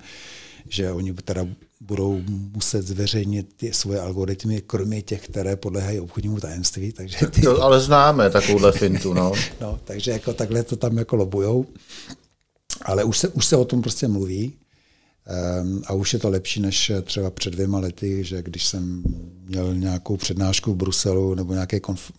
že 0.70 0.92
oni 0.92 1.14
teda 1.14 1.48
budou 1.82 2.22
muset 2.28 2.82
zveřejnit 2.82 3.54
ty 3.56 3.74
svoje 3.74 4.00
algoritmy, 4.00 4.62
kromě 4.62 5.02
těch, 5.02 5.28
které 5.28 5.56
podléhají 5.56 6.00
obchodnímu 6.00 6.40
tajemství. 6.40 6.92
Takže 6.92 7.28
ty... 7.28 7.42
To 7.42 7.62
ale 7.64 7.80
známe, 7.80 8.30
takovouhle 8.30 8.72
fintu. 8.72 9.14
No. 9.14 9.32
no, 9.62 9.80
takže 9.84 10.12
jako 10.12 10.34
takhle 10.34 10.64
to 10.64 10.76
tam 10.76 10.98
jako 10.98 11.16
lobujou. 11.16 11.66
Ale 12.82 13.04
už 13.04 13.18
se, 13.18 13.28
už 13.28 13.46
se 13.46 13.58
o 13.58 13.66
tom 13.66 13.82
prostě 13.82 14.08
mluví. 14.08 14.54
Um, 15.62 15.82
a 15.86 15.94
už 15.94 16.14
je 16.14 16.20
to 16.20 16.30
lepší 16.30 16.60
než 16.60 16.92
třeba 17.04 17.30
před 17.32 17.54
dvěma 17.54 17.80
lety, 17.80 18.24
že 18.24 18.44
když 18.44 18.66
jsem 18.66 19.04
měl 19.46 19.76
nějakou 19.76 20.18
přednášku 20.18 20.74
v 20.74 20.76
Bruselu 20.76 21.36
nebo 21.36 21.54
nějaké 21.54 21.78
konf- 21.78 22.12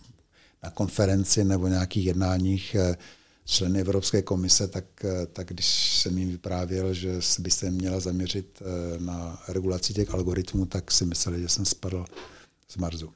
na 0.63 0.71
konferenci 0.71 1.45
nebo 1.45 1.69
nějakých 1.69 2.07
jednáních 2.07 2.75
eh, 2.75 2.97
členy 3.45 3.81
Evropské 3.81 4.23
komise, 4.23 4.69
tak, 4.69 4.85
eh, 5.05 5.27
tak 5.27 5.49
když 5.49 5.99
jsem 5.99 6.19
jim 6.19 6.31
vyprávěl, 6.31 6.95
že 6.95 7.21
by 7.39 7.51
se 7.51 7.71
měla 7.71 8.01
zaměřit 8.01 8.63
eh, 8.63 9.01
na 9.01 9.43
regulaci 9.49 9.95
těch 9.95 10.15
algoritmů, 10.15 10.67
tak 10.67 10.91
si 10.91 11.05
mysleli, 11.05 11.41
že 11.41 11.49
jsem 11.49 11.65
spadl 11.65 12.05
z 12.69 12.77
Marzu. 12.77 13.11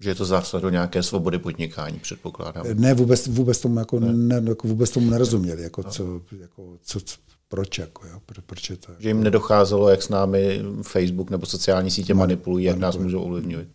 Že 0.00 0.10
je 0.10 0.14
to 0.14 0.24
zásad 0.24 0.62
do 0.62 0.70
nějaké 0.70 1.02
svobody 1.02 1.38
podnikání, 1.38 1.98
předpokládám. 1.98 2.66
Ne, 2.74 2.94
vůbec, 2.94 3.26
vůbec, 3.26 3.60
tomu, 3.60 3.78
jako, 3.78 4.00
ne. 4.00 4.12
Ne, 4.12 4.50
jako 4.50 4.68
vůbec 4.68 4.90
tomu 4.90 5.10
nerozuměli, 5.10 5.62
jako, 5.62 5.82
no. 5.82 5.90
co, 5.90 6.22
jako, 6.40 6.78
co, 6.82 7.00
co, 7.00 7.16
proč, 7.48 7.78
jako, 7.78 8.06
jo, 8.06 8.20
pro, 8.26 8.42
proč 8.42 8.70
je 8.70 8.76
to. 8.76 8.92
Že 8.98 9.08
jim 9.08 9.22
nedocházelo, 9.22 9.88
jak 9.88 10.02
s 10.02 10.08
námi 10.08 10.62
Facebook 10.82 11.30
nebo 11.30 11.46
sociální 11.46 11.90
sítě 11.90 12.14
manipulují, 12.14 12.64
jak 12.64 12.78
nás 12.78 12.96
můžou 12.96 13.20
ovlivňovat. 13.20 13.66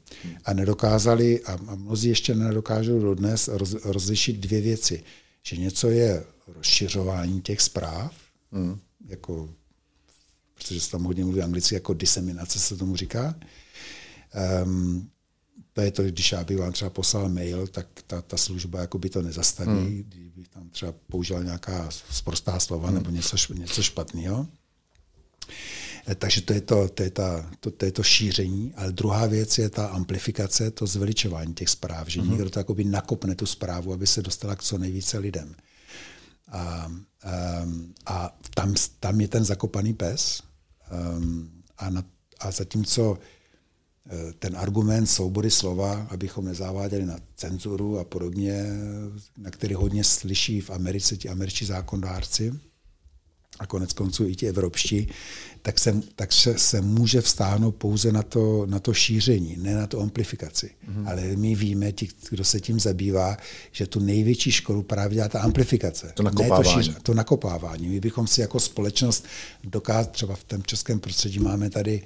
A 0.46 0.54
nedokázali, 0.54 1.42
a, 1.44 1.52
a 1.68 1.76
mnozí 1.76 2.10
ještě 2.10 2.36
nedokážou 2.36 3.00
dodnes 3.00 3.48
roz, 3.48 3.76
rozlišit 3.86 4.38
dvě 4.38 4.62
věci 4.62 5.04
že 5.44 5.58
něco 5.58 5.90
je 5.90 6.24
rozšiřování 6.48 7.42
těch 7.42 7.62
zpráv, 7.62 8.16
mm. 8.52 8.80
jako, 9.08 9.50
protože 10.54 10.82
se 10.82 10.92
tam 10.92 11.04
hodně 11.04 11.26
mluví 11.26 11.42
anglicky, 11.42 11.76
jako 11.76 11.94
diseminace 11.94 12.60
se 12.60 12.78
tomu 12.78 12.96
říká. 12.96 13.36
Um, 14.64 15.10
to 15.74 15.82
je 15.82 15.92
to, 15.92 16.04
když 16.04 16.32
já 16.32 16.44
bych 16.44 16.58
vám 16.58 16.72
třeba 16.72 16.90
poslal 16.90 17.30
mail, 17.30 17.68
tak 17.68 17.88
ta, 18.08 18.22
ta 18.22 18.38
služba 18.38 18.80
jako 18.80 18.98
by 18.98 19.10
to 19.10 19.22
nezastaví, 19.22 19.72
mm. 19.72 20.04
kdybych 20.08 20.48
tam 20.48 20.70
třeba 20.70 20.94
použil 21.08 21.44
nějaká 21.44 21.90
sprostá 22.12 22.60
slova 22.60 22.90
mm. 22.90 22.96
nebo 22.96 23.10
něco, 23.10 23.54
něco 23.54 23.84
špatného. 23.84 24.48
Eh, 26.08 26.16
takže 26.16 26.42
to 26.42 26.54
je 26.54 26.62
to, 26.62 26.88
to, 26.90 27.04
je 27.04 27.10
ta, 27.10 27.52
to, 27.60 27.72
to 27.72 27.86
je 27.86 27.92
to 27.92 28.04
šíření, 28.04 28.74
ale 28.76 28.92
druhá 28.92 29.26
věc 29.26 29.58
je 29.58 29.70
ta 29.70 29.86
amplifikace, 29.86 30.72
to 30.72 30.88
zveličování 30.88 31.54
těch 31.54 31.70
zpráv, 31.70 32.08
že 32.08 32.22
mm-hmm. 32.22 32.30
někdo 32.30 32.50
to 32.50 32.60
jakoby 32.60 32.84
nakopne 32.84 33.36
tu 33.36 33.46
zprávu, 33.46 33.94
aby 33.94 34.08
se 34.08 34.22
dostala 34.22 34.56
k 34.56 34.64
co 34.64 34.78
nejvíce 34.78 35.18
lidem. 35.18 35.56
A, 36.52 36.92
um, 37.64 37.94
a 38.06 38.38
tam, 38.56 38.74
tam 39.00 39.22
je 39.22 39.28
ten 39.28 39.46
zakopaný 39.46 39.94
pes 39.94 40.44
um, 41.18 41.50
a, 41.78 41.90
na, 41.90 42.04
a 42.40 42.52
zatímco 42.52 43.18
ten 44.40 44.58
argument 44.58 45.08
svobody 45.08 45.52
slova, 45.52 46.08
abychom 46.10 46.46
nezáváděli 46.46 47.06
na 47.06 47.18
cenzuru 47.36 48.00
a 48.00 48.04
podobně, 48.04 48.66
na 49.38 49.52
který 49.52 49.74
hodně 49.74 50.04
slyší 50.04 50.62
v 50.62 50.70
Americe 50.70 51.18
ti 51.18 51.30
američtí 51.30 51.66
zákondárci, 51.66 52.54
a 53.60 53.66
konec 53.66 53.94
konců 53.94 54.28
i 54.28 54.36
ti 54.36 54.48
evropští, 54.48 55.08
tak 55.62 55.80
se, 55.80 56.02
tak 56.16 56.34
se, 56.34 56.60
se 56.60 56.82
může 56.82 57.22
vstáhnout 57.22 57.76
pouze 57.76 58.12
na 58.12 58.24
to, 58.24 58.66
na 58.66 58.80
to 58.80 58.94
šíření, 58.94 59.58
ne 59.58 59.76
na 59.76 59.88
to 59.88 60.00
amplifikaci. 60.00 60.70
Mm-hmm. 60.90 61.10
Ale 61.10 61.22
my 61.22 61.56
víme, 61.56 61.92
ti, 61.92 62.08
kdo 62.30 62.44
se 62.44 62.60
tím 62.60 62.80
zabývá, 62.80 63.38
že 63.72 63.88
tu 63.88 64.00
největší 64.00 64.52
školu 64.52 64.84
právě 64.84 65.16
dělá 65.16 65.30
ta 65.30 65.42
amplifikace. 65.42 66.12
To 66.16 66.24
nakopávání. 66.24 66.64
Ne 66.64 66.76
to, 66.76 66.82
šíře, 66.82 66.96
to 67.04 67.14
nakopávání. 67.14 67.88
My 67.88 68.00
bychom 68.00 68.28
si 68.28 68.42
jako 68.42 68.60
společnost 68.60 69.26
dokázali, 69.64 70.14
třeba 70.14 70.36
v 70.36 70.44
tom 70.44 70.64
českém 70.64 71.00
prostředí 71.00 71.40
máme 71.40 71.70
tady 71.70 72.04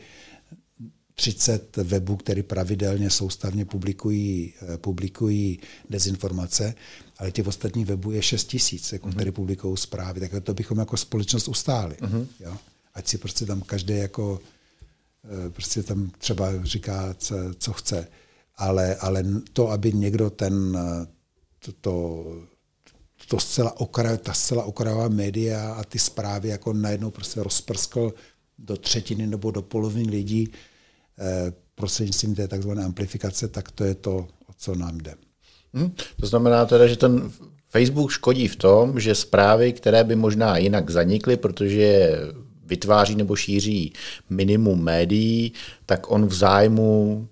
30 1.19 1.77
webů, 1.77 2.15
které 2.15 2.43
pravidelně 2.43 3.09
soustavně 3.09 3.65
publikují, 3.65 4.53
eh, 4.61 4.77
publikují 4.77 5.59
dezinformace, 5.89 6.75
ale 7.17 7.31
těch 7.31 7.47
ostatních 7.47 7.85
webů 7.85 8.11
je 8.11 8.21
6 8.21 8.43
tisíc, 8.43 8.93
jako, 8.93 9.07
mm-hmm. 9.07 9.13
které 9.13 9.31
publikují 9.31 9.77
zprávy, 9.77 10.19
tak 10.19 10.43
to 10.43 10.53
bychom 10.53 10.79
jako 10.79 10.97
společnost 10.97 11.47
ustáli. 11.47 11.95
Mm-hmm. 11.95 12.27
Jo? 12.39 12.57
Ať 12.93 13.07
si 13.07 13.17
prostě 13.17 13.45
tam 13.45 13.61
každý 13.61 13.97
jako 13.97 14.39
eh, 15.25 15.49
prostě 15.49 15.83
tam 15.83 16.11
třeba 16.17 16.63
říká, 16.63 17.15
co, 17.17 17.35
co 17.57 17.73
chce. 17.73 18.07
Ale, 18.55 18.95
ale 18.95 19.25
to, 19.53 19.69
aby 19.69 19.93
někdo 19.93 20.29
ten, 20.29 20.77
eh, 20.77 21.07
to, 21.59 21.71
to, 21.81 22.25
to 23.27 23.39
zcela 23.39 23.79
okraj, 23.79 24.17
ta 24.17 24.33
zcela 24.33 24.63
okrajová 24.63 25.07
média 25.07 25.73
a 25.73 25.83
ty 25.83 25.99
zprávy 25.99 26.49
jako 26.49 26.73
najednou 26.73 27.11
prostě 27.11 27.43
rozprskl 27.43 28.13
do 28.57 28.77
třetiny 28.77 29.27
nebo 29.27 29.51
do 29.51 29.61
poloviny 29.61 30.09
lidí, 30.11 30.49
prostřednictvím 31.75 32.35
té 32.35 32.47
takzvané 32.47 32.85
amplifikace, 32.85 33.47
tak 33.47 33.71
to 33.71 33.83
je 33.83 33.95
to, 33.95 34.15
o 34.47 34.53
co 34.57 34.75
nám 34.75 34.97
jde. 34.97 35.13
Hmm, 35.73 35.91
to 36.19 36.27
znamená 36.27 36.65
teda, 36.65 36.87
že 36.87 36.97
ten 36.97 37.31
Facebook 37.69 38.11
škodí 38.11 38.47
v 38.47 38.55
tom, 38.55 38.99
že 38.99 39.15
zprávy, 39.15 39.73
které 39.73 40.03
by 40.03 40.15
možná 40.15 40.57
jinak 40.57 40.89
zanikly, 40.89 41.37
protože 41.37 42.11
vytváří 42.65 43.15
nebo 43.15 43.35
šíří 43.35 43.93
minimum 44.29 44.83
médií, 44.83 45.53
tak 45.85 46.11
on 46.11 46.25
v 46.25 46.33
zájmu 46.33 47.27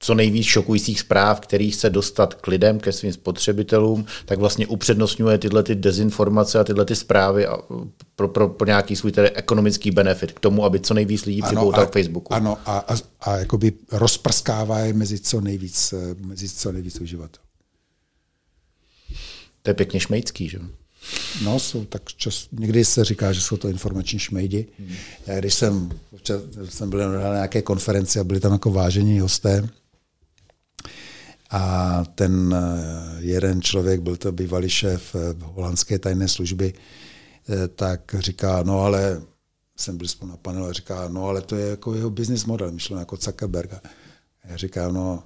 co 0.00 0.14
nejvíc 0.14 0.46
šokujících 0.46 1.00
zpráv, 1.00 1.40
který 1.40 1.70
chce 1.70 1.90
dostat 1.90 2.34
k 2.34 2.46
lidem, 2.46 2.80
ke 2.80 2.92
svým 2.92 3.12
spotřebitelům, 3.12 4.04
tak 4.24 4.38
vlastně 4.38 4.66
upřednostňuje 4.66 5.38
tyhle 5.38 5.62
ty 5.62 5.74
dezinformace 5.74 6.58
a 6.58 6.64
tyhle 6.64 6.84
ty 6.84 6.96
zprávy 6.96 7.46
pro, 8.16 8.28
pro, 8.28 8.48
pro 8.48 8.66
nějaký 8.66 8.96
svůj 8.96 9.12
tedy 9.12 9.30
ekonomický 9.30 9.90
benefit 9.90 10.32
k 10.32 10.40
tomu, 10.40 10.64
aby 10.64 10.80
co 10.80 10.94
nejvíc 10.94 11.24
lidí 11.24 11.42
připoutal 11.42 11.86
k 11.86 11.92
Facebooku. 11.92 12.34
Ano, 12.34 12.58
a, 12.66 12.78
a, 12.78 12.96
a 13.20 13.36
jakoby 13.36 13.72
rozprskává 13.92 14.78
je 14.78 14.92
mezi 14.92 15.18
co 15.18 15.40
nejvíc, 15.40 15.94
mezi 16.20 16.48
co 16.48 16.72
nejvíc 16.72 17.00
uživatelů. 17.00 17.44
To 19.62 19.70
je 19.70 19.74
pěkně 19.74 20.00
šmejdský, 20.00 20.48
že? 20.48 20.58
No, 21.44 21.58
jsou 21.58 21.84
tak 21.84 22.02
čas, 22.16 22.48
někdy 22.52 22.84
se 22.84 23.04
říká, 23.04 23.32
že 23.32 23.40
jsou 23.40 23.56
to 23.56 23.68
informační 23.68 24.18
šmejdi. 24.18 24.66
Hmm. 24.78 24.94
Já 25.26 25.38
když 25.38 25.54
jsem, 25.54 25.90
občas, 26.10 26.42
jsem 26.68 26.90
byl 26.90 27.12
na 27.12 27.34
nějaké 27.34 27.62
konferenci 27.62 28.20
a 28.20 28.24
byli 28.24 28.40
tam 28.40 28.52
jako 28.52 28.70
vážení 28.70 29.20
hosté, 29.20 29.68
a 31.50 32.04
ten 32.14 32.54
eh, 32.54 33.16
jeden 33.18 33.62
člověk, 33.62 34.00
byl 34.00 34.16
to 34.16 34.32
bývalý 34.32 34.70
šéf 34.70 35.14
eh, 35.14 35.18
holandské 35.42 35.98
tajné 35.98 36.28
služby, 36.28 36.74
eh, 37.48 37.68
tak 37.68 38.14
říká, 38.18 38.62
no 38.62 38.80
ale, 38.80 39.22
jsem 39.76 39.96
byl 39.96 40.08
spolu 40.08 40.30
na 40.30 40.36
panelu 40.36 40.66
a 40.66 40.72
říká, 40.72 41.08
no 41.08 41.26
ale 41.26 41.42
to 41.42 41.56
je 41.56 41.68
jako 41.68 41.94
jeho 41.94 42.10
business 42.10 42.44
model, 42.44 42.72
myšleno 42.72 43.00
jako 43.00 43.16
Zuckerberga. 43.16 43.80
Já 44.44 44.56
říkám, 44.56 44.94
no, 44.94 45.22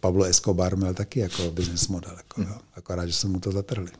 Pablo 0.00 0.24
Escobar 0.24 0.76
měl 0.76 0.94
taky 0.94 1.20
jako 1.20 1.50
business 1.50 1.88
model, 1.88 2.14
jako, 2.16 2.42
jo, 2.42 2.58
akorát, 2.74 3.06
že 3.06 3.12
se 3.12 3.28
mu 3.28 3.40
to 3.40 3.52
zatrhli. 3.52 3.90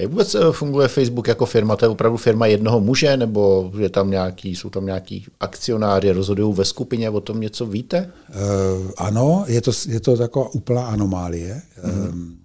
Jak 0.00 0.10
vůbec 0.10 0.34
eh, 0.34 0.52
funguje 0.52 0.88
Facebook 0.88 1.28
jako 1.28 1.46
firma? 1.46 1.76
To 1.76 1.84
je 1.84 1.88
opravdu 1.88 2.16
firma 2.16 2.46
jednoho 2.46 2.80
muže, 2.80 3.16
nebo 3.16 3.72
je 3.78 3.88
tam 3.88 4.10
nějaký, 4.10 4.56
jsou 4.56 4.70
tam 4.70 4.86
nějaký 4.86 5.26
akcionáři, 5.40 6.12
rozhodují 6.12 6.54
ve 6.54 6.64
skupině, 6.64 7.10
o 7.10 7.20
tom 7.20 7.40
něco 7.40 7.66
víte? 7.66 8.12
Uh, 8.28 8.90
ano, 8.96 9.44
je 9.48 9.60
to, 9.60 9.70
je 9.88 10.00
to 10.00 10.16
taková 10.16 10.54
úplná 10.54 10.86
anomálie. 10.86 11.62
Mm-hmm. 11.84 12.36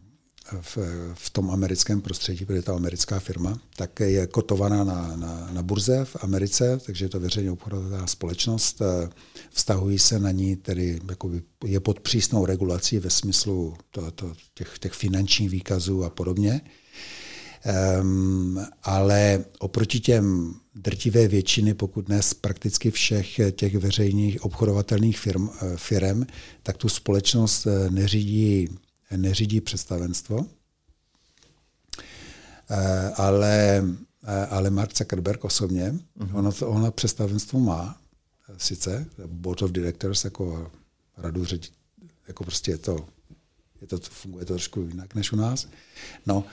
V, 0.61 0.77
v 1.13 1.29
tom 1.29 1.51
americkém 1.51 2.01
prostředí, 2.01 2.45
protože 2.45 2.57
je 2.57 2.61
to 2.61 2.75
americká 2.75 3.19
firma, 3.19 3.59
tak 3.77 3.99
je 3.99 4.27
kotovaná 4.27 4.83
na, 4.83 5.15
na, 5.15 5.49
na 5.53 5.61
burze 5.61 6.05
v 6.05 6.15
Americe, 6.21 6.79
takže 6.85 7.05
je 7.05 7.09
to 7.09 7.19
veřejně 7.19 7.51
obchodovaná 7.51 8.07
společnost. 8.07 8.81
Vztahují 9.49 9.99
se 9.99 10.19
na 10.19 10.31
ní, 10.31 10.55
tedy 10.55 10.99
jakoby 11.09 11.41
je 11.65 11.79
pod 11.79 11.99
přísnou 11.99 12.45
regulací 12.45 12.99
ve 12.99 13.09
smyslu 13.09 13.73
to, 13.91 14.11
to, 14.11 14.31
těch, 14.53 14.79
těch 14.79 14.93
finančních 14.93 15.49
výkazů 15.49 16.03
a 16.03 16.09
podobně. 16.09 16.61
Um, 17.65 18.65
ale 18.83 19.45
oproti 19.59 19.99
těm 19.99 20.55
drtivé 20.75 21.27
většiny, 21.27 21.73
pokud 21.73 22.05
dnes 22.05 22.33
prakticky 22.33 22.91
všech 22.91 23.39
těch 23.51 23.75
veřejných 23.75 24.43
obchodovatelných 24.43 25.19
firm, 25.19 25.49
eh, 25.49 25.77
firm 25.77 26.25
tak 26.63 26.77
tu 26.77 26.89
společnost 26.89 27.67
eh, 27.67 27.89
neřídí, 27.89 28.69
neřídí 29.15 29.61
představenstvo, 29.61 30.45
eh, 32.69 33.11
ale, 33.15 33.83
ale 34.49 34.69
Mark 34.69 34.97
Zuckerberg 34.97 35.45
osobně, 35.45 35.93
uh-huh. 36.19 36.37
ono, 36.37 36.51
to, 36.51 36.69
ono 36.69 36.91
představenstvo 36.91 37.59
má, 37.59 37.97
sice, 38.57 39.05
board 39.27 39.61
of 39.61 39.71
directors, 39.71 40.23
jako 40.23 40.71
radu 41.17 41.45
ředit, 41.45 41.71
jako 42.27 42.43
prostě 42.43 42.71
je 42.71 42.77
to, 42.77 43.07
je 43.81 43.87
to, 43.87 43.97
funguje 43.97 44.45
to 44.45 44.53
trošku 44.53 44.81
jinak 44.81 45.15
než 45.15 45.31
u 45.31 45.35
nás. 45.35 45.67
No, 46.25 46.43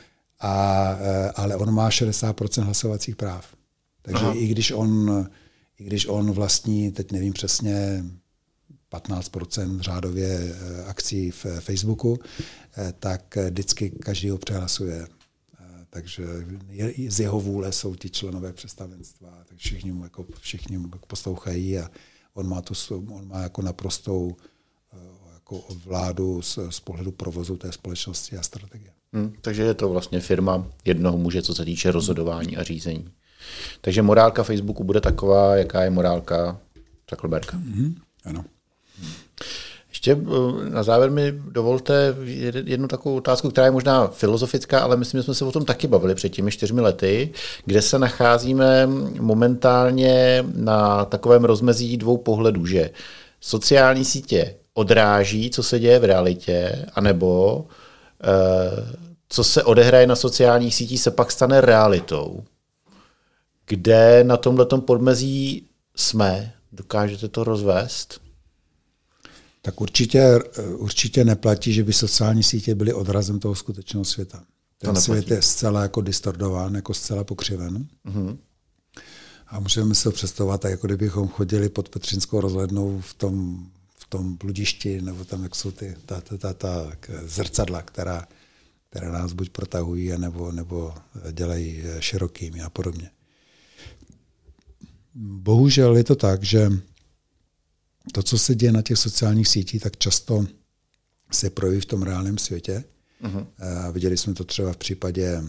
a, 0.42 0.96
e, 1.00 1.30
ale 1.30 1.56
on 1.56 1.74
má 1.74 1.88
60% 1.88 2.62
hlasovacích 2.62 3.16
práv. 3.16 3.46
Takže 4.02 4.26
i 4.32 4.46
když, 4.46 4.70
on, 4.70 5.26
i 5.78 5.84
když 5.84 6.06
on 6.06 6.32
vlastní, 6.32 6.92
teď 6.92 7.12
nevím 7.12 7.32
přesně, 7.32 8.04
15% 8.92 9.80
řádově 9.80 10.28
e, 10.28 10.84
akcí 10.84 11.30
v 11.30 11.46
Facebooku, 11.60 12.18
e, 12.78 12.92
tak 12.92 13.36
vždycky 13.36 13.90
každý 13.90 14.30
ho 14.30 14.38
přehlasuje. 14.38 15.06
Takže 15.90 16.24
z 17.08 17.20
jeho 17.20 17.40
vůle 17.40 17.72
jsou 17.72 17.94
ti 17.94 18.10
členové 18.10 18.52
představenstva, 18.52 19.44
tak 19.48 19.58
všichni 19.58 19.92
mu, 19.92 20.04
jako, 20.04 20.26
všichni 20.40 20.78
mu 20.78 20.88
poslouchají 21.06 21.78
a 21.78 21.90
on 22.34 22.48
má, 22.48 22.62
tu, 22.62 22.74
on 23.10 23.28
má 23.28 23.40
jako 23.40 23.62
naprostou 23.62 24.36
jako 25.34 25.64
vládu 25.84 26.42
z, 26.42 26.58
z 26.70 26.80
pohledu 26.80 27.12
provozu 27.12 27.56
té 27.56 27.72
společnosti 27.72 28.36
a 28.36 28.42
strategie. 28.42 28.92
Hmm, 29.12 29.32
takže 29.40 29.62
je 29.62 29.74
to 29.74 29.88
vlastně 29.88 30.20
firma 30.20 30.66
jednoho 30.84 31.18
muže, 31.18 31.42
co 31.42 31.54
se 31.54 31.64
týče 31.64 31.90
rozhodování 31.90 32.56
a 32.56 32.62
řízení. 32.62 33.08
Takže 33.80 34.02
morálka 34.02 34.42
Facebooku 34.42 34.84
bude 34.84 35.00
taková, 35.00 35.56
jaká 35.56 35.82
je 35.82 35.90
morálka 35.90 36.58
Zuckerberga. 37.10 37.58
Mm-hmm. 37.58 37.94
Ano. 38.24 38.44
Ještě 39.90 40.12
eh, 40.12 40.70
na 40.70 40.82
závěr 40.82 41.10
mi 41.10 41.32
dovolte 41.50 42.16
jednu 42.64 42.88
takovou 42.88 43.16
otázku, 43.16 43.50
která 43.50 43.64
je 43.64 43.70
možná 43.70 44.06
filozofická, 44.06 44.80
ale 44.80 44.96
myslím, 44.96 45.18
že 45.18 45.22
jsme 45.22 45.34
se 45.34 45.44
o 45.44 45.52
tom 45.52 45.64
taky 45.64 45.86
bavili 45.86 46.14
před 46.14 46.28
těmi 46.28 46.50
čtyřmi 46.50 46.80
lety, 46.80 47.30
kde 47.64 47.82
se 47.82 47.98
nacházíme 47.98 48.86
momentálně 49.20 50.44
na 50.54 51.04
takovém 51.04 51.44
rozmezí 51.44 51.96
dvou 51.96 52.16
pohledů, 52.16 52.66
že 52.66 52.90
sociální 53.40 54.04
sítě 54.04 54.54
odráží, 54.74 55.50
co 55.50 55.62
se 55.62 55.78
děje 55.78 55.98
v 55.98 56.04
realitě, 56.04 56.86
anebo 56.94 57.64
co 59.28 59.44
se 59.44 59.62
odehraje 59.62 60.06
na 60.06 60.16
sociálních 60.16 60.74
sítích, 60.74 61.00
se 61.00 61.10
pak 61.10 61.32
stane 61.32 61.60
realitou. 61.60 62.44
Kde 63.66 64.24
na 64.24 64.36
tomhle 64.36 64.66
podmezí 64.66 65.66
jsme? 65.96 66.54
Dokážete 66.72 67.28
to 67.28 67.44
rozvést? 67.44 68.20
Tak 69.62 69.80
určitě, 69.80 70.38
určitě 70.76 71.24
neplatí, 71.24 71.72
že 71.72 71.84
by 71.84 71.92
sociální 71.92 72.42
sítě 72.42 72.74
byly 72.74 72.92
odrazem 72.92 73.38
toho 73.38 73.54
skutečného 73.54 74.04
světa. 74.04 74.44
Ten 74.78 74.94
to 74.94 75.00
svět 75.00 75.30
je 75.30 75.42
zcela 75.42 75.82
jako 75.82 76.00
distordován, 76.00 76.74
jako 76.74 76.94
zcela 76.94 77.24
pokřiven. 77.24 77.86
Uh-huh. 78.06 78.38
A 79.46 79.60
můžeme 79.60 79.94
si 79.94 80.04
to 80.04 80.10
představovat 80.10 80.60
tak, 80.60 80.70
jako 80.70 80.86
kdybychom 80.86 81.28
chodili 81.28 81.68
pod 81.68 81.88
Petřinskou 81.88 82.40
rozhlednou 82.40 83.00
v 83.00 83.14
tom 83.14 83.66
tom 84.12 84.36
bludišti, 84.36 85.00
nebo 85.00 85.24
tam, 85.24 85.42
jak 85.42 85.54
jsou 85.54 85.70
ty, 85.70 85.96
ta, 86.06 86.20
ta, 86.20 86.36
ta, 86.36 86.52
ta 86.52 86.92
zrcadla, 87.24 87.82
která, 87.82 88.28
která 88.90 89.12
nás 89.12 89.32
buď 89.32 89.50
protahují, 89.50 90.12
nebo, 90.18 90.52
nebo 90.52 90.94
dělají 91.32 91.82
širokými 91.98 92.60
a 92.60 92.70
podobně. 92.70 93.10
Bohužel 95.14 95.96
je 95.96 96.04
to 96.04 96.16
tak, 96.16 96.44
že 96.44 96.70
to, 98.12 98.22
co 98.22 98.38
se 98.38 98.54
děje 98.54 98.72
na 98.72 98.82
těch 98.82 98.98
sociálních 98.98 99.48
sítích, 99.48 99.82
tak 99.82 99.96
často 99.96 100.46
se 101.32 101.50
projeví 101.50 101.80
v 101.80 101.86
tom 101.86 102.02
reálném 102.02 102.38
světě. 102.38 102.84
Uh-huh. 103.22 103.46
A 103.86 103.90
viděli 103.90 104.16
jsme 104.16 104.34
to 104.34 104.44
třeba 104.44 104.72
v 104.72 104.76
případě 104.76 105.42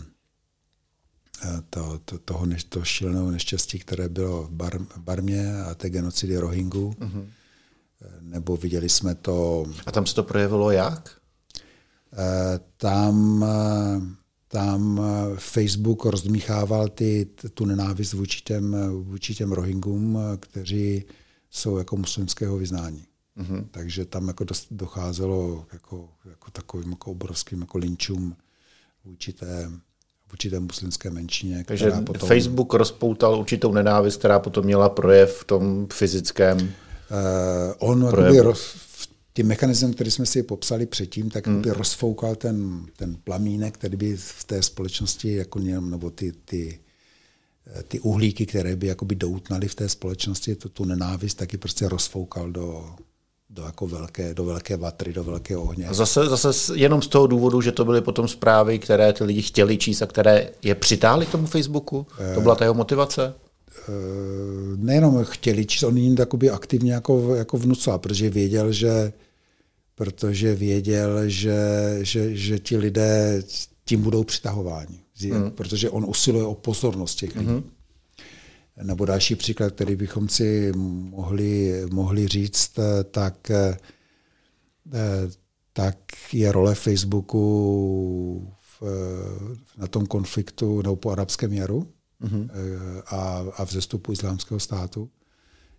eh, 1.44 1.62
to, 1.70 2.00
to, 2.06 2.20
toho, 2.20 2.46
než, 2.46 2.64
toho 2.64 2.86
šíleného 2.86 3.32
neštěstí, 3.32 3.80
které 3.80 4.10
bylo 4.10 4.44
v, 4.44 4.52
Bar, 4.52 4.80
v 4.80 4.98
Barmě 4.98 5.64
a 5.64 5.76
té 5.76 5.90
genocidy 5.90 6.38
Rohingů. 6.38 6.96
Uh-huh 7.00 7.28
nebo 8.22 8.58
viděli 8.58 8.90
jsme 8.90 9.16
to... 9.16 9.66
A 9.86 9.92
tam 9.92 10.06
se 10.06 10.16
to 10.16 10.24
projevilo 10.24 10.72
jak? 10.72 11.18
Eh, 12.14 12.60
tam, 12.78 13.46
eh, 13.48 14.02
tam 14.48 15.02
Facebook 15.38 16.06
rozdmíchával 16.06 16.88
ty, 16.88 17.28
tu 17.54 17.66
nenávist 17.66 18.14
vůči 18.14 18.42
těm, 18.42 18.76
vůči 19.04 19.36
těm 19.36 19.52
Rohingům, 19.52 20.20
kteří 20.40 21.06
jsou 21.50 21.78
jako 21.78 21.98
muslimského 21.98 22.58
vyznání. 22.58 23.06
Mm-hmm. 23.38 23.66
Takže 23.72 24.06
tam 24.06 24.28
jako 24.28 24.46
docházelo 24.72 25.66
jako, 25.74 26.10
jako 26.30 26.52
takovým 26.52 26.90
jako 26.90 27.12
obrovským 27.12 27.62
jako 27.62 27.78
linčům 27.78 28.36
vůči 29.06 29.34
té, 29.34 29.72
vůči 30.32 30.50
té 30.50 30.60
muslimské 30.60 31.10
menšině. 31.10 31.64
Takže 31.68 31.92
potom... 31.92 32.28
Facebook 32.28 32.74
rozpoutal 32.74 33.40
určitou 33.40 33.74
nenávist, 33.74 34.18
která 34.18 34.40
potom 34.40 34.66
měla 34.66 34.90
projev 34.90 35.38
v 35.38 35.44
tom 35.44 35.88
fyzickém 35.94 36.74
On 37.78 38.08
projevu. 38.10 38.44
Roz, 38.44 38.76
tím 39.34 39.48
mechanismem, 39.48 39.94
který 39.94 40.12
jsme 40.12 40.26
si 40.26 40.44
popsali 40.44 40.86
předtím, 40.86 41.30
tak 41.30 41.48
hmm. 41.48 41.62
by 41.62 41.70
rozfoukal 41.70 42.36
ten, 42.36 42.86
ten 42.98 43.18
plamínek, 43.24 43.74
který 43.74 43.98
by 43.98 44.18
v 44.18 44.44
té 44.44 44.64
společnosti, 44.64 45.34
jako 45.36 45.60
něm, 45.60 45.90
nebo 45.90 46.10
ty, 46.10 46.32
ty, 46.46 46.80
ty 47.88 48.00
uhlíky, 48.00 48.46
které 48.46 48.76
by 48.76 48.88
jakoby 48.88 49.16
doutnaly 49.16 49.68
v 49.68 49.76
té 49.76 49.90
společnosti, 49.90 50.56
tu, 50.56 50.70
tu 50.70 50.86
nenávist, 50.86 51.38
taky 51.38 51.58
prostě 51.58 51.90
rozfoukal 51.90 52.52
do, 52.52 52.86
do 53.50 53.64
jako 53.64 53.88
velké, 53.88 54.34
do 54.34 54.46
velké 54.46 54.78
vatry, 54.78 55.14
do 55.14 55.24
velkého 55.24 55.64
ohně. 55.64 55.88
Zase, 55.92 56.26
zase 56.26 56.78
jenom 56.78 57.02
z 57.02 57.08
toho 57.08 57.28
důvodu, 57.28 57.62
že 57.62 57.72
to 57.72 57.86
byly 57.86 58.02
potom 58.02 58.28
zprávy, 58.28 58.80
které 58.80 59.14
ty 59.14 59.24
lidi 59.24 59.42
chtěli 59.42 59.78
číst 59.78 60.02
a 60.02 60.06
které 60.06 60.50
je 60.62 60.76
přitáhly 60.76 61.26
k 61.26 61.32
tomu 61.32 61.48
Facebooku? 61.48 62.08
To 62.36 62.42
byla 62.42 62.56
ta 62.56 62.66
jeho 62.66 62.74
motivace? 62.74 63.34
Eh, 63.80 64.78
nejenom 64.78 65.24
chtěli 65.24 65.66
číst, 65.66 65.84
on 65.84 65.98
jim 65.98 66.16
takoby 66.16 66.50
aktivně 66.50 66.94
jako, 66.94 67.36
jako 67.36 67.58
vnucoval, 67.58 68.00
protože 68.00 68.30
věděl, 68.30 68.72
že 68.72 69.14
protože 69.96 70.56
věděl, 70.56 71.30
že, 71.30 71.60
že, 72.02 72.36
že 72.36 72.60
ti 72.60 72.78
lidé 72.78 73.44
tím 73.86 74.02
budou 74.02 74.24
přitahováni. 74.24 75.00
Mm. 75.24 75.52
Protože 75.52 75.90
on 75.90 76.06
usiluje 76.08 76.46
o 76.46 76.56
pozornost 76.56 77.16
těch 77.16 77.36
lidí. 77.36 77.50
Mm. 77.50 77.64
Nebo 78.84 79.06
další 79.06 79.36
příklad, 79.36 79.74
který 79.74 79.96
bychom 79.96 80.30
si 80.30 80.72
mohli, 80.76 81.82
mohli 81.92 82.28
říct, 82.28 82.80
tak, 83.12 83.52
eh, 83.52 83.78
tak 85.74 85.98
je 86.34 86.52
role 86.52 86.76
Facebooku 86.76 88.54
v, 88.80 88.84
na 89.78 89.88
tom 89.88 90.06
konfliktu 90.06 90.82
nebo 90.82 90.96
po 90.96 91.12
arabském 91.12 91.54
jaru 91.54 91.88
mm. 92.24 92.50
a, 93.06 93.46
a 93.58 93.64
vzestupu 93.64 94.12
islámského 94.12 94.60
státu, 94.60 95.10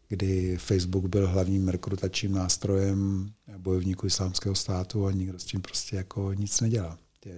kdy 0.09 0.57
Facebook 0.61 1.07
byl 1.07 1.29
hlavním 1.29 1.69
rekrutačním 1.69 2.33
nástrojem 2.33 3.31
bojovníků 3.59 4.07
islámského 4.07 4.55
státu 4.55 5.07
a 5.07 5.13
nikdo 5.13 5.39
s 5.39 5.45
tím 5.45 5.63
prostě 5.63 5.97
jako 5.97 6.33
nic 6.33 6.61
nedělal. 6.61 6.97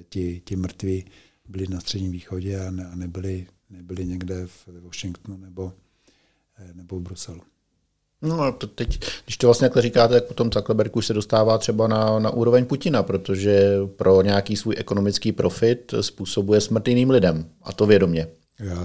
Ti, 0.09 0.43
ti 0.45 0.57
mrtví 0.57 1.05
byli 1.49 1.67
na 1.71 1.81
středním 1.81 2.13
východě 2.13 2.61
a, 2.61 2.71
ne, 2.71 2.87
a 2.87 2.97
nebyli 2.97 3.47
nebyli 3.71 4.07
někde 4.07 4.47
v 4.47 4.69
Washingtonu 4.85 5.37
nebo, 5.39 5.73
eh, 6.59 6.71
nebo 6.75 6.99
v 6.99 7.03
Bruselu. 7.03 7.41
No 8.23 8.41
a 8.41 8.53
to 8.53 8.67
teď, 8.67 9.05
když 9.25 9.37
to 9.37 9.47
vlastně 9.47 9.65
takhle 9.65 9.83
říkáte, 9.83 10.15
tak 10.15 10.25
potom 10.25 10.53
Zuckerberg 10.53 10.97
už 10.97 11.07
se 11.07 11.15
dostává 11.15 11.59
třeba 11.59 11.89
na, 11.89 12.19
na 12.19 12.31
úroveň 12.31 12.65
Putina, 12.65 13.03
protože 13.03 13.79
pro 13.97 14.23
nějaký 14.23 14.57
svůj 14.57 14.75
ekonomický 14.79 15.33
profit 15.33 15.95
způsobuje 16.01 16.61
smrt 16.61 16.89
jiným 16.89 17.11
lidem, 17.11 17.51
a 17.63 17.73
to 17.73 17.87
vědomě. 17.87 18.29
Já, 18.59 18.85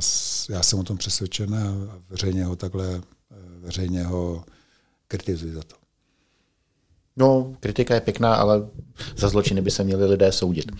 já 0.50 0.64
jsem 0.64 0.80
o 0.80 0.84
tom 0.84 0.98
přesvědčen 0.98 1.56
a 1.56 1.98
veřejně 2.10 2.46
ho 2.46 2.56
takhle, 2.56 2.88
eh, 2.96 3.36
veřejně 3.60 4.04
ho 4.04 4.44
kritizuji 5.08 5.54
za 5.54 5.64
to. 5.64 5.76
No, 7.18 7.56
kritika 7.60 7.96
je 7.96 8.02
pěkná, 8.02 8.36
ale 8.36 8.68
za 9.18 9.30
zločiny 9.30 9.62
by 9.62 9.72
se 9.72 9.84
měli 9.84 10.06
lidé 10.06 10.32
soudit. 10.32 10.72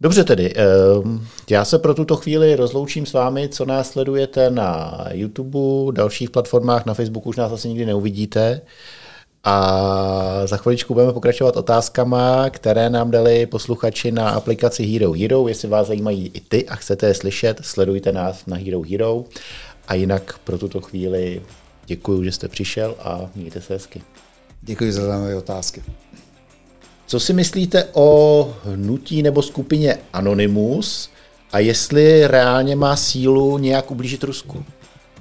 Dobře 0.00 0.24
tedy, 0.24 0.54
ehm, 0.56 1.26
já 1.50 1.64
se 1.64 1.78
pro 1.78 1.94
tuto 1.94 2.16
chvíli 2.16 2.56
rozloučím 2.56 3.06
s 3.06 3.12
vámi, 3.12 3.48
co 3.48 3.64
nás 3.64 3.90
sledujete 3.90 4.50
na 4.50 4.98
YouTube, 5.12 5.92
dalších 5.92 6.30
platformách, 6.30 6.86
na 6.86 6.94
Facebooku 6.94 7.28
už 7.28 7.36
nás 7.36 7.52
asi 7.52 7.68
nikdy 7.68 7.86
neuvidíte. 7.86 8.60
A 9.44 10.46
za 10.46 10.56
chviličku 10.56 10.94
budeme 10.94 11.12
pokračovat 11.12 11.56
otázkama, 11.56 12.50
které 12.50 12.90
nám 12.90 13.10
dali 13.10 13.46
posluchači 13.46 14.12
na 14.12 14.30
aplikaci 14.30 14.86
Hero 14.86 15.12
Hero. 15.12 15.48
Jestli 15.48 15.68
vás 15.68 15.86
zajímají 15.86 16.30
i 16.34 16.40
ty 16.40 16.68
a 16.68 16.76
chcete 16.76 17.06
je 17.06 17.14
slyšet, 17.14 17.60
sledujte 17.62 18.12
nás 18.12 18.46
na 18.46 18.56
Hero 18.56 18.82
Hero. 18.90 19.24
A 19.88 19.94
jinak 19.94 20.38
pro 20.44 20.58
tuto 20.58 20.80
chvíli 20.80 21.42
děkuji, 21.86 22.24
že 22.24 22.32
jste 22.32 22.48
přišel 22.48 22.94
a 23.00 23.20
mějte 23.34 23.60
se 23.60 23.74
hezky. 23.74 24.02
Děkuji 24.62 24.92
za 24.92 25.02
zajímavé 25.06 25.36
otázky. 25.36 25.82
Co 27.06 27.20
si 27.20 27.32
myslíte 27.32 27.84
o 27.92 28.54
hnutí 28.64 29.22
nebo 29.22 29.42
skupině 29.42 29.98
Anonymous 30.12 31.10
a 31.52 31.58
jestli 31.58 32.26
reálně 32.26 32.76
má 32.76 32.96
sílu 32.96 33.58
nějak 33.58 33.90
ublížit 33.90 34.24
Rusku? 34.24 34.64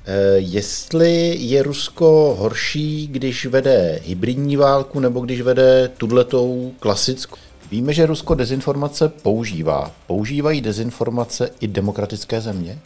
E, 0.08 0.38
jestli 0.38 1.36
je 1.40 1.64
Rusko 1.64 2.36
horší, 2.40 3.08
když 3.08 3.46
vede 3.46 4.00
hybridní 4.06 4.58
válku 4.58 5.00
nebo 5.00 5.20
když 5.20 5.42
vede 5.42 5.92
tudletou 5.98 6.74
klasickou? 6.80 7.38
Víme, 7.72 7.94
že 7.94 8.06
Rusko 8.06 8.36
dezinformace 8.36 9.10
používá. 9.10 9.92
Používají 10.08 10.62
dezinformace 10.62 11.50
i 11.60 11.68
demokratické 11.68 12.42
země? 12.42 12.80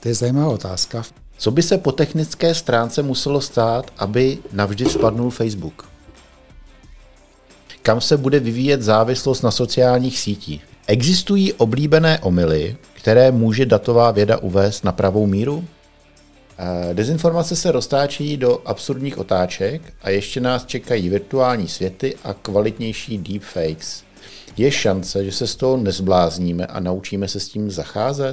To 0.00 0.08
je 0.08 0.14
zajímavá 0.14 0.48
otázka. 0.48 1.02
Co 1.38 1.50
by 1.50 1.62
se 1.62 1.78
po 1.78 1.92
technické 1.92 2.54
stránce 2.54 3.02
muselo 3.02 3.40
stát, 3.40 3.90
aby 3.98 4.38
navždy 4.52 4.84
spadnul 4.84 5.30
Facebook? 5.30 5.92
kam 7.82 8.00
se 8.00 8.16
bude 8.16 8.40
vyvíjet 8.40 8.82
závislost 8.82 9.42
na 9.42 9.50
sociálních 9.50 10.18
sítích. 10.18 10.64
Existují 10.86 11.52
oblíbené 11.52 12.18
omily, 12.18 12.76
které 12.94 13.30
může 13.32 13.66
datová 13.66 14.10
věda 14.10 14.38
uvést 14.38 14.84
na 14.84 14.92
pravou 14.92 15.26
míru? 15.26 15.64
Eh, 16.58 16.94
dezinformace 16.94 17.56
se 17.56 17.72
roztáčí 17.72 18.36
do 18.36 18.62
absurdních 18.64 19.18
otáček 19.18 19.82
a 20.02 20.10
ještě 20.10 20.40
nás 20.40 20.66
čekají 20.66 21.08
virtuální 21.08 21.68
světy 21.68 22.16
a 22.24 22.34
kvalitnější 22.34 23.18
deepfakes. 23.18 24.04
Je 24.56 24.70
šance, 24.70 25.24
že 25.24 25.32
se 25.32 25.46
z 25.46 25.56
toho 25.56 25.76
nezblázníme 25.76 26.66
a 26.66 26.80
naučíme 26.80 27.28
se 27.28 27.40
s 27.40 27.48
tím 27.48 27.70
zacházet? 27.70 28.30